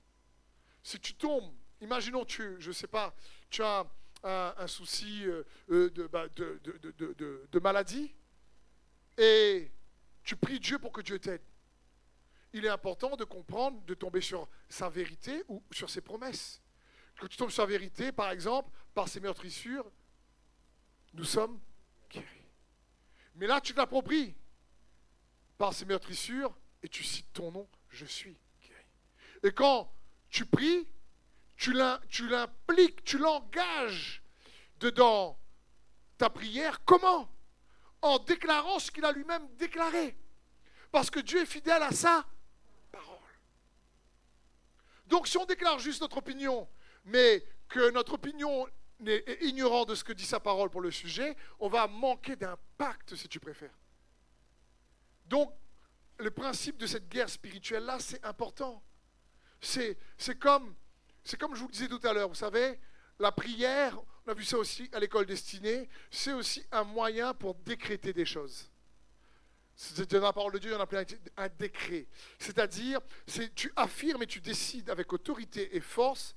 Si 0.83 0.99
tu 0.99 1.15
tombes, 1.15 1.53
imaginons, 1.81 2.25
tu, 2.25 2.57
je 2.59 2.69
ne 2.69 2.73
sais 2.73 2.87
pas, 2.87 3.15
tu 3.51 3.63
as 3.63 3.87
un, 4.23 4.67
souci 4.67 5.25
de, 5.69 5.89
de, 5.89 7.59
maladie 7.59 8.15
et 9.17 9.71
tu 10.23 10.37
pries 10.37 10.61
Dieu 10.61 10.79
pour 10.79 10.93
que 10.93 11.01
Dieu 11.01 11.19
t'aide. 11.19 11.43
Il 12.53 12.65
est 12.65 12.69
important 12.69 13.17
de 13.17 13.25
comprendre, 13.25 13.81
de 13.85 13.95
tomber 13.95 14.21
sur 14.21 14.49
sa 14.69 14.89
vérité 14.89 15.45
ou 15.49 15.63
sur 15.71 15.89
ses 15.89 16.01
promesses. 16.01 16.61
Que 17.17 17.27
tu 17.27 17.37
tombes 17.37 17.51
sur 17.51 17.63
la 17.63 17.69
vérité, 17.69 18.13
par 18.13 18.31
exemple, 18.31 18.71
par 18.95 19.09
ses 19.09 19.21
meurtrissures, 19.21 19.91
nous 21.13 21.25
sommes 21.25 21.61
guéris. 22.11 22.27
Mais 23.37 23.47
là, 23.47 23.61
tu 23.61 23.75
t'appropries 23.75 24.35
par 25.61 25.75
ses 25.75 25.85
meurtrissures 25.85 26.57
et 26.83 26.89
tu 26.89 27.05
cites 27.05 27.31
ton 27.35 27.53
nom, 27.53 27.69
je 27.91 28.07
suis. 28.07 28.35
Et 29.43 29.53
quand 29.53 29.93
tu 30.31 30.47
pries, 30.47 30.89
tu 31.55 31.75
l'impliques, 31.75 33.05
tu 33.05 33.19
l'engages 33.19 34.23
dedans 34.79 35.39
ta 36.17 36.31
prière. 36.31 36.83
Comment? 36.87 37.31
En 38.01 38.19
déclarant 38.21 38.79
ce 38.79 38.91
qu'il 38.91 39.05
a 39.05 39.13
lui-même 39.13 39.47
déclaré. 39.57 40.17
Parce 40.91 41.11
que 41.11 41.21
Dieu 41.21 41.43
est 41.43 41.47
fidèle 41.47 41.83
à 41.83 41.91
sa 41.91 42.25
parole. 42.91 43.19
Donc 45.09 45.29
si 45.29 45.37
on 45.37 45.45
déclare 45.45 45.79
juste 45.79 46.01
notre 46.01 46.17
opinion, 46.17 46.67
mais 47.05 47.45
que 47.69 47.91
notre 47.91 48.15
opinion 48.15 48.67
est 49.05 49.43
ignorante 49.43 49.91
de 49.91 49.95
ce 49.95 50.05
que 50.05 50.15
dit 50.15 50.25
sa 50.25 50.41
parole 50.41 50.71
pour 50.71 50.81
le 50.81 50.91
sujet, 50.91 51.37
on 51.59 51.69
va 51.69 51.87
manquer 51.87 52.35
d'impact, 52.35 53.15
si 53.15 53.29
tu 53.29 53.39
préfères. 53.39 53.79
Donc, 55.31 55.55
le 56.19 56.31
principe 56.33 56.77
de 56.77 56.89
cette 56.89 57.09
guerre 57.09 57.31
spirituelle-là, 57.31 57.99
c'est 58.01 58.23
important. 58.25 58.83
C'est 59.61 59.97
comme, 60.41 60.75
je 61.25 61.61
vous 61.61 61.69
le 61.69 61.73
disais 61.73 61.87
tout 61.87 62.01
à 62.03 62.13
l'heure, 62.13 62.29
vous 62.29 62.35
savez, 62.35 62.81
la 63.21 63.31
prière, 63.31 63.97
on 64.27 64.33
a 64.33 64.35
vu 64.35 64.43
ça 64.43 64.59
aussi 64.59 64.91
à 64.93 64.99
l'école 64.99 65.27
destinée, 65.27 65.89
c'est 66.11 66.33
aussi 66.33 66.67
un 66.73 66.83
moyen 66.83 67.33
pour 67.33 67.55
décréter 67.55 68.13
des 68.13 68.25
choses. 68.25 68.69
C'est 69.77 70.11
dans 70.11 70.21
la 70.21 70.33
parole 70.33 70.53
de 70.53 70.59
Dieu, 70.59 70.77
on 70.77 70.81
appelle 70.81 71.07
un 71.37 71.49
décret. 71.49 72.09
C'est-à-dire, 72.39 73.01
tu 73.55 73.73
affirmes 73.77 74.25
et 74.25 74.27
tu 74.27 74.41
décides 74.41 74.91
avec 74.91 75.13
autorité 75.13 75.77
et 75.77 75.81
force 75.81 76.35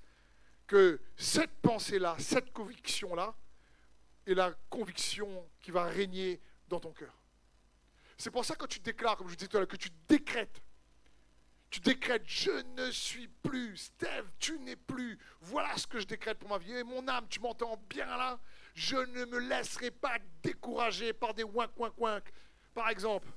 que 0.67 1.01
cette 1.17 1.55
pensée-là, 1.61 2.15
cette 2.19 2.53
conviction-là, 2.53 3.35
est 4.27 4.35
la 4.35 4.53
conviction 4.69 5.49
qui 5.61 5.71
va 5.71 5.85
régner 5.85 6.39
dans 6.69 6.79
ton 6.79 6.93
cœur. 6.93 7.22
C'est 8.23 8.31
pour 8.31 8.45
ça 8.45 8.55
que 8.55 8.65
tu 8.65 8.79
déclares, 8.79 9.17
comme 9.17 9.27
je 9.27 9.31
vous 9.31 9.35
disais 9.35 9.49
tout 9.49 9.57
à 9.57 9.59
l'heure, 9.59 9.67
que 9.67 9.75
tu 9.75 9.89
décrètes. 10.07 10.61
Tu 11.69 11.81
décrètes, 11.81 12.23
je 12.25 12.51
ne 12.77 12.89
suis 12.89 13.27
plus. 13.27 13.75
Steve, 13.75 14.31
tu 14.39 14.57
n'es 14.59 14.77
plus. 14.77 15.19
Voilà 15.41 15.75
ce 15.75 15.85
que 15.85 15.99
je 15.99 16.05
décrète 16.05 16.39
pour 16.39 16.47
ma 16.47 16.57
vie. 16.57 16.71
Et 16.71 16.85
mon 16.85 17.05
âme, 17.09 17.27
tu 17.27 17.41
m'entends 17.41 17.75
bien 17.89 18.05
là? 18.05 18.39
Je 18.75 18.95
ne 18.95 19.25
me 19.25 19.39
laisserai 19.39 19.91
pas 19.91 20.19
décourager 20.41 21.11
par 21.11 21.33
des 21.33 21.43
ouin 21.43 21.67
ouin 21.75 21.91
ouin 21.97 22.21
par 22.73 22.87
exemple. 22.87 23.27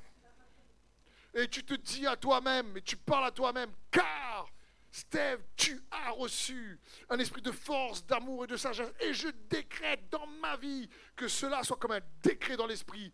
Et 1.34 1.49
tu 1.49 1.64
te 1.64 1.74
dis 1.74 2.07
à 2.07 2.14
toi-même, 2.14 2.76
et 2.76 2.82
tu 2.82 2.97
parles 2.97 3.26
à 3.26 3.32
toi-même, 3.32 3.72
car, 3.91 4.49
Steve, 4.93 5.43
tu 5.57 5.82
as 5.91 6.12
reçu 6.12 6.78
un 7.11 7.18
esprit 7.18 7.43
de 7.43 7.51
force, 7.51 8.07
d'amour 8.07 8.45
et 8.45 8.47
de 8.47 8.57
sagesse. 8.57 8.93
Et 9.01 9.12
je 9.12 9.30
décrète 9.51 10.09
dans 10.11 10.28
ma 10.28 10.57
vie 10.57 10.89
que 11.16 11.26
cela 11.26 11.64
soit 11.64 11.76
comme 11.76 11.91
un 11.91 12.01
décret 12.22 12.57
dans 12.57 12.68
l'esprit 12.68 13.12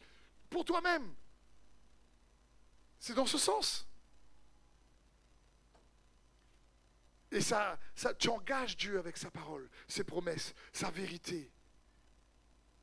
pour 0.50 0.66
toi-même. 0.66 1.14
C'est 3.02 3.14
dans 3.14 3.26
ce 3.26 3.36
sens. 3.36 3.84
Et 7.32 7.40
ça, 7.40 7.76
ça, 7.96 8.14
tu 8.14 8.28
engages 8.28 8.76
Dieu 8.76 8.96
avec 8.96 9.16
sa 9.16 9.28
parole, 9.28 9.68
ses 9.88 10.04
promesses, 10.04 10.54
sa 10.72 10.88
vérité. 10.92 11.50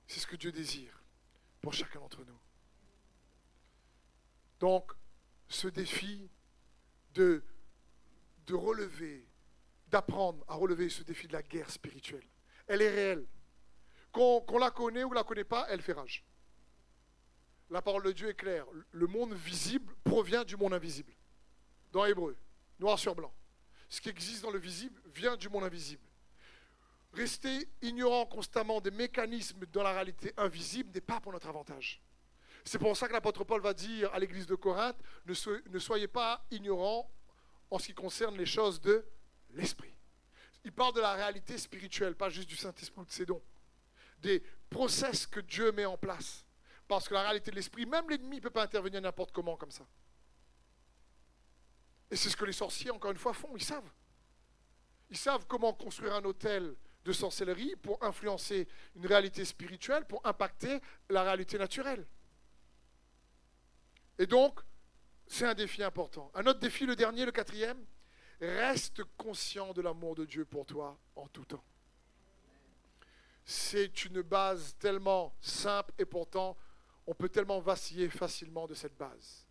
C'est 0.07 0.19
ce 0.19 0.27
que 0.27 0.35
Dieu 0.35 0.51
désire 0.51 1.05
pour 1.61 1.73
chacun 1.73 2.01
d'entre 2.01 2.25
nous. 2.25 2.37
Donc, 4.59 4.91
ce 5.47 5.69
défi 5.69 6.29
de, 7.13 7.41
de 8.45 8.55
relever, 8.55 9.25
d'apprendre 9.87 10.43
à 10.49 10.55
relever 10.55 10.89
ce 10.89 11.03
défi 11.03 11.29
de 11.29 11.33
la 11.33 11.43
guerre 11.43 11.69
spirituelle, 11.69 12.27
elle 12.67 12.81
est 12.81 12.89
réelle. 12.89 13.25
Qu'on 14.11 14.57
la 14.57 14.71
connaît 14.71 15.05
ou 15.05 15.13
la 15.13 15.23
connaît 15.23 15.45
pas, 15.45 15.65
elle 15.69 15.81
fait 15.81 15.93
rage 15.93 16.25
la 17.69 17.81
parole 17.81 18.03
de 18.03 18.11
Dieu 18.11 18.29
est 18.29 18.35
claire. 18.35 18.65
Le 18.91 19.07
monde 19.07 19.33
visible 19.33 19.93
provient 20.03 20.43
du 20.43 20.57
monde 20.57 20.73
invisible. 20.73 21.13
Dans 21.91 22.05
Hébreu, 22.05 22.37
noir 22.79 22.97
sur 22.97 23.15
blanc. 23.15 23.33
Ce 23.89 24.01
qui 24.01 24.09
existe 24.09 24.43
dans 24.43 24.51
le 24.51 24.59
visible 24.59 25.01
vient 25.13 25.35
du 25.35 25.49
monde 25.49 25.63
invisible. 25.63 26.03
Rester 27.13 27.67
ignorant 27.81 28.25
constamment 28.25 28.81
des 28.81 28.91
mécanismes 28.91 29.65
dans 29.73 29.81
la 29.81 29.93
réalité 29.93 30.31
invisible 30.37 30.91
n'est 30.93 31.01
pas 31.01 31.19
pour 31.19 31.31
notre 31.31 31.47
avantage. 31.47 32.01
C'est 32.63 32.77
pour 32.77 32.95
ça 32.95 33.07
que 33.07 33.13
l'apôtre 33.13 33.43
Paul 33.43 33.61
va 33.61 33.73
dire 33.73 34.13
à 34.13 34.19
l'église 34.19 34.45
de 34.45 34.55
Corinthe, 34.55 34.97
ne 35.25 35.79
soyez 35.79 36.07
pas 36.07 36.45
ignorants 36.51 37.09
en 37.71 37.79
ce 37.79 37.87
qui 37.87 37.93
concerne 37.93 38.37
les 38.37 38.45
choses 38.45 38.79
de 38.81 39.03
l'esprit. 39.51 39.93
Il 40.63 40.71
parle 40.71 40.93
de 40.93 41.01
la 41.01 41.13
réalité 41.13 41.57
spirituelle, 41.57 42.15
pas 42.15 42.29
juste 42.29 42.49
du 42.49 42.55
Saint-Esprit 42.55 43.01
ou 43.01 43.05
de 43.05 43.11
ses 43.11 43.25
dons. 43.25 43.41
Des 44.19 44.43
process 44.69 45.25
que 45.25 45.39
Dieu 45.39 45.71
met 45.71 45.85
en 45.85 45.97
place. 45.97 46.45
Parce 46.89 47.07
que 47.07 47.13
la 47.13 47.21
réalité 47.21 47.51
de 47.51 47.55
l'esprit, 47.55 47.85
même 47.85 48.09
l'ennemi 48.09 48.37
ne 48.37 48.41
peut 48.41 48.49
pas 48.49 48.63
intervenir 48.63 48.99
n'importe 48.99 49.31
comment 49.31 49.55
comme 49.55 49.69
ça. 49.69 49.85
Et 52.09 52.15
c'est 52.15 52.31
ce 52.31 52.35
que 52.35 52.45
les 52.45 52.51
sorciers, 52.51 52.89
encore 52.89 53.11
une 53.11 53.17
fois, 53.17 53.31
font. 53.31 53.55
Ils 53.55 53.63
savent. 53.63 53.91
Ils 55.11 55.17
savent 55.17 55.45
comment 55.47 55.71
construire 55.71 56.15
un 56.15 56.25
hôtel 56.25 56.75
de 57.05 57.13
sorcellerie 57.13 57.75
pour 57.75 58.03
influencer 58.03 58.67
une 58.95 59.05
réalité 59.05 59.45
spirituelle, 59.45 60.05
pour 60.05 60.25
impacter 60.25 60.81
la 61.09 61.21
réalité 61.21 61.59
naturelle. 61.59 62.07
Et 64.17 64.25
donc, 64.25 64.59
c'est 65.27 65.45
un 65.45 65.53
défi 65.53 65.83
important. 65.83 66.31
Un 66.33 66.47
autre 66.47 66.59
défi, 66.59 66.87
le 66.87 66.95
dernier, 66.95 67.23
le 67.23 67.31
quatrième, 67.31 67.85
reste 68.41 69.03
conscient 69.15 69.73
de 69.73 69.83
l'amour 69.83 70.15
de 70.15 70.25
Dieu 70.25 70.43
pour 70.43 70.65
toi 70.65 70.97
en 71.15 71.27
tout 71.27 71.45
temps. 71.45 71.63
C'est 73.45 74.05
une 74.05 74.23
base 74.23 74.75
tellement 74.79 75.35
simple 75.39 75.93
et 75.99 76.05
pourtant 76.05 76.57
on 77.09 77.15
peut 77.15 77.27
tellement 77.27 77.59
vaciller 77.59 78.07
facilement 78.07 78.67
de 78.67 78.75
cette 78.75 78.95
base. 78.95 79.47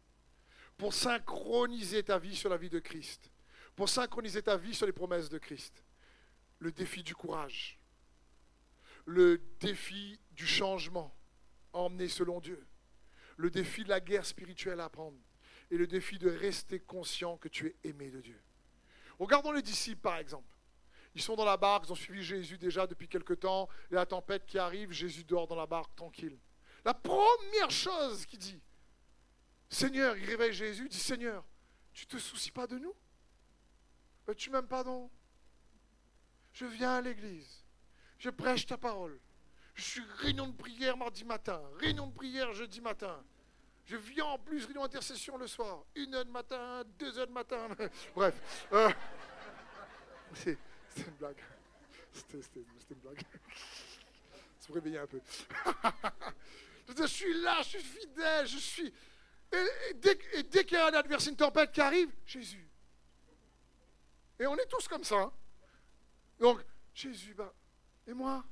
Pour 0.76 0.94
synchroniser 0.94 2.04
ta 2.04 2.16
vie 2.16 2.36
sur 2.36 2.48
la 2.48 2.56
vie 2.56 2.70
de 2.70 2.78
Christ, 2.78 3.32
pour 3.74 3.88
synchroniser 3.88 4.44
ta 4.44 4.56
vie 4.56 4.76
sur 4.76 4.86
les 4.86 4.92
promesses 4.92 5.28
de 5.28 5.38
Christ, 5.38 5.82
le 6.60 6.70
défi 6.70 7.02
du 7.02 7.16
courage, 7.16 7.80
le 9.06 9.42
défi 9.58 10.20
du 10.30 10.46
changement 10.46 11.12
emmené 11.72 12.06
selon 12.06 12.38
Dieu, 12.38 12.64
le 13.36 13.50
défi 13.50 13.82
de 13.82 13.88
la 13.88 13.98
guerre 13.98 14.24
spirituelle 14.24 14.78
à 14.78 14.88
prendre 14.88 15.18
et 15.72 15.76
le 15.76 15.88
défi 15.88 16.16
de 16.16 16.30
rester 16.30 16.78
conscient 16.78 17.38
que 17.38 17.48
tu 17.48 17.66
es 17.66 17.88
aimé 17.88 18.08
de 18.12 18.20
Dieu. 18.20 18.40
Regardons 19.18 19.50
les 19.50 19.62
disciples 19.62 20.02
par 20.02 20.18
exemple. 20.18 20.46
Ils 21.16 21.22
sont 21.22 21.34
dans 21.34 21.44
la 21.44 21.56
barque, 21.56 21.86
ils 21.88 21.92
ont 21.92 21.96
suivi 21.96 22.22
Jésus 22.22 22.56
déjà 22.56 22.86
depuis 22.86 23.08
quelque 23.08 23.34
temps, 23.34 23.68
et 23.90 23.96
la 23.96 24.06
tempête 24.06 24.46
qui 24.46 24.60
arrive, 24.60 24.92
Jésus 24.92 25.24
dort 25.24 25.48
dans 25.48 25.56
la 25.56 25.66
barque 25.66 25.96
tranquille. 25.96 26.38
La 26.84 26.94
première 26.94 27.70
chose 27.70 28.24
qu'il 28.26 28.38
dit, 28.38 28.60
Seigneur, 29.68 30.16
il 30.16 30.24
réveille 30.24 30.52
Jésus, 30.52 30.84
il 30.84 30.88
dit 30.88 30.98
Seigneur, 30.98 31.44
tu 31.92 32.06
ne 32.06 32.10
te 32.10 32.18
soucies 32.18 32.50
pas 32.50 32.66
de 32.66 32.78
nous? 32.78 32.94
Euh, 34.28 34.34
Tu 34.34 34.50
m'aimes 34.50 34.66
pas, 34.66 34.84
non 34.84 35.10
Je 36.52 36.64
viens 36.66 36.94
à 36.94 37.00
l'église, 37.00 37.64
je 38.18 38.30
prêche 38.30 38.66
ta 38.66 38.78
parole, 38.78 39.18
je 39.74 39.82
suis 39.82 40.02
réunion 40.18 40.48
de 40.48 40.56
prière 40.56 40.96
mardi 40.96 41.24
matin, 41.24 41.60
réunion 41.78 42.06
de 42.06 42.14
prière 42.14 42.52
jeudi 42.52 42.80
matin. 42.80 43.22
Je 43.84 43.96
viens 43.96 44.24
en 44.26 44.38
plus 44.38 44.66
réunion 44.66 44.82
d'intercession 44.82 45.38
le 45.38 45.46
soir, 45.46 45.82
une 45.94 46.14
heure 46.14 46.24
de 46.24 46.30
matin, 46.30 46.84
deux 46.98 47.18
heures 47.18 47.26
de 47.26 47.32
matin. 47.32 47.68
Bref. 48.14 48.66
Euh, 48.72 48.90
c'est 50.34 50.58
une 50.98 51.14
blague. 51.18 51.42
C'était 52.12 52.60
une 52.90 52.96
blague. 52.98 53.22
Se 54.60 54.72
réveiller 54.72 54.98
un 54.98 55.06
peu. 55.06 55.20
Je, 56.96 57.06
suis 57.06 57.42
là, 57.42 57.62
je 57.62 57.68
suis 57.68 57.82
fidèle, 57.82 58.46
je 58.46 58.58
suis. 58.58 58.92
Et, 59.52 59.94
dès, 59.94 60.64
qu'il 60.64 60.76
y 60.76 60.80
a 60.80 60.86
un 60.86 60.94
adversaire, 60.94 61.30
une 61.30 61.36
tempête 61.36 61.72
qui 61.72 61.80
arrive, 61.80 62.10
Jésus. 62.26 62.68
Et 64.38 64.46
on 64.46 64.56
est 64.56 64.66
tous 64.66 64.86
comme 64.88 65.04
ça. 65.04 65.16
Hein. 65.16 65.32
Donc, 66.38 66.64
Jésus, 66.94 67.34
bah, 67.34 67.52
et 68.06 68.12
moi? 68.12 68.44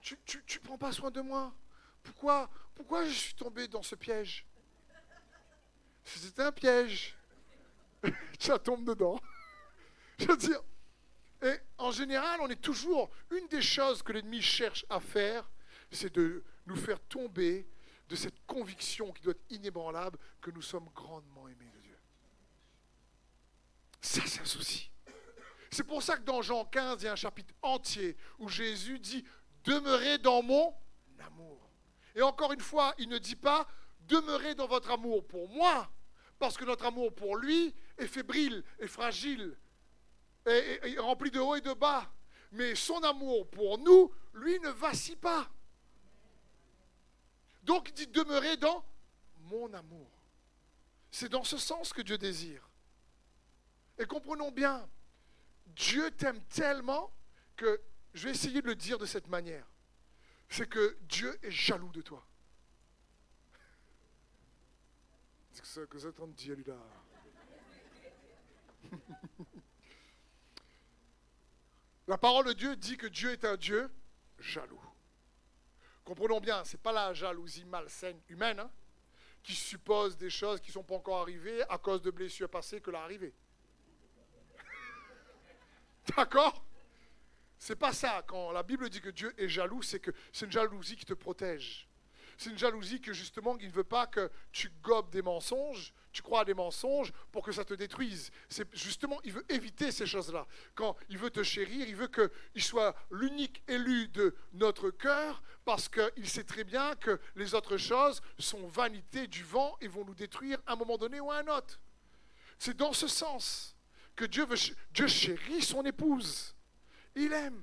Tu 0.00 0.16
ne 0.38 0.58
prends 0.62 0.78
pas 0.78 0.92
soin 0.92 1.10
de 1.10 1.20
moi? 1.20 1.52
Pourquoi, 2.02 2.48
pourquoi 2.74 3.04
je 3.04 3.12
suis 3.12 3.34
tombé 3.34 3.66
dans 3.66 3.82
ce 3.82 3.96
piège? 3.96 4.46
C'était 6.04 6.42
un 6.42 6.52
piège. 6.52 7.16
tu 8.38 8.50
tombes 8.62 8.84
dedans. 8.84 9.20
Je 10.18 10.26
veux 10.26 10.36
dire, 10.36 10.62
et 11.42 11.58
en 11.78 11.90
général, 11.90 12.40
on 12.40 12.48
est 12.48 12.60
toujours, 12.60 13.10
une 13.30 13.46
des 13.48 13.60
choses 13.60 14.02
que 14.02 14.12
l'ennemi 14.12 14.40
cherche 14.40 14.86
à 14.88 15.00
faire, 15.00 15.48
c'est 15.90 16.14
de 16.14 16.42
nous 16.66 16.76
faire 16.76 17.00
tomber 17.00 17.66
de 18.08 18.16
cette 18.16 18.44
conviction 18.46 19.12
qui 19.12 19.22
doit 19.22 19.32
être 19.32 19.44
inébranlable 19.50 20.18
que 20.40 20.50
nous 20.50 20.62
sommes 20.62 20.88
grandement 20.94 21.48
aimés 21.48 21.70
de 21.74 21.80
Dieu. 21.80 21.96
Ça, 24.00 24.22
c'est 24.26 24.40
un 24.40 24.46
souci. 24.46 24.90
C'est 25.70 25.84
pour 25.84 26.02
ça 26.02 26.16
que 26.16 26.22
dans 26.22 26.42
Jean 26.42 26.64
15, 26.64 27.02
il 27.02 27.06
y 27.06 27.08
a 27.08 27.12
un 27.12 27.16
chapitre 27.16 27.52
entier 27.62 28.16
où 28.38 28.48
Jésus 28.48 28.98
dit 28.98 29.24
Demeurez 29.64 30.18
dans 30.18 30.42
mon 30.42 30.72
amour. 31.18 31.68
Et 32.14 32.22
encore 32.22 32.52
une 32.52 32.60
fois, 32.60 32.94
il 32.98 33.08
ne 33.08 33.18
dit 33.18 33.36
pas 33.36 33.66
Demeurez 34.02 34.54
dans 34.54 34.68
votre 34.68 34.92
amour 34.92 35.26
pour 35.26 35.48
moi, 35.48 35.90
parce 36.38 36.56
que 36.56 36.64
notre 36.64 36.86
amour 36.86 37.14
pour 37.14 37.36
lui 37.36 37.74
est 37.98 38.06
fébrile 38.06 38.62
et 38.78 38.86
fragile 38.86 39.56
est, 40.46 40.98
rempli 40.98 41.30
de 41.30 41.40
haut 41.40 41.56
et 41.56 41.60
de 41.60 41.72
bas. 41.72 42.10
Mais 42.52 42.74
son 42.74 43.02
amour 43.02 43.50
pour 43.50 43.78
nous, 43.78 44.12
lui, 44.34 44.58
ne 44.60 44.68
vacille 44.68 45.16
pas. 45.16 45.50
Donc 47.66 47.90
il 47.90 47.94
dit 47.94 48.06
demeurer 48.06 48.56
dans 48.56 48.84
mon 49.50 49.72
amour. 49.74 50.08
C'est 51.10 51.28
dans 51.28 51.42
ce 51.42 51.58
sens 51.58 51.92
que 51.92 52.00
Dieu 52.00 52.16
désire. 52.16 52.70
Et 53.98 54.06
comprenons 54.06 54.52
bien, 54.52 54.88
Dieu 55.66 56.10
t'aime 56.12 56.40
tellement 56.44 57.12
que 57.56 57.82
je 58.14 58.24
vais 58.24 58.30
essayer 58.30 58.62
de 58.62 58.68
le 58.68 58.76
dire 58.76 58.98
de 58.98 59.06
cette 59.06 59.26
manière. 59.26 59.66
C'est 60.48 60.68
que 60.68 60.96
Dieu 61.02 61.36
est 61.42 61.50
jaloux 61.50 61.90
de 61.90 62.02
toi. 62.02 62.24
C'est 65.52 65.64
ce 65.64 65.80
que 65.80 65.98
ça 65.98 66.08
dit, 66.28 66.54
lui 66.54 66.64
La 72.06 72.16
parole 72.16 72.46
de 72.46 72.52
Dieu 72.52 72.76
dit 72.76 72.96
que 72.96 73.08
Dieu 73.08 73.32
est 73.32 73.44
un 73.44 73.56
Dieu 73.56 73.90
jaloux. 74.38 74.85
Comprenons 76.06 76.38
bien, 76.38 76.62
ce 76.62 76.76
n'est 76.76 76.82
pas 76.82 76.92
la 76.92 77.12
jalousie 77.12 77.64
malsaine 77.64 78.20
humaine 78.28 78.60
hein, 78.60 78.70
qui 79.42 79.56
suppose 79.56 80.16
des 80.16 80.30
choses 80.30 80.60
qui 80.60 80.68
ne 80.68 80.74
sont 80.74 80.84
pas 80.84 80.94
encore 80.94 81.22
arrivées 81.22 81.64
à 81.68 81.78
cause 81.78 82.00
de 82.00 82.12
blessures 82.12 82.48
passées 82.48 82.80
que 82.80 82.92
l'arrivée. 82.92 83.34
D'accord? 86.16 86.64
C'est 87.58 87.74
pas 87.74 87.92
ça. 87.92 88.22
Quand 88.24 88.52
la 88.52 88.62
Bible 88.62 88.88
dit 88.88 89.00
que 89.00 89.08
Dieu 89.08 89.34
est 89.36 89.48
jaloux, 89.48 89.82
c'est 89.82 89.98
que 89.98 90.12
c'est 90.32 90.46
une 90.46 90.52
jalousie 90.52 90.94
qui 90.94 91.04
te 91.04 91.12
protège. 91.12 91.88
C'est 92.38 92.50
une 92.50 92.58
jalousie 92.58 93.00
que 93.00 93.12
justement, 93.12 93.58
il 93.58 93.66
ne 93.66 93.72
veut 93.72 93.82
pas 93.82 94.06
que 94.06 94.30
tu 94.52 94.70
gobes 94.82 95.10
des 95.10 95.22
mensonges, 95.22 95.92
tu 96.16 96.22
crois 96.22 96.40
à 96.40 96.44
des 96.46 96.54
mensonges 96.54 97.12
pour 97.30 97.44
que 97.44 97.52
ça 97.52 97.62
te 97.62 97.74
détruise. 97.74 98.30
C'est 98.48 98.66
justement, 98.74 99.20
il 99.22 99.34
veut 99.34 99.44
éviter 99.50 99.92
ces 99.92 100.06
choses-là. 100.06 100.46
Quand 100.74 100.96
il 101.10 101.18
veut 101.18 101.28
te 101.28 101.42
chérir, 101.42 101.86
il 101.86 101.94
veut 101.94 102.08
qu'il 102.08 102.62
soit 102.62 102.96
l'unique 103.10 103.62
élu 103.68 104.08
de 104.08 104.34
notre 104.54 104.88
cœur 104.88 105.42
parce 105.66 105.90
qu'il 105.90 106.26
sait 106.26 106.44
très 106.44 106.64
bien 106.64 106.94
que 106.96 107.20
les 107.34 107.54
autres 107.54 107.76
choses 107.76 108.22
sont 108.38 108.66
vanité 108.66 109.26
du 109.26 109.44
vent 109.44 109.76
et 109.82 109.88
vont 109.88 110.06
nous 110.06 110.14
détruire 110.14 110.58
à 110.66 110.72
un 110.72 110.76
moment 110.76 110.96
donné 110.96 111.20
ou 111.20 111.30
à 111.30 111.36
un 111.36 111.48
autre. 111.48 111.78
C'est 112.58 112.78
dans 112.78 112.94
ce 112.94 113.08
sens 113.08 113.76
que 114.14 114.24
Dieu, 114.24 114.46
veut, 114.46 114.56
Dieu 114.92 115.08
chérit 115.08 115.60
son 115.60 115.84
épouse. 115.84 116.54
Il 117.14 117.30
aime. 117.34 117.62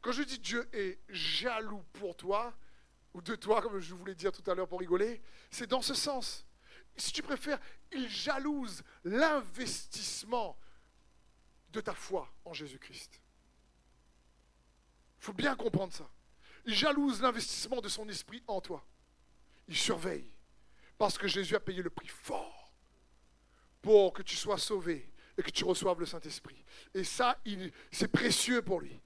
Quand 0.00 0.12
je 0.12 0.22
dis 0.22 0.38
Dieu 0.38 0.66
est 0.72 1.00
jaloux 1.10 1.84
pour 1.92 2.16
toi, 2.16 2.56
ou 3.12 3.20
de 3.20 3.34
toi, 3.34 3.60
comme 3.60 3.78
je 3.78 3.94
voulais 3.94 4.14
dire 4.14 4.32
tout 4.32 4.48
à 4.50 4.54
l'heure 4.54 4.68
pour 4.68 4.80
rigoler, 4.80 5.20
c'est 5.50 5.66
dans 5.66 5.82
ce 5.82 5.92
sens. 5.92 6.46
Si 6.96 7.12
tu 7.12 7.22
préfères, 7.22 7.58
il 7.92 8.08
jalouse 8.08 8.82
l'investissement 9.04 10.58
de 11.70 11.80
ta 11.80 11.94
foi 11.94 12.32
en 12.44 12.52
Jésus-Christ. 12.52 13.20
Il 15.20 15.24
faut 15.24 15.32
bien 15.32 15.54
comprendre 15.54 15.92
ça. 15.92 16.10
Il 16.66 16.74
jalouse 16.74 17.22
l'investissement 17.22 17.80
de 17.80 17.88
son 17.88 18.08
esprit 18.08 18.42
en 18.46 18.60
toi. 18.60 18.86
Il 19.68 19.76
surveille. 19.76 20.30
Parce 20.98 21.16
que 21.16 21.28
Jésus 21.28 21.54
a 21.54 21.60
payé 21.60 21.82
le 21.82 21.90
prix 21.90 22.08
fort 22.08 22.72
pour 23.80 24.12
que 24.12 24.22
tu 24.22 24.36
sois 24.36 24.58
sauvé 24.58 25.10
et 25.38 25.42
que 25.42 25.50
tu 25.50 25.64
reçoives 25.64 26.00
le 26.00 26.06
Saint-Esprit. 26.06 26.62
Et 26.92 27.04
ça, 27.04 27.40
c'est 27.90 28.08
précieux 28.08 28.60
pour 28.62 28.80
lui. 28.80 29.00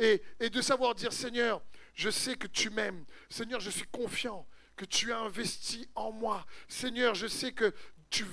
Et, 0.00 0.20
et, 0.40 0.50
de 0.50 0.60
savoir 0.60 0.96
dire, 0.96 1.12
Seigneur, 1.12 1.62
je 1.94 2.10
sais 2.10 2.34
que 2.34 2.48
tu 2.48 2.70
m'aimes. 2.70 3.04
Seigneur, 3.28 3.60
je 3.60 3.70
suis 3.70 3.86
confiant 3.86 4.44
que 4.76 4.84
tu 4.84 5.12
as 5.12 5.18
investi 5.20 5.88
en 5.94 6.12
moi. 6.12 6.46
Seigneur, 6.68 7.14
je 7.14 7.26
sais 7.26 7.52
que 7.52 7.74
tu, 8.10 8.24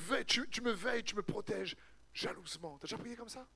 tu, 0.49 0.61
me 0.61 0.71
veilles, 0.71 1.03
tu 1.03 1.15
me 1.15 1.21
protèges 1.21 1.75
jalousement. 2.13 2.77
Tu 2.79 2.85
as 2.85 2.87
déjà 2.87 2.97
prié 2.97 3.15
comme 3.15 3.29
ça? 3.29 3.47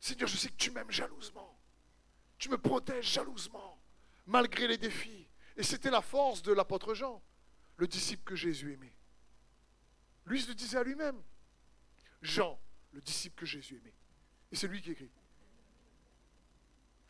Seigneur, 0.00 0.28
je 0.28 0.36
sais 0.36 0.48
que 0.48 0.56
tu 0.56 0.70
m'aimes 0.70 0.90
jalousement. 0.90 1.58
Tu 2.38 2.48
me 2.48 2.58
protèges 2.58 3.12
jalousement, 3.12 3.80
malgré 4.26 4.66
les 4.66 4.78
défis. 4.78 5.28
Et 5.56 5.62
c'était 5.62 5.90
la 5.90 6.02
force 6.02 6.42
de 6.42 6.52
l'apôtre 6.52 6.94
Jean, 6.94 7.22
le 7.76 7.86
disciple 7.86 8.24
que 8.24 8.36
Jésus 8.36 8.72
aimait. 8.72 8.96
Lui 10.26 10.40
se 10.40 10.48
le 10.48 10.54
disait 10.54 10.78
à 10.78 10.82
lui-même. 10.82 11.22
Jean, 12.22 12.58
le 12.92 13.00
disciple 13.00 13.36
que 13.40 13.46
Jésus 13.46 13.76
aimait. 13.76 13.94
Et 14.50 14.56
c'est 14.56 14.68
lui 14.68 14.82
qui 14.82 14.90
écrit. 14.90 15.10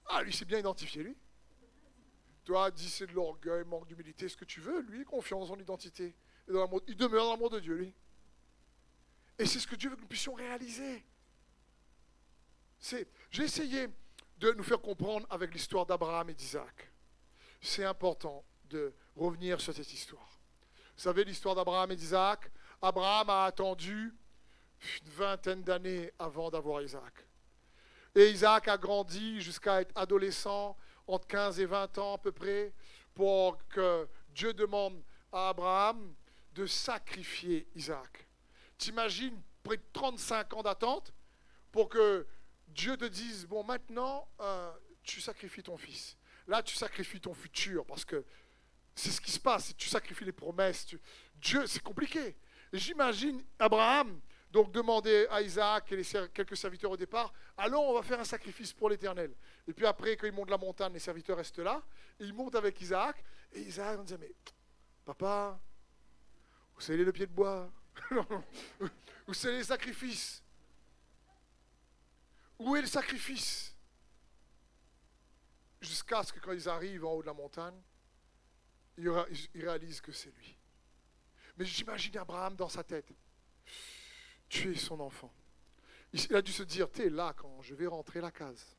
Ah, 0.07 0.23
lui 0.23 0.33
s'est 0.33 0.45
bien 0.45 0.59
identifié, 0.59 1.03
lui. 1.03 1.17
Toi, 2.45 2.71
dis 2.71 2.89
c'est 2.91 3.07
de 3.07 3.13
l'orgueil, 3.13 3.65
manque 3.65 3.87
d'humilité, 3.87 4.29
ce 4.29 4.37
que 4.37 4.45
tu 4.45 4.61
veux. 4.61 4.81
Lui, 4.83 5.05
confiance 5.05 5.49
dans 5.49 5.55
son 5.55 5.61
identité. 5.61 6.15
Il 6.47 6.97
demeure 6.97 7.25
dans 7.25 7.33
l'amour 7.33 7.51
de 7.51 7.61
Dieu, 7.61 7.75
lui. 7.75 7.95
Et 9.39 9.47
c'est 9.47 9.59
ce 9.59 9.67
que 9.67 9.77
Dieu 9.77 9.91
veut 9.91 9.97
que 9.97 10.03
nous 10.03 10.07
puissions 10.07 10.35
réaliser. 10.35 11.05
J'ai 13.31 13.43
essayé 13.43 13.89
de 14.39 14.53
nous 14.53 14.63
faire 14.63 14.81
comprendre 14.81 15.27
avec 15.31 15.53
l'histoire 15.55 15.87
d'Abraham 15.87 16.29
et 16.31 16.35
d'Isaac. 16.35 16.93
C'est 17.61 17.85
important 17.85 18.45
de 18.69 18.93
revenir 19.17 19.61
sur 19.61 19.75
cette 19.75 19.93
histoire. 19.93 20.29
Vous 20.97 21.03
savez 21.03 21.25
l'histoire 21.25 21.55
d'Abraham 21.55 21.91
et 21.93 21.97
d'Isaac 21.97 22.51
Abraham 22.83 23.31
a 23.31 23.45
attendu 23.47 24.15
une 25.01 25.11
vingtaine 25.13 25.63
d'années 25.63 26.13
avant 26.19 26.51
d'avoir 26.51 26.83
Isaac. 26.83 27.15
Et 28.15 28.29
Isaac 28.31 28.69
a 28.69 28.77
grandi 28.77 29.41
jusqu'à 29.41 29.81
être 29.81 29.93
adolescent, 29.95 30.77
entre 31.07 31.27
15 31.27 31.61
et 31.61 31.67
20 31.67 31.99
ans 31.99 32.15
à 32.15 32.19
peu 32.19 32.33
près, 32.33 32.73
pour 33.15 33.59
que 33.69 34.09
Dieu 34.35 34.53
demande 34.53 35.03
à 35.33 35.51
Abraham 35.51 36.15
de 36.55 36.67
sacrifier 36.67 37.67
Isaac. 37.75 38.27
T'imagines 38.79 39.41
près 39.63 39.77
de 39.77 39.83
35 39.93 40.55
ans 40.55 40.63
d'attente 40.63 41.13
pour 41.73 41.89
que 41.89 42.27
Dieu 42.69 42.97
te 42.97 43.05
dise, 43.05 43.47
bon 43.47 43.65
maintenant, 43.65 44.29
euh, 44.41 44.73
tu 45.03 45.21
sacrifies 45.21 45.63
ton 45.63 45.77
fils. 45.77 46.17
Là, 46.47 46.63
tu 46.63 46.77
sacrifies 46.77 47.21
ton 47.21 47.35
futur, 47.35 47.85
parce 47.87 48.05
que 48.05 48.25
c'est 48.95 49.11
ce 49.11 49.21
qui 49.21 49.31
se 49.31 49.41
passe, 49.41 49.75
tu 49.77 49.89
sacrifies 49.89 50.25
les 50.25 50.33
promesses. 50.33 50.87
Dieu, 51.37 51.67
c'est 51.67 51.83
compliqué. 51.83 52.37
J'imagine 52.73 53.43
Abraham, 53.59 54.21
donc 54.55 54.71
demander 54.71 55.27
à 55.31 55.43
Isaac 55.43 55.91
et 55.91 55.97
les 55.97 56.05
quelques 56.33 56.57
serviteurs 56.57 56.93
au 56.93 56.97
départ, 56.97 57.35
allons, 57.57 57.91
on 57.91 57.95
va 57.95 58.05
faire 58.05 58.21
un 58.21 58.25
sacrifice 58.25 58.73
pour 58.73 58.89
l'Éternel. 58.89 59.35
Et 59.67 59.73
puis 59.73 59.85
après, 59.85 60.17
quand 60.17 60.29
ils 60.29 60.33
montent 60.33 60.51
la 60.51 60.57
montagne, 60.57 60.93
les 60.93 61.01
serviteurs 61.01 61.39
restent 61.39 61.59
là, 61.59 61.83
ils 62.21 62.33
montent 62.33 62.55
avec 62.55 62.81
Isaac, 62.81 63.25
et 63.53 63.63
Isaac 63.63 63.99
on 63.99 64.05
dit, 64.05 64.15
mais 64.17 64.33
papa, 65.05 65.59
vous 66.73 66.81
savez 66.81 67.05
le 67.05 67.11
pied 67.11 67.27
de 67.27 67.33
bois? 67.33 67.69
Où 69.27 69.35
c'est 69.35 69.51
les 69.51 69.65
sacrifices? 69.65 70.41
Où 72.61 72.77
est 72.77 72.83
le 72.83 72.87
sacrifice? 72.87 73.75
Jusqu'à 75.81 76.23
ce 76.23 76.33
que 76.33 76.39
quand 76.39 76.53
ils 76.53 76.69
arrivent 76.69 77.05
en 77.05 77.15
haut 77.15 77.23
de 77.23 77.27
la 77.27 77.35
montagne, 77.35 77.83
ils 78.99 79.11
réalisent 79.57 80.01
que 80.01 80.13
c'est 80.13 80.31
lui. 80.31 80.57
Mais 81.57 81.65
j'imagine 81.65 82.17
Abraham 82.19 82.55
dans 82.55 82.69
sa 82.69 82.85
tête. 82.85 83.13
Tu 84.55 84.71
es 84.71 84.77
son 84.77 85.01
enfant. 85.01 85.33
Il 86.13 86.37
a 86.37 86.41
dû 86.41 86.53
se 86.53 86.63
dire, 86.63 86.89
t'es 86.89 87.11
là 87.11 87.35
quand 87.37 87.61
je 87.61 87.75
vais 87.75 87.89
rentrer 87.89 88.21
la 88.21 88.31
case. 88.31 88.77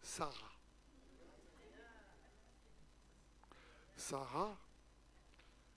Sarah. 0.00 0.52
Sarah, 3.96 4.56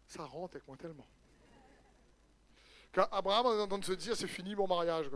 ça 0.06 0.24
rentre 0.26 0.58
avec 0.58 0.68
moi 0.68 0.78
tellement. 0.78 1.08
Quand 2.94 3.08
Abraham 3.12 3.58
est 3.58 3.62
en 3.64 3.68
train 3.68 3.80
de 3.80 3.86
se 3.86 3.94
dire, 3.94 4.16
c'est 4.16 4.28
fini 4.28 4.54
mon 4.54 4.68
mariage. 4.68 5.10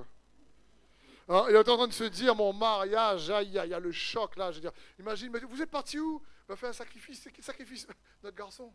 Hein, 1.29 1.45
il 1.47 1.55
est 1.55 1.69
en 1.69 1.77
train 1.77 1.87
de 1.87 1.93
se 1.93 2.05
dire, 2.05 2.33
mon 2.33 2.53
mariage, 2.53 3.29
aïe, 3.29 3.59
aïe, 3.59 3.67
il 3.67 3.71
y 3.71 3.75
a 3.75 3.79
le 3.79 3.91
choc 3.91 4.37
là. 4.37 4.51
Je 4.51 4.55
veux 4.55 4.61
dire, 4.61 4.73
imagine, 4.97 5.31
mais 5.31 5.39
vous 5.41 5.61
êtes 5.61 5.69
parti 5.69 5.99
où? 5.99 6.19
On 6.49 6.53
va 6.53 6.55
faire 6.55 6.69
un 6.69 6.73
sacrifice. 6.73 7.21
C'est 7.21 7.31
quel 7.31 7.45
sacrifice 7.45 7.85
Notre 8.23 8.35
garçon. 8.35 8.73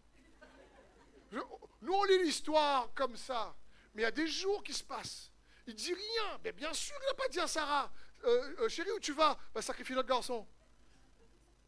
nous, 1.32 1.92
on 1.92 2.04
lit 2.04 2.22
l'histoire 2.22 2.88
comme 2.94 3.16
ça. 3.16 3.52
Mais 3.94 4.02
il 4.02 4.04
y 4.04 4.08
a 4.08 4.12
des 4.12 4.26
jours 4.26 4.62
qui 4.62 4.72
se 4.72 4.82
passent. 4.82 5.30
Il 5.66 5.74
dit 5.74 5.94
rien. 5.94 6.40
Mais 6.44 6.52
bien 6.52 6.72
sûr, 6.72 6.94
il 7.02 7.06
n'a 7.06 7.14
pas 7.14 7.28
dit 7.28 7.40
à 7.40 7.46
Sarah, 7.46 7.92
euh, 8.24 8.54
euh, 8.60 8.68
chérie, 8.68 8.90
où 8.92 9.00
tu 9.00 9.12
vas? 9.12 9.38
Va 9.54 9.62
sacrifier 9.62 9.94
notre 9.94 10.08
garçon. 10.08 10.46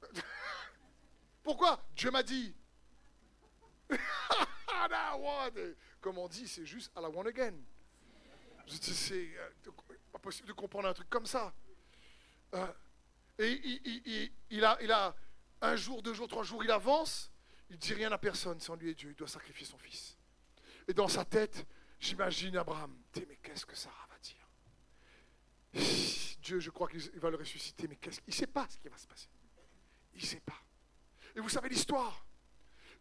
Pourquoi? 1.43 1.85
Dieu 1.95 2.11
m'a 2.11 2.22
dit. 2.22 2.55
Comme 6.01 6.18
on 6.18 6.29
dit, 6.29 6.47
c'est 6.49 6.66
juste 6.66 6.93
à 6.95 7.01
la 7.01 7.09
one 7.09 7.27
again. 7.27 7.55
C'est 8.66 9.31
euh, 9.37 9.51
pas 10.12 10.18
possible 10.18 10.49
de 10.49 10.53
comprendre 10.53 10.89
un 10.89 10.95
truc 10.95 11.09
comme 11.11 11.27
ça. 11.27 11.55
et 13.39 14.31
il, 14.51 14.64
a, 14.64 14.79
il 14.81 14.91
a 14.91 15.14
un 15.61 15.77
jour, 15.77 16.03
deux 16.03 16.14
jours, 16.14 16.29
trois 16.29 16.45
jours, 16.45 16.64
il 16.64 16.70
avance. 16.70 17.31
Il 17.70 17.79
dit 17.79 17.95
rien 17.95 18.12
à 18.12 18.18
personne 18.18 18.61
sans 18.61 18.77
lui 18.77 18.91
et 18.91 18.95
Dieu. 18.95 19.11
Il 19.11 19.16
doit 19.16 19.29
sacrifier 19.29 19.66
son 19.66 19.79
fils. 19.79 20.16
Et 20.87 20.95
dans 20.95 21.09
sa 21.09 21.25
tête, 21.25 21.66
j'imagine 22.05 22.57
Abraham. 22.57 22.96
Mais 23.16 23.36
qu'est-ce 23.42 23.66
que 23.66 23.74
Sarah 23.74 24.07
va 24.11 24.18
dire? 24.18 24.48
Dieu, 26.40 26.61
je 26.61 26.70
crois 26.70 26.88
qu'il 26.88 27.00
va 27.18 27.30
le 27.30 27.36
ressusciter. 27.36 27.88
Mais 27.88 27.96
qu'est-ce 27.96 28.20
qu'il 28.20 28.32
ne 28.32 28.38
sait 28.38 28.46
pas 28.46 28.66
ce 28.68 28.78
qui 28.78 28.88
va 28.88 28.96
se 28.96 29.07
passer. 29.07 29.28
Il 30.14 30.20
ne 30.20 30.26
sait 30.26 30.40
pas. 30.40 30.62
Et 31.34 31.40
vous 31.40 31.48
savez 31.48 31.68
l'histoire. 31.68 32.24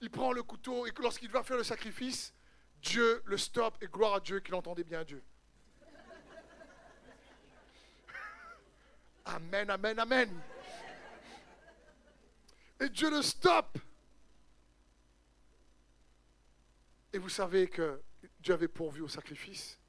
Il 0.02 0.10
prend 0.10 0.32
le 0.32 0.44
couteau 0.44 0.88
et 0.88 0.92
lorsqu'il 1.00 1.30
va 1.30 1.44
faire 1.44 1.58
le 1.58 1.64
sacrifice, 1.64 2.34
Dieu 2.82 3.22
le 3.26 3.38
stoppe 3.38 3.82
et 3.82 3.88
gloire 3.88 4.16
à 4.16 4.20
Dieu 4.20 4.40
qu'il 4.40 4.56
entendait 4.56 4.84
bien 4.84 5.04
Dieu. 5.04 5.24
Amen, 9.26 9.70
amen, 9.70 10.00
amen. 10.00 10.42
Et 12.80 12.90
Dieu 12.90 13.10
le 13.10 13.22
stoppe. 13.22 13.78
Et 17.14 17.20
vous 17.20 17.30
savez 17.30 17.70
que 17.70 18.02
Dieu 18.40 18.54
avait 18.54 18.68
pourvu 18.68 19.02
au 19.02 19.08
sacrifice. 19.08 19.80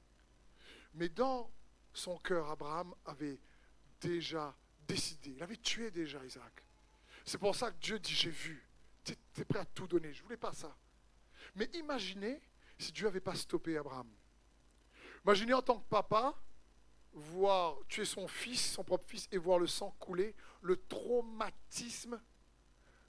Mais 0.95 1.09
dans 1.09 1.51
son 1.93 2.17
cœur, 2.19 2.51
Abraham 2.51 2.95
avait 3.05 3.41
déjà 4.01 4.57
décidé. 4.87 5.33
Il 5.33 5.43
avait 5.43 5.57
tué 5.57 5.91
déjà 5.91 6.25
Isaac. 6.25 6.67
C'est 7.25 7.39
pour 7.39 7.55
ça 7.55 7.71
que 7.71 7.79
Dieu 7.79 7.99
dit, 7.99 8.15
j'ai 8.15 8.31
vu. 8.31 8.67
Tu 9.05 9.15
es 9.41 9.45
prêt 9.45 9.61
à 9.61 9.65
tout 9.65 9.87
donner. 9.87 10.13
Je 10.13 10.21
ne 10.21 10.25
voulais 10.25 10.37
pas 10.37 10.53
ça. 10.53 10.77
Mais 11.55 11.69
imaginez 11.75 12.41
si 12.79 12.93
Dieu 12.93 13.07
n'avait 13.07 13.21
pas 13.21 13.35
stoppé 13.35 13.77
Abraham. 13.77 14.11
Imaginez 15.25 15.55
en 15.55 15.63
tant 15.63 15.79
que 15.79 15.89
papa, 15.89 16.35
voir 17.13 17.79
tuer 17.89 18.05
son 18.05 18.27
fils, 18.27 18.73
son 18.73 18.85
propre 18.85 19.07
fils, 19.07 19.29
et 19.31 19.39
voir 19.39 19.59
le 19.59 19.67
sang 19.67 19.91
couler, 19.99 20.35
le 20.61 20.77
traumatisme 20.87 22.21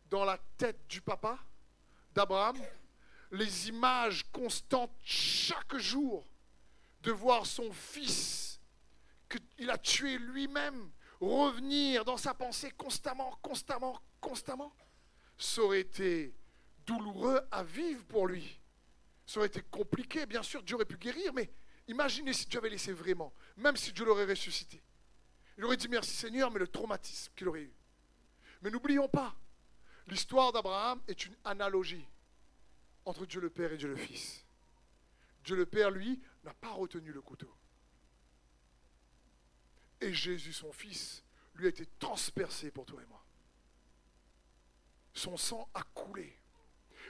dans 0.09 0.23
la 0.23 0.37
tête 0.57 0.87
du 0.87 1.01
papa 1.01 1.39
d'Abraham, 2.13 2.57
les 3.35 3.69
images 3.69 4.23
constantes 4.31 4.95
chaque 5.03 5.77
jour 5.77 6.25
de 7.01 7.11
voir 7.11 7.45
son 7.45 7.71
fils 7.71 8.59
qu'il 9.29 9.69
a 9.69 9.77
tué 9.77 10.17
lui-même 10.17 10.91
revenir 11.19 12.05
dans 12.05 12.17
sa 12.17 12.33
pensée 12.33 12.71
constamment, 12.71 13.37
constamment, 13.41 14.01
constamment, 14.19 14.73
ça 15.37 15.61
aurait 15.61 15.81
été 15.81 16.33
douloureux 16.85 17.39
à 17.51 17.63
vivre 17.63 18.03
pour 18.05 18.27
lui. 18.27 18.59
Ça 19.25 19.39
aurait 19.39 19.47
été 19.47 19.61
compliqué, 19.61 20.25
bien 20.25 20.43
sûr, 20.43 20.61
Dieu 20.63 20.75
aurait 20.75 20.85
pu 20.85 20.97
guérir, 20.97 21.33
mais 21.33 21.49
imaginez 21.87 22.33
si 22.33 22.45
Dieu 22.45 22.59
avait 22.59 22.69
laissé 22.69 22.91
vraiment, 22.91 23.33
même 23.57 23.75
si 23.75 23.91
Dieu 23.91 24.05
l'aurait 24.05 24.25
ressuscité. 24.25 24.81
Il 25.57 25.65
aurait 25.65 25.77
dit 25.77 25.87
merci 25.87 26.11
Seigneur, 26.11 26.51
mais 26.51 26.59
le 26.59 26.67
traumatisme 26.67 27.31
qu'il 27.35 27.47
aurait 27.47 27.61
eu. 27.61 27.73
Mais 28.61 28.69
n'oublions 28.69 29.07
pas, 29.07 29.35
l'histoire 30.07 30.51
d'Abraham 30.51 31.01
est 31.07 31.25
une 31.25 31.35
analogie 31.43 32.05
entre 33.05 33.25
Dieu 33.25 33.39
le 33.39 33.49
Père 33.49 33.71
et 33.71 33.77
Dieu 33.77 33.87
le 33.87 33.95
Fils. 33.95 34.45
Dieu 35.43 35.55
le 35.55 35.65
Père, 35.65 35.91
lui, 35.91 36.21
n'a 36.43 36.53
pas 36.53 36.71
retenu 36.71 37.11
le 37.11 37.21
couteau. 37.21 37.53
Et 40.01 40.13
Jésus, 40.13 40.53
son 40.53 40.71
Fils, 40.71 41.23
lui 41.53 41.67
a 41.67 41.69
été 41.69 41.85
transpercé 41.99 42.71
pour 42.71 42.85
toi 42.85 43.01
et 43.01 43.05
moi. 43.05 43.23
Son 45.13 45.37
sang 45.37 45.69
a 45.73 45.83
coulé. 45.83 46.37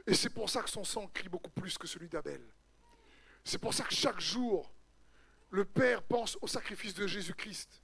Et 0.06 0.14
c'est 0.14 0.30
pour 0.30 0.50
ça 0.50 0.62
que 0.62 0.70
son 0.70 0.84
sang 0.84 1.08
crie 1.08 1.30
beaucoup 1.30 1.50
plus 1.50 1.78
que 1.78 1.88
celui 1.88 2.10
d'Abel. 2.10 2.46
C'est 3.44 3.58
pour 3.58 3.74
ça 3.74 3.84
que 3.86 3.94
chaque 3.94 4.20
jour, 4.20 4.72
le 5.50 5.66
Père 5.66 6.04
pense 6.04 6.38
au 6.42 6.48
sacrifice 6.48 6.94
de 6.94 7.08
Jésus-Christ. 7.08 7.82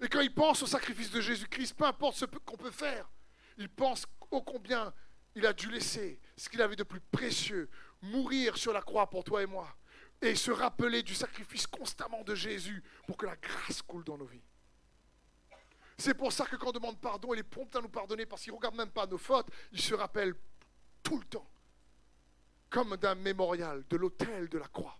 Et 0.00 0.08
quand 0.08 0.20
il 0.20 0.34
pense 0.34 0.62
au 0.62 0.66
sacrifice 0.66 1.10
de 1.10 1.20
Jésus-Christ, 1.20 1.74
peu 1.74 1.84
importe 1.84 2.16
ce 2.16 2.24
qu'on 2.26 2.56
peut 2.56 2.70
faire, 2.70 3.10
il 3.56 3.68
pense 3.68 4.06
ô 4.30 4.42
combien 4.42 4.92
il 5.34 5.46
a 5.46 5.52
dû 5.52 5.70
laisser 5.70 6.20
ce 6.36 6.48
qu'il 6.48 6.62
avait 6.62 6.76
de 6.76 6.82
plus 6.82 7.00
précieux, 7.00 7.68
mourir 8.02 8.56
sur 8.56 8.72
la 8.72 8.82
croix 8.82 9.08
pour 9.08 9.24
toi 9.24 9.42
et 9.42 9.46
moi, 9.46 9.76
et 10.20 10.34
se 10.34 10.50
rappeler 10.50 11.02
du 11.02 11.14
sacrifice 11.14 11.66
constamment 11.66 12.22
de 12.22 12.34
Jésus 12.34 12.82
pour 13.06 13.16
que 13.16 13.26
la 13.26 13.36
grâce 13.36 13.82
coule 13.82 14.04
dans 14.04 14.16
nos 14.16 14.26
vies. 14.26 14.44
C'est 15.96 16.14
pour 16.14 16.32
ça 16.32 16.46
que 16.46 16.56
quand 16.56 16.68
on 16.68 16.72
demande 16.72 17.00
pardon, 17.00 17.34
il 17.34 17.40
est 17.40 17.44
prompt 17.44 17.74
à 17.76 17.80
nous 17.80 17.88
pardonner 17.88 18.26
parce 18.26 18.42
qu'il 18.42 18.52
ne 18.52 18.56
regarde 18.56 18.74
même 18.74 18.90
pas 18.90 19.06
nos 19.06 19.18
fautes, 19.18 19.48
il 19.72 19.80
se 19.80 19.94
rappelle 19.94 20.34
tout 21.02 21.18
le 21.18 21.24
temps, 21.24 21.48
comme 22.70 22.96
d'un 22.96 23.14
mémorial, 23.14 23.84
de 23.88 23.96
l'autel 23.96 24.48
de 24.48 24.58
la 24.58 24.68
croix 24.68 24.98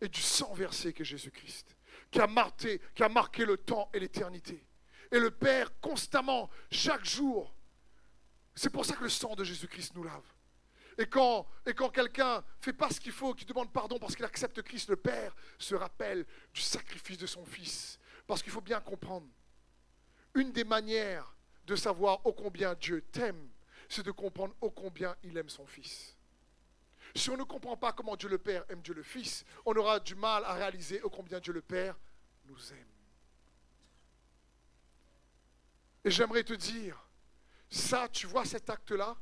et 0.00 0.08
du 0.08 0.20
sang 0.20 0.52
versé 0.52 0.92
qu'est 0.92 1.04
Jésus-Christ, 1.04 1.76
qui 2.10 2.20
a, 2.20 2.26
marqué, 2.26 2.80
qui 2.94 3.02
a 3.02 3.08
marqué 3.08 3.44
le 3.44 3.56
temps 3.56 3.88
et 3.94 4.00
l'éternité. 4.00 4.66
Et 5.10 5.18
le 5.18 5.30
Père, 5.30 5.78
constamment, 5.80 6.50
chaque 6.70 7.04
jour, 7.04 7.55
c'est 8.56 8.70
pour 8.70 8.84
ça 8.86 8.96
que 8.96 9.04
le 9.04 9.10
sang 9.10 9.34
de 9.34 9.44
Jésus-Christ 9.44 9.94
nous 9.94 10.02
lave. 10.02 10.24
Et 10.98 11.06
quand, 11.06 11.46
et 11.66 11.74
quand 11.74 11.90
quelqu'un 11.90 12.42
fait 12.58 12.72
pas 12.72 12.88
ce 12.88 12.98
qu'il 12.98 13.12
faut, 13.12 13.34
qui 13.34 13.44
demande 13.44 13.70
pardon 13.70 13.98
parce 13.98 14.16
qu'il 14.16 14.24
accepte 14.24 14.62
Christ, 14.62 14.88
le 14.88 14.96
Père 14.96 15.36
se 15.58 15.74
rappelle 15.74 16.24
du 16.54 16.62
sacrifice 16.62 17.18
de 17.18 17.26
son 17.26 17.44
Fils. 17.44 17.98
Parce 18.26 18.42
qu'il 18.42 18.50
faut 18.50 18.62
bien 18.62 18.80
comprendre, 18.80 19.28
une 20.34 20.52
des 20.52 20.64
manières 20.64 21.36
de 21.66 21.76
savoir 21.76 22.24
ô 22.24 22.32
combien 22.32 22.74
Dieu 22.74 23.02
t'aime, 23.12 23.50
c'est 23.90 24.04
de 24.04 24.10
comprendre 24.10 24.54
ô 24.62 24.70
combien 24.70 25.14
il 25.22 25.36
aime 25.36 25.50
son 25.50 25.66
Fils. 25.66 26.16
Si 27.14 27.28
on 27.28 27.36
ne 27.36 27.44
comprend 27.44 27.76
pas 27.76 27.92
comment 27.92 28.16
Dieu 28.16 28.30
le 28.30 28.38
Père 28.38 28.64
aime 28.70 28.80
Dieu 28.80 28.94
le 28.94 29.02
Fils, 29.02 29.44
on 29.66 29.74
aura 29.74 30.00
du 30.00 30.14
mal 30.14 30.44
à 30.44 30.54
réaliser 30.54 31.02
ô 31.02 31.10
combien 31.10 31.40
Dieu 31.40 31.52
le 31.52 31.62
Père 31.62 31.94
nous 32.46 32.72
aime. 32.72 32.88
Et 36.04 36.10
j'aimerais 36.10 36.44
te 36.44 36.54
dire, 36.54 37.05
ça, 37.70 38.08
tu 38.08 38.26
vois 38.26 38.44
cet 38.44 38.70
acte-là, 38.70 39.16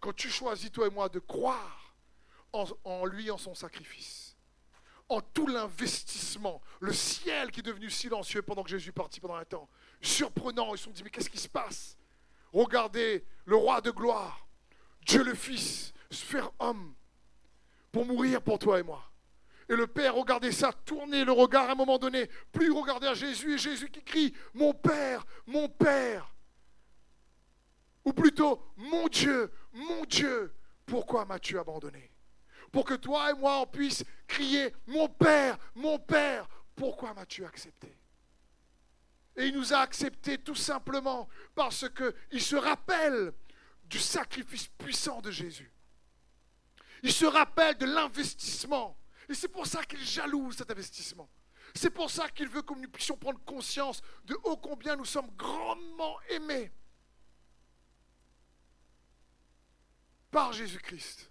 quand 0.00 0.14
tu 0.14 0.30
choisis, 0.30 0.70
toi 0.70 0.86
et 0.86 0.90
moi, 0.90 1.08
de 1.08 1.18
croire 1.18 1.96
en, 2.52 3.04
lui, 3.04 3.30
en 3.30 3.38
son 3.38 3.54
sacrifice, 3.54 4.36
en 5.08 5.20
tout 5.20 5.46
l'investissement, 5.46 6.62
le 6.80 6.92
ciel 6.92 7.50
qui 7.50 7.60
est 7.60 7.62
devenu 7.62 7.90
silencieux 7.90 8.42
pendant 8.42 8.62
que 8.62 8.70
Jésus 8.70 8.90
est 8.90 8.92
parti 8.92 9.20
pendant 9.20 9.36
un 9.36 9.44
temps, 9.44 9.68
surprenant. 10.00 10.74
Ils 10.74 10.78
se 10.78 10.84
sont 10.84 10.90
dit, 10.90 11.02
mais 11.02 11.10
qu'est-ce 11.10 11.30
qui 11.30 11.38
se 11.38 11.48
passe? 11.48 11.96
Regardez 12.52 13.26
le 13.44 13.56
roi 13.56 13.80
de 13.80 13.90
gloire, 13.90 14.46
Dieu 15.02 15.22
le 15.22 15.34
Fils, 15.34 15.92
se 16.10 16.24
faire 16.24 16.50
homme, 16.58 16.94
pour 17.92 18.06
mourir 18.06 18.42
pour 18.42 18.58
toi 18.58 18.78
et 18.78 18.82
moi. 18.82 19.10
Et 19.68 19.74
le 19.74 19.86
Père 19.86 20.14
regardait 20.14 20.52
ça, 20.52 20.72
tourner 20.72 21.24
le 21.24 21.32
regard 21.32 21.68
à 21.68 21.72
un 21.72 21.76
moment 21.76 21.98
donné. 21.98 22.28
Plus 22.52 22.66
il 22.66 22.72
regardait 22.72 23.08
à 23.08 23.14
Jésus 23.14 23.54
et 23.54 23.58
Jésus 23.58 23.90
qui 23.90 24.02
crie, 24.02 24.34
Mon 24.54 24.72
Père, 24.72 25.26
mon 25.46 25.68
Père. 25.68 26.32
Ou 28.06 28.12
plutôt, 28.12 28.62
Mon 28.76 29.08
Dieu, 29.08 29.52
mon 29.72 30.04
Dieu, 30.04 30.54
pourquoi 30.86 31.24
m'as-tu 31.24 31.58
abandonné? 31.58 32.12
Pour 32.70 32.84
que 32.84 32.94
toi 32.94 33.30
et 33.30 33.34
moi 33.34 33.60
on 33.60 33.66
puisse 33.66 34.04
crier, 34.28 34.72
Mon 34.86 35.08
Père, 35.08 35.58
mon 35.74 35.98
Père, 35.98 36.48
pourquoi 36.76 37.12
m'as-tu 37.14 37.44
accepté? 37.44 37.98
Et 39.36 39.46
il 39.48 39.54
nous 39.54 39.74
a 39.74 39.78
acceptés 39.78 40.38
tout 40.38 40.54
simplement 40.54 41.28
parce 41.54 41.86
qu'il 41.90 42.40
se 42.40 42.56
rappelle 42.56 43.32
du 43.84 43.98
sacrifice 43.98 44.68
puissant 44.68 45.20
de 45.20 45.30
Jésus. 45.30 45.70
Il 47.02 47.12
se 47.12 47.26
rappelle 47.26 47.76
de 47.76 47.86
l'investissement. 47.86 48.96
Et 49.28 49.34
c'est 49.34 49.48
pour 49.48 49.66
ça 49.66 49.84
qu'il 49.84 50.02
jalouse 50.02 50.56
cet 50.56 50.70
investissement. 50.70 51.28
C'est 51.74 51.90
pour 51.90 52.10
ça 52.10 52.30
qu'il 52.30 52.48
veut 52.48 52.62
que 52.62 52.72
nous 52.72 52.88
puissions 52.88 53.16
prendre 53.16 53.40
conscience 53.44 54.00
de 54.24 54.34
ô 54.44 54.56
combien 54.56 54.96
nous 54.96 55.04
sommes 55.04 55.30
grandement 55.36 56.16
aimés 56.30 56.72
par 60.36 60.52
Jésus-Christ. 60.52 61.30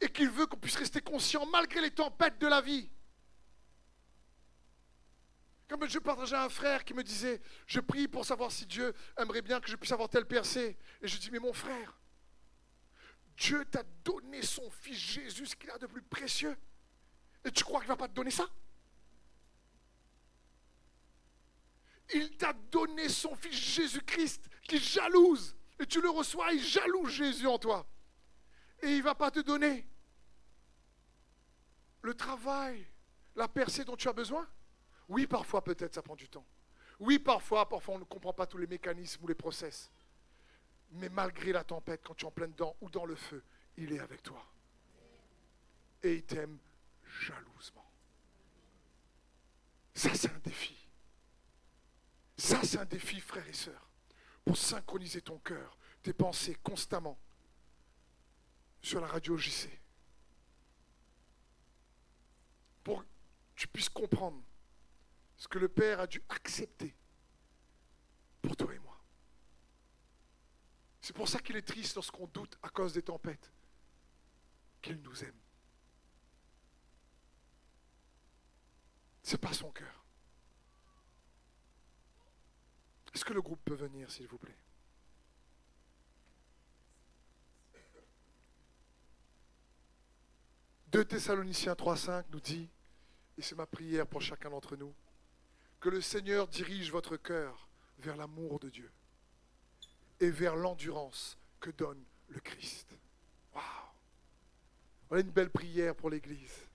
Et 0.00 0.08
qu'il 0.08 0.28
veut 0.28 0.46
qu'on 0.46 0.56
puisse 0.56 0.74
rester 0.74 1.00
conscient 1.00 1.46
malgré 1.46 1.80
les 1.80 1.92
tempêtes 1.92 2.36
de 2.40 2.48
la 2.48 2.60
vie. 2.60 2.90
Comme 5.68 5.88
je 5.88 6.00
partageais 6.00 6.34
un 6.34 6.48
frère 6.48 6.84
qui 6.84 6.94
me 6.94 7.04
disait, 7.04 7.40
je 7.68 7.78
prie 7.78 8.08
pour 8.08 8.24
savoir 8.24 8.50
si 8.50 8.66
Dieu 8.66 8.92
aimerait 9.16 9.40
bien 9.40 9.60
que 9.60 9.70
je 9.70 9.76
puisse 9.76 9.92
avoir 9.92 10.08
tel 10.08 10.26
percée. 10.26 10.76
Et 11.00 11.06
je 11.06 11.16
dis, 11.16 11.30
mais 11.30 11.38
mon 11.38 11.52
frère, 11.52 11.96
Dieu 13.36 13.64
t'a 13.66 13.84
donné 14.02 14.42
son 14.42 14.68
fils 14.68 14.98
Jésus, 14.98 15.46
ce 15.46 15.54
qu'il 15.54 15.70
a 15.70 15.78
de 15.78 15.86
plus 15.86 16.02
précieux. 16.02 16.58
Et 17.44 17.52
tu 17.52 17.62
crois 17.62 17.78
qu'il 17.78 17.88
ne 17.88 17.94
va 17.94 17.98
pas 17.98 18.08
te 18.08 18.14
donner 18.14 18.32
ça? 18.32 18.50
Il 22.14 22.36
t'a 22.36 22.52
donné 22.52 23.08
son 23.08 23.36
fils 23.36 23.54
Jésus-Christ 23.54 24.48
qui 24.64 24.80
jalouse. 24.80 25.54
Et 25.82 25.86
tu 25.86 26.00
le 26.00 26.10
reçois, 26.10 26.52
il 26.52 26.62
jalouse 26.62 27.10
Jésus 27.10 27.48
en 27.48 27.58
toi. 27.58 27.84
Et 28.82 28.90
il 28.92 28.98
ne 28.98 29.02
va 29.02 29.16
pas 29.16 29.32
te 29.32 29.40
donner 29.40 29.84
le 32.02 32.14
travail, 32.14 32.86
la 33.34 33.48
percée 33.48 33.84
dont 33.84 33.96
tu 33.96 34.08
as 34.08 34.12
besoin. 34.12 34.48
Oui, 35.08 35.26
parfois 35.26 35.64
peut-être 35.64 35.94
ça 35.94 36.02
prend 36.02 36.14
du 36.14 36.28
temps. 36.28 36.46
Oui, 37.00 37.18
parfois, 37.18 37.68
parfois 37.68 37.96
on 37.96 37.98
ne 37.98 38.04
comprend 38.04 38.32
pas 38.32 38.46
tous 38.46 38.58
les 38.58 38.68
mécanismes 38.68 39.24
ou 39.24 39.26
les 39.26 39.34
process. 39.34 39.90
Mais 40.92 41.08
malgré 41.08 41.50
la 41.50 41.64
tempête, 41.64 42.02
quand 42.04 42.14
tu 42.14 42.26
es 42.26 42.28
en 42.28 42.30
pleine 42.30 42.52
dent 42.52 42.76
ou 42.80 42.88
dans 42.88 43.04
le 43.04 43.16
feu, 43.16 43.42
il 43.76 43.92
est 43.92 43.98
avec 43.98 44.22
toi. 44.22 44.44
Et 46.04 46.14
il 46.14 46.22
t'aime 46.22 46.60
jalousement. 47.26 47.90
Ça, 49.94 50.14
c'est 50.14 50.30
un 50.30 50.40
défi. 50.44 50.76
Ça, 52.36 52.62
c'est 52.62 52.78
un 52.78 52.84
défi, 52.84 53.18
frères 53.18 53.48
et 53.48 53.52
sœurs, 53.52 53.91
pour 54.44 54.56
synchroniser 54.56 55.22
ton 55.22 55.38
cœur, 55.38 55.76
tes 56.02 56.12
pensées 56.12 56.56
constamment 56.62 57.18
sur 58.80 59.00
la 59.00 59.06
radio 59.06 59.36
JC. 59.36 59.68
Pour 62.82 63.02
que 63.02 63.08
tu 63.54 63.68
puisses 63.68 63.88
comprendre 63.88 64.42
ce 65.36 65.46
que 65.46 65.58
le 65.58 65.68
Père 65.68 66.00
a 66.00 66.06
dû 66.06 66.22
accepter 66.28 66.94
pour 68.40 68.56
toi 68.56 68.74
et 68.74 68.78
moi. 68.80 69.00
C'est 71.00 71.14
pour 71.14 71.28
ça 71.28 71.40
qu'il 71.40 71.56
est 71.56 71.66
triste 71.66 71.94
lorsqu'on 71.94 72.26
doute 72.28 72.56
à 72.62 72.68
cause 72.68 72.92
des 72.92 73.02
tempêtes 73.02 73.52
qu'il 74.80 75.00
nous 75.02 75.24
aime. 75.24 75.38
C'est 79.22 79.38
pas 79.38 79.52
son 79.52 79.70
cœur. 79.70 80.01
Est-ce 83.14 83.24
que 83.24 83.32
le 83.32 83.42
groupe 83.42 83.60
peut 83.64 83.74
venir, 83.74 84.10
s'il 84.10 84.26
vous 84.26 84.38
plaît? 84.38 84.56
Deux 90.88 91.04
Thessaloniciens 91.04 91.72
3.5 91.72 92.24
nous 92.30 92.40
dit, 92.40 92.68
et 93.38 93.42
c'est 93.42 93.54
ma 93.54 93.66
prière 93.66 94.06
pour 94.06 94.20
chacun 94.20 94.50
d'entre 94.50 94.76
nous, 94.76 94.94
que 95.80 95.88
le 95.88 96.00
Seigneur 96.00 96.48
dirige 96.48 96.92
votre 96.92 97.16
cœur 97.16 97.68
vers 97.98 98.16
l'amour 98.16 98.60
de 98.60 98.68
Dieu 98.68 98.92
et 100.20 100.30
vers 100.30 100.54
l'endurance 100.54 101.38
que 101.60 101.70
donne 101.70 102.04
le 102.28 102.40
Christ. 102.40 102.96
Waouh 103.54 103.64
Voilà 105.08 105.24
une 105.24 105.30
belle 105.32 105.50
prière 105.50 105.96
pour 105.96 106.10
l'Église. 106.10 106.68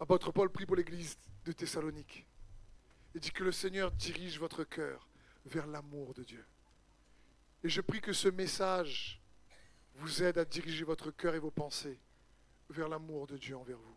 Apôtre 0.00 0.32
Paul 0.32 0.50
prie 0.50 0.66
pour 0.66 0.76
l'Église 0.76 1.18
de 1.44 1.52
Thessalonique. 1.52 2.26
Il 3.14 3.20
dit 3.20 3.30
que 3.30 3.44
le 3.44 3.52
Seigneur 3.52 3.92
dirige 3.92 4.38
votre 4.38 4.64
cœur 4.64 5.06
vers 5.44 5.66
l'amour 5.66 6.14
de 6.14 6.24
Dieu. 6.24 6.44
Et 7.62 7.68
je 7.68 7.80
prie 7.80 8.00
que 8.00 8.12
ce 8.12 8.28
message 8.28 9.20
vous 9.94 10.22
aide 10.22 10.38
à 10.38 10.44
diriger 10.44 10.84
votre 10.84 11.10
cœur 11.10 11.34
et 11.34 11.38
vos 11.38 11.50
pensées 11.50 11.98
vers 12.68 12.88
l'amour 12.88 13.26
de 13.26 13.36
Dieu 13.36 13.56
envers 13.56 13.78
vous. 13.78 13.96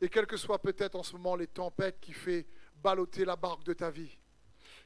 Et 0.00 0.08
quelles 0.08 0.26
que 0.26 0.36
soient 0.36 0.60
peut-être 0.60 0.96
en 0.96 1.02
ce 1.02 1.12
moment 1.12 1.36
les 1.36 1.46
tempêtes 1.46 2.00
qui 2.00 2.12
fait 2.12 2.46
balloter 2.82 3.24
la 3.24 3.36
barque 3.36 3.64
de 3.64 3.72
ta 3.72 3.90
vie. 3.90 4.18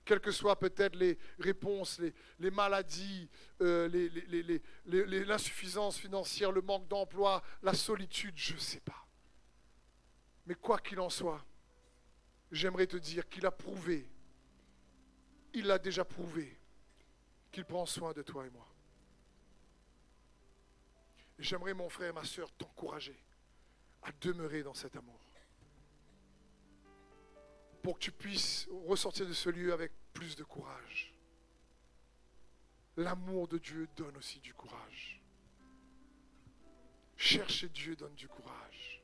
Quelles 0.05 0.21
que 0.21 0.31
soient 0.31 0.59
peut-être 0.59 0.97
les 0.97 1.19
réponses, 1.39 2.01
les, 2.39 2.51
maladies, 2.51 3.29
euh, 3.63 3.89
l'insuffisance 4.85 5.99
financière, 5.99 6.53
le 6.53 6.61
manque 6.61 6.89
d'emploi, 6.89 7.43
la 7.63 7.73
solitude, 7.73 8.35
je 8.37 8.55
ne 8.55 8.59
sais 8.59 8.81
pas. 8.81 9.07
Mais 10.47 10.55
quoi 10.55 10.79
qu'il 10.79 11.01
en 11.01 11.09
soit, 11.09 11.43
j'aimerais 12.51 12.87
te 12.87 12.99
dire 12.99 13.27
qu'il 13.29 13.47
a 13.47 13.51
prouvé, 13.51 14.11
il 15.55 15.67
l'a 15.67 15.79
déjà 15.79 16.05
prouvé, 16.05 16.59
qu'il 17.51 17.65
prend 17.65 17.87
soin 17.87 18.13
de 18.13 18.23
toi 18.23 18.47
et 18.47 18.51
moi. 18.51 18.67
J'aimerais, 21.39 21.75
mon 21.75 21.89
frère 21.89 22.11
et 22.11 22.13
ma 22.13 22.25
soeur, 22.25 22.53
t'encourager 22.53 23.19
à 24.03 24.13
demeurer 24.21 24.63
dans 24.63 24.75
cet 24.75 24.95
amour 24.97 25.25
pour 27.85 27.99
que 27.99 28.05
tu 28.05 28.13
puisses 28.13 28.67
ressortir 28.87 29.29
de 29.29 29.35
ce 29.35 29.51
lieu 29.51 29.71
avec 29.71 29.93
plus 30.15 30.37
de 30.37 30.43
courage. 30.43 31.13
L'amour 32.97 33.47
de 33.47 33.59
Dieu 33.59 33.87
donne 33.95 34.17
aussi 34.17 34.41
du 34.41 34.55
courage. 34.55 35.21
Chercher 37.19 37.69
Dieu 37.69 37.95
donne 37.95 38.15
du 38.15 38.27
courage. 38.27 39.03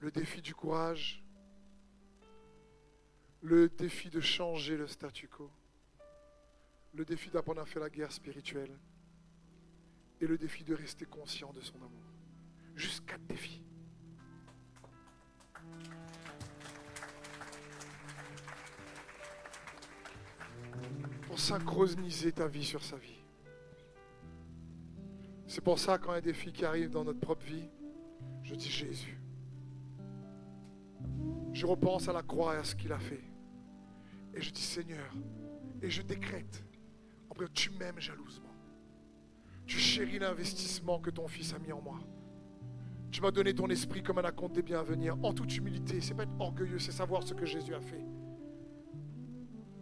Le 0.00 0.10
défi 0.10 0.42
du 0.42 0.56
courage, 0.56 1.22
le 3.42 3.68
défi 3.68 4.08
de 4.08 4.20
changer 4.20 4.76
le 4.76 4.86
statu 4.86 5.28
quo, 5.28 5.50
le 6.94 7.04
défi 7.04 7.30
d'apprendre 7.30 7.60
à 7.60 7.66
faire 7.66 7.82
la 7.82 7.90
guerre 7.90 8.12
spirituelle 8.12 8.78
et 10.20 10.26
le 10.26 10.38
défi 10.38 10.62
de 10.62 10.74
rester 10.74 11.04
conscient 11.04 11.52
de 11.52 11.60
son 11.60 11.76
amour. 11.76 12.14
Juste 12.76 13.04
quatre 13.04 13.26
défis. 13.26 13.62
pour 21.32 21.40
synchroniser 21.40 22.30
ta 22.30 22.46
vie 22.46 22.62
sur 22.62 22.84
sa 22.84 22.96
vie. 22.96 23.24
C'est 25.46 25.64
pour 25.64 25.78
ça, 25.78 25.96
quand 25.96 26.14
il 26.14 26.28
y 26.28 26.52
qui 26.52 26.62
arrivent 26.62 26.90
dans 26.90 27.04
notre 27.04 27.20
propre 27.20 27.46
vie, 27.46 27.70
je 28.42 28.54
dis 28.54 28.68
Jésus. 28.68 29.18
Je 31.54 31.64
repense 31.64 32.06
à 32.08 32.12
la 32.12 32.22
croix 32.22 32.54
et 32.54 32.58
à 32.58 32.64
ce 32.64 32.74
qu'il 32.74 32.92
a 32.92 32.98
fait. 32.98 33.31
Et 34.34 34.40
je 34.40 34.50
dis 34.50 34.62
Seigneur, 34.62 35.12
et 35.82 35.90
je 35.90 36.02
décrète, 36.02 36.64
après 37.30 37.46
tu 37.52 37.70
m'aimes 37.70 38.00
jalousement. 38.00 38.54
Tu 39.66 39.78
chéris 39.78 40.18
l'investissement 40.18 41.00
que 41.00 41.10
ton 41.10 41.28
fils 41.28 41.54
a 41.54 41.58
mis 41.58 41.72
en 41.72 41.80
moi. 41.80 42.00
Tu 43.10 43.20
m'as 43.20 43.30
donné 43.30 43.54
ton 43.54 43.68
esprit 43.68 44.02
comme 44.02 44.18
un 44.18 44.24
acompte 44.24 44.54
des 44.54 44.62
biens 44.62 44.80
à 44.80 44.82
venir, 44.82 45.16
en 45.22 45.34
toute 45.34 45.54
humilité. 45.56 46.00
C'est 46.00 46.14
pas 46.14 46.22
être 46.22 46.40
orgueilleux, 46.40 46.78
c'est 46.78 46.92
savoir 46.92 47.22
ce 47.22 47.34
que 47.34 47.44
Jésus 47.44 47.74
a 47.74 47.80
fait. 47.80 48.04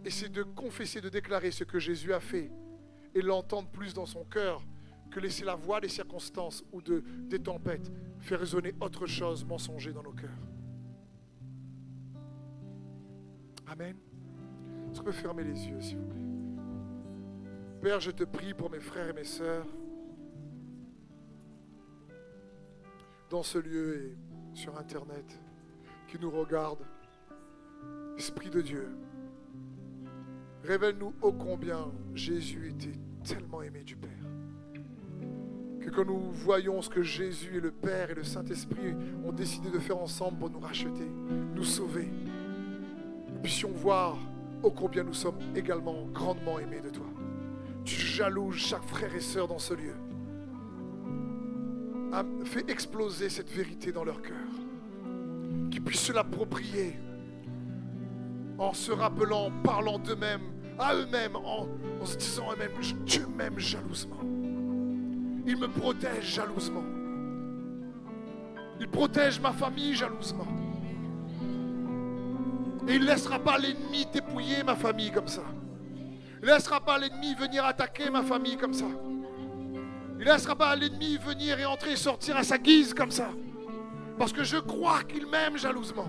Et 0.04 0.10
c'est 0.10 0.30
de 0.30 0.42
confesser, 0.42 1.00
de 1.00 1.08
déclarer 1.08 1.50
ce 1.50 1.64
que 1.64 1.78
Jésus 1.78 2.12
a 2.12 2.20
fait 2.20 2.50
et 3.14 3.22
l'entendre 3.22 3.68
plus 3.68 3.94
dans 3.94 4.06
son 4.06 4.24
cœur 4.24 4.64
que 5.10 5.20
laisser 5.20 5.44
la 5.44 5.54
voix 5.54 5.80
des 5.80 5.88
circonstances 5.88 6.64
ou 6.72 6.80
de, 6.80 7.04
des 7.28 7.40
tempêtes 7.40 7.90
faire 8.18 8.40
résonner 8.40 8.74
autre 8.80 9.06
chose 9.06 9.44
mensonger 9.44 9.92
dans 9.92 10.02
nos 10.02 10.12
cœurs. 10.12 10.30
Amen. 13.66 13.96
Est-ce 14.92 15.10
fermer 15.12 15.44
les 15.44 15.68
yeux, 15.68 15.80
s'il 15.80 15.98
vous 15.98 16.06
plaît 16.06 16.20
Père, 17.80 18.00
je 18.00 18.10
te 18.10 18.24
prie 18.24 18.54
pour 18.54 18.70
mes 18.70 18.80
frères 18.80 19.08
et 19.08 19.12
mes 19.12 19.24
sœurs 19.24 19.66
dans 23.30 23.42
ce 23.42 23.58
lieu 23.58 23.96
et 23.96 24.16
sur 24.52 24.76
Internet 24.76 25.40
qui 26.08 26.18
nous 26.20 26.30
regardent. 26.30 26.84
Esprit 28.18 28.50
de 28.50 28.60
Dieu. 28.60 28.88
Révèle-nous 30.64 31.14
ô 31.22 31.32
combien 31.32 31.90
Jésus 32.14 32.68
était 32.68 32.98
tellement 33.24 33.62
aimé 33.62 33.82
du 33.84 33.96
Père. 33.96 34.10
que 35.80 35.88
quand 35.88 36.04
nous 36.04 36.30
voyons 36.32 36.82
ce 36.82 36.90
que 36.90 37.02
Jésus 37.02 37.56
et 37.56 37.60
le 37.60 37.70
Père 37.70 38.10
et 38.10 38.14
le 38.14 38.24
Saint-Esprit 38.24 38.94
ont 39.24 39.32
décidé 39.32 39.70
de 39.70 39.78
faire 39.78 39.96
ensemble 39.96 40.38
pour 40.38 40.50
nous 40.50 40.60
racheter, 40.60 41.08
nous 41.54 41.64
sauver, 41.64 42.10
nous 43.28 43.40
puissions 43.40 43.70
voir 43.70 44.18
ô 44.62 44.70
combien 44.70 45.02
nous 45.02 45.14
sommes 45.14 45.38
également 45.54 46.06
grandement 46.12 46.58
aimés 46.58 46.80
de 46.80 46.90
toi. 46.90 47.06
Tu 47.84 47.94
jalouses 47.94 48.56
chaque 48.56 48.84
frère 48.84 49.14
et 49.14 49.20
sœur 49.20 49.48
dans 49.48 49.58
ce 49.58 49.74
lieu. 49.74 49.94
Fais 52.44 52.64
exploser 52.68 53.28
cette 53.28 53.50
vérité 53.50 53.92
dans 53.92 54.04
leur 54.04 54.20
cœur. 54.20 54.36
Qu'ils 55.70 55.82
puissent 55.82 56.06
se 56.06 56.12
l'approprier 56.12 56.98
en 58.58 58.74
se 58.74 58.92
rappelant, 58.92 59.46
en 59.46 59.50
parlant 59.62 59.98
d'eux-mêmes, 59.98 60.52
à 60.78 60.94
eux-mêmes, 60.94 61.36
en, 61.36 61.66
en 62.00 62.04
se 62.04 62.16
disant 62.16 62.52
eux-mêmes, 62.52 62.72
Dieu 63.06 63.26
m'aime 63.26 63.58
jalousement. 63.58 64.20
Il 65.46 65.56
me 65.56 65.68
protège 65.68 66.34
jalousement. 66.34 66.84
Il 68.78 68.88
protège 68.88 69.40
ma 69.40 69.52
famille 69.52 69.94
jalousement. 69.94 70.46
Et 72.88 72.94
il 72.94 73.02
ne 73.02 73.06
laissera 73.06 73.38
pas 73.38 73.58
l'ennemi 73.58 74.06
dépouiller 74.12 74.62
ma 74.62 74.74
famille 74.74 75.10
comme 75.10 75.28
ça. 75.28 75.42
Il 76.42 76.46
ne 76.46 76.52
laissera 76.52 76.80
pas 76.80 76.98
l'ennemi 76.98 77.34
venir 77.34 77.64
attaquer 77.64 78.10
ma 78.10 78.22
famille 78.22 78.56
comme 78.56 78.74
ça. 78.74 78.86
Il 80.18 80.26
ne 80.26 80.32
laissera 80.32 80.56
pas 80.56 80.74
l'ennemi 80.76 81.18
venir 81.18 81.58
et 81.58 81.64
entrer 81.64 81.92
et 81.92 81.96
sortir 81.96 82.36
à 82.36 82.42
sa 82.42 82.58
guise 82.58 82.94
comme 82.94 83.10
ça. 83.10 83.28
Parce 84.18 84.32
que 84.32 84.44
je 84.44 84.58
crois 84.58 85.02
qu'il 85.02 85.26
m'aime 85.26 85.56
jalousement. 85.56 86.08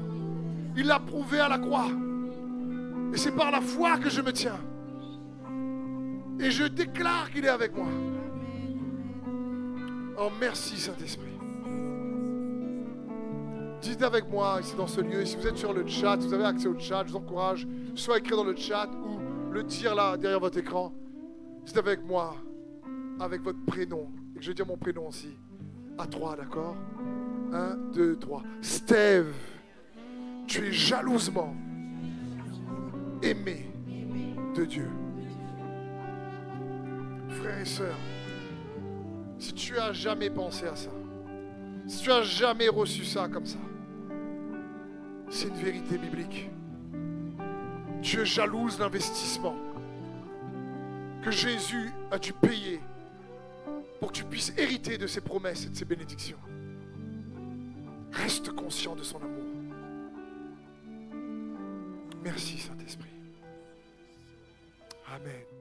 Il 0.76 0.88
l'a 0.88 1.00
prouvé 1.00 1.40
à 1.40 1.50
la 1.50 1.58
croix. 1.58 1.88
Et 3.14 3.18
c'est 3.18 3.32
par 3.32 3.52
la 3.52 3.62
foi 3.62 3.98
que 3.98 4.10
je 4.10 4.22
me 4.22 4.32
tiens. 4.32 4.60
Et 6.40 6.50
je 6.50 6.64
déclare 6.64 7.30
qu'il 7.32 7.46
est 7.46 7.50
avec 7.50 7.76
moi. 7.76 7.88
Oh, 10.18 10.30
merci 10.40 10.78
Saint-Esprit. 10.78 11.31
Dites 13.82 14.04
avec 14.04 14.30
moi 14.30 14.60
ici 14.62 14.76
dans 14.78 14.86
ce 14.86 15.02
lieu, 15.02 15.26
si 15.26 15.36
vous 15.36 15.48
êtes 15.48 15.58
sur 15.58 15.74
le 15.74 15.88
chat, 15.88 16.18
vous 16.18 16.34
avez 16.34 16.46
accès 16.46 16.68
au 16.68 16.78
chat, 16.78 17.04
je 17.06 17.12
vous 17.12 17.18
encourage, 17.18 17.68
soit 17.96 18.20
écrire 18.20 18.38
dans 18.38 18.44
le 18.44 18.56
chat 18.56 18.88
ou 18.88 19.52
le 19.52 19.64
dire 19.64 19.96
là 19.96 20.18
derrière 20.18 20.40
votre 20.40 20.60
écran. 20.60 20.94
Dites 21.66 21.78
avec 21.78 22.04
moi, 22.04 22.36
avec 23.20 23.42
votre 23.42 23.64
prénom, 23.66 24.12
et 24.36 24.38
que 24.38 24.44
je 24.44 24.50
vais 24.50 24.54
dire 24.54 24.68
mon 24.68 24.78
prénom 24.78 25.08
aussi, 25.08 25.36
à 25.98 26.06
trois, 26.06 26.36
d'accord? 26.36 26.76
1, 27.54 27.76
2, 27.94 28.18
3. 28.18 28.44
Steve, 28.62 29.34
tu 30.48 30.68
es 30.68 30.72
jalousement 30.72 31.56
aimé 33.22 33.72
de 34.56 34.64
Dieu. 34.64 34.90
Frères 37.30 37.60
et 37.60 37.66
sœurs, 37.66 38.00
si 39.40 39.54
tu 39.54 39.78
as 39.80 39.92
jamais 39.92 40.30
pensé 40.30 40.68
à 40.68 40.76
ça, 40.76 40.92
si 41.88 42.04
tu 42.04 42.12
as 42.12 42.22
jamais 42.22 42.70
reçu 42.70 43.04
ça 43.04 43.28
comme 43.28 43.46
ça, 43.46 43.58
c'est 45.32 45.48
une 45.48 45.56
vérité 45.56 45.98
biblique. 45.98 46.50
Dieu 48.02 48.26
jalouse 48.26 48.80
l'investissement 48.80 49.56
que 51.24 51.32
Jésus 51.32 51.92
a 52.12 52.20
dû 52.20 52.34
payer 52.34 52.82
pour 54.00 54.12
que 54.12 54.18
tu 54.18 54.24
puisses 54.26 54.54
hériter 54.58 54.98
de 54.98 55.08
ses 55.08 55.22
promesses 55.22 55.66
et 55.66 55.70
de 55.70 55.76
ses 55.76 55.86
bénédictions. 55.86 56.40
Reste 58.12 58.52
conscient 58.52 58.96
de 58.96 59.04
son 59.04 59.18
amour. 59.18 59.46
Merci 62.24 62.58
Saint-Esprit. 62.58 63.10
Amen. 65.08 65.61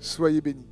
Soyez 0.00 0.40
bénis. 0.40 0.67